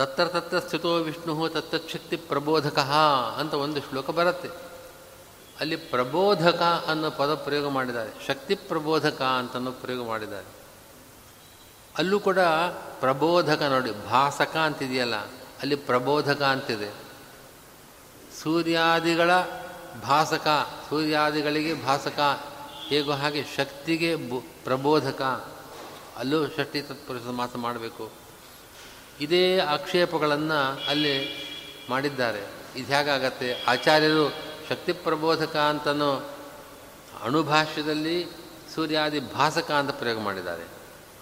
ತತ್ರ 0.00 0.24
ತತ್ರ 0.24 0.58
ಸ್ಥಿತೋ 0.58 0.96
ವಿಷ್ಣು 0.96 1.48
ತತ್ತಚ್ಛಕ್ತಿ 1.48 2.16
ಪ್ರಬೋಧಕ 2.16 2.78
ಅಂತ 3.38 3.54
ಒಂದು 3.54 3.80
ಶ್ಲೋಕ 3.80 4.10
ಬರುತ್ತೆ. 4.10 4.48
ಅಲ್ಲಿ 5.60 5.76
ಪ್ರಬೋಧಕ 5.76 6.62
ಅನ್ನೋ 6.88 7.10
ಪದ 7.10 7.34
ಪ್ರಯೋಗ 7.34 7.68
ಮಾಡಿದ್ದಾರೆ. 7.68 8.26
ಶಕ್ತಿ 8.26 8.54
ಪ್ರಬೋಧಕ 8.54 9.22
ಅಂತನೋ 9.22 9.70
ಪ್ರಯೋಗ 9.70 10.06
ಮಾಡಿದ್ದಾರೆ. 10.06 10.46
ಅಲ್ಲೂ 11.98 12.20
ಕೂಡ 12.20 12.38
ಪ್ರಬೋಧಕ 13.00 13.62
ನೋಡಿ, 13.62 13.92
ಭಾಸಕ 14.08 14.56
ಅಂತಿದೆಯಲ್ಲ, 14.56 15.16
ಅಲ್ಲಿ 15.60 15.74
ಪ್ರಬೋಧಕ 15.74 16.42
ಅಂತಿದೆ. 16.42 16.94
ಸೂರ್ಯಾದಿಗಳ 18.42 19.30
ಭಾಸಕ, 20.02 20.48
ಸೂರ್ಯಾದಿಗಳಿಗೆ 20.88 21.74
ಭಾಸಕ, 21.84 22.40
ಹೇಗೋ 22.88 23.12
ಹಾಗೆ 23.12 23.44
ಶಕ್ತಿಗೆ 23.56 24.16
ಪ್ರಬೋಧಕ. 24.64 25.22
ಅಲ್ಲೂ 26.16 26.46
ಷಷ್ಟಿ 26.46 26.82
ತತ್ಪುರುಷ 26.82 27.22
ಮಾತ್ರ 27.22 27.58
ಮಾಡಬೇಕು. 27.58 28.29
ಇದೇ 29.20 29.58
ಆಕ್ಷೇಪಗಳನ್ನು 29.58 30.88
ಅಲ್ಲಿ 30.88 31.46
ಮಾಡಿದ್ದಾರೆ. 31.90 32.40
ಇದು 32.76 32.92
ಹೇಗಾಗತ್ತೆ? 32.92 33.64
ಆಚಾರ್ಯರು 33.68 34.34
ಶಕ್ತಿ 34.68 34.92
ಪ್ರಬೋಧಕ 34.92 35.56
ಅಂತನೋ 35.56 36.30
ಅಣುಭಾಷ್ಯದಲ್ಲಿ 37.22 38.26
ಸೂರ್ಯಾದಿ 38.74 39.20
ಭಾಸಕ 39.20 39.70
ಅಂತ 39.70 39.90
ಪ್ರಯೋಗ 39.90 40.18
ಮಾಡಿದ್ದಾರೆ. 40.18 40.62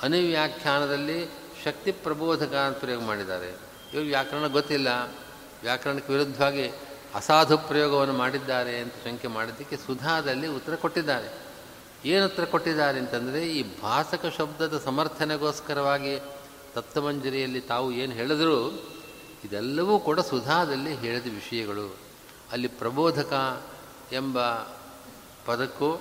ಅನುವ್ಯಾಖ್ಯಾನದಲ್ಲಿ 0.02 1.26
ಶಕ್ತಿ 1.64 1.92
ಪ್ರಬೋಧಕ 1.92 2.54
ಅಂತ 2.54 2.78
ಪ್ರಯೋಗ 2.78 3.02
ಮಾಡಿದ್ದಾರೆ. 3.02 3.48
ಇವರು 3.94 4.06
ವ್ಯಾಕರಣ 4.06 4.46
ಗೊತ್ತಿಲ್ಲ. 4.46 4.88
ವ್ಯಾಕರಣಕ್ಕೆ 5.62 6.12
ವಿರುದ್ಧವಾಗಿ 6.12 6.68
ಅಸಾಧು 7.14 7.58
ಪ್ರಯೋಗವನ್ನು 7.58 8.14
ಮಾಡಿದ್ದಾರೆ 8.14 8.78
ಅಂತ 8.78 8.92
ಶಂಕೆ 9.04 9.28
ಮಾಡಿದ್ದಕ್ಕೆ 9.28 9.76
ಸುಧಾದಲ್ಲಿ 9.76 10.46
ಉತ್ತರ 10.46 10.74
ಕೊಟ್ಟಿದ್ದಾರೆ. 10.74 11.48
ಏನು 12.04 12.24
ಉತ್ತರ 12.24 12.44
ಕೊಟ್ಟಿದ್ದಾರೆ 12.44 12.98
ಅಂತಂದರೆ 12.98 13.48
ಈ 13.52 13.80
ಭಾಸಕ 13.82 14.34
ಶಬ್ದದ 14.38 14.78
ಸಮರ್ಥನೆಗೋಸ್ಕರವಾಗಿ 14.84 16.20
ತತ್ವಮಂಜರಿಯಲ್ಲಿ 16.74 17.60
ತಾವು 17.60 17.92
ಏನು 17.92 18.12
ಹೇಳಿದರೂ, 18.12 18.82
ಇದೆಲ್ಲವೂ 19.44 19.98
ಕೂಡ 19.98 20.20
ಸುಧಾದಲ್ಲಿ 20.20 20.94
ಹೇಳಿದ 20.94 21.24
ವಿಷಯಗಳು. 21.24 21.96
ಅಲ್ಲಿ 22.52 22.68
ಪ್ರಬೋಧಕ 22.68 23.62
ಎಂಬ 24.12 24.38
ಪದಕ್ಕೂ 25.46 26.00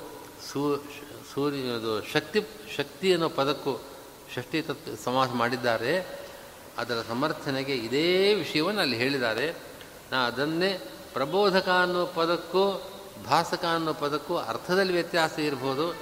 ಸೂ 0.51 0.75
ಸೂರ್ಯನದು 1.33 2.01
ಶಕ್ತಿ 2.01 2.39
ಶಕ್ತಿ 2.77 3.13
ಅನ್ನೋ 3.13 3.29
ಪದಕ್ಕೂ 3.29 3.81
ಷಷ್ಠಿ 4.35 4.61
ತತ್ವ 4.61 4.91
ಸಮಾಸ 5.03 5.29
ಮಾಡಿದ್ದಾರೆ. 5.29 6.19
ಅದರ 6.77 7.03
ಸಮರ್ಥನೆಗೆ 7.09 7.75
ಇದೇ 7.75 8.33
ವಿಷಯವನ್ನು 8.33 8.81
ಅಲ್ಲಿ 8.81 8.97
ಹೇಳಿದ್ದಾರೆ. 8.97 9.51
ನಾ 10.11 10.27
ಅದನ್ನೇ 10.27 10.91
ಪ್ರಬೋಧಕ 11.13 11.69
ಅನ್ನೋ 11.69 12.05
ಪದಕ್ಕೂ 12.05 12.91
ಭಾಸಕ 13.25 13.65
ಅನ್ನೋ 13.65 13.93
ಪದಕ್ಕೂ 13.93 14.37
ಅರ್ಥದಲ್ಲಿ 14.37 14.93
ವ್ಯತ್ಯಾಸ 14.93 15.39
ಇರ್ಬೋದು. 15.39 15.95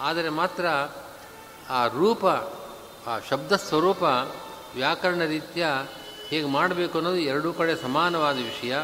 ಆದರೆ 0.00 0.28
ಮಾತ್ರ 0.28 0.66
ಆ 1.70 1.86
ರೂಪ 1.86 2.26
ಆ 3.08 3.18
ಶಬ್ದ 3.30 3.52
ಸ್ವರೂಪ 3.52 4.02
ವ್ಯಾಕರಣ 4.74 5.24
ರೀತಿಯ 5.24 5.66
ಹೇಗೆ 6.28 6.46
ಮಾಡಬೇಕು 6.46 6.98
ಅನ್ನೋದು 6.98 7.16
ಎರಡೂ 7.16 7.52
ಕಡೆ 7.52 7.76
ಸಮಾನವಾದ 7.76 8.36
ವಿಷಯ. 8.36 8.76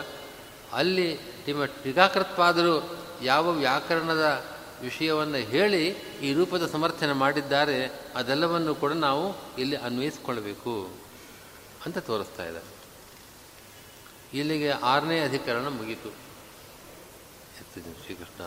ಅಲ್ಲಿ 0.73 1.09
ನಿಮ್ಮ 1.47 1.65
ಟೀಕಾಕೃತ್ಪಾದರು 1.65 2.75
ಯಾವ 3.23 3.51
ವ್ಯಾಕರಣದ 3.51 4.45
ವಿಷಯವನ್ನು 4.83 5.37
ಹೇಳಿ 5.37 5.89
ಈ 6.23 6.33
ರೂಪದ 6.33 6.67
ಸಮರ್ಥನೆ 6.67 7.13
ಮಾಡಿದ್ದಾರೆ, 7.13 7.79
ಅದೆಲ್ಲವನ್ನು 8.15 8.75
ಕೂಡ 8.75 8.93
ನಾವು 8.93 9.25
ಇಲ್ಲಿ 9.61 9.77
ಅನ್ವಯಿಸಿಕೊಳ್ಬೇಕು 9.77 10.91
ಅಂತ 11.87 11.99
ತೋರಿಸ್ತಾ 11.99 12.45
ಇದೆ. 12.45 12.63
ಇಲ್ಲಿಗೆ 14.39 14.71
ಆರನೇ 14.71 15.21
ಅಧಿಕರಣ 15.21 15.67
ಮುಗೀತು. 15.69 16.11
ಶ್ರೀಕೃಷ್ಣ 18.05 18.45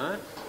ಅರ್ಪಣ 0.00 0.18
ಹಾಂ 0.36 0.39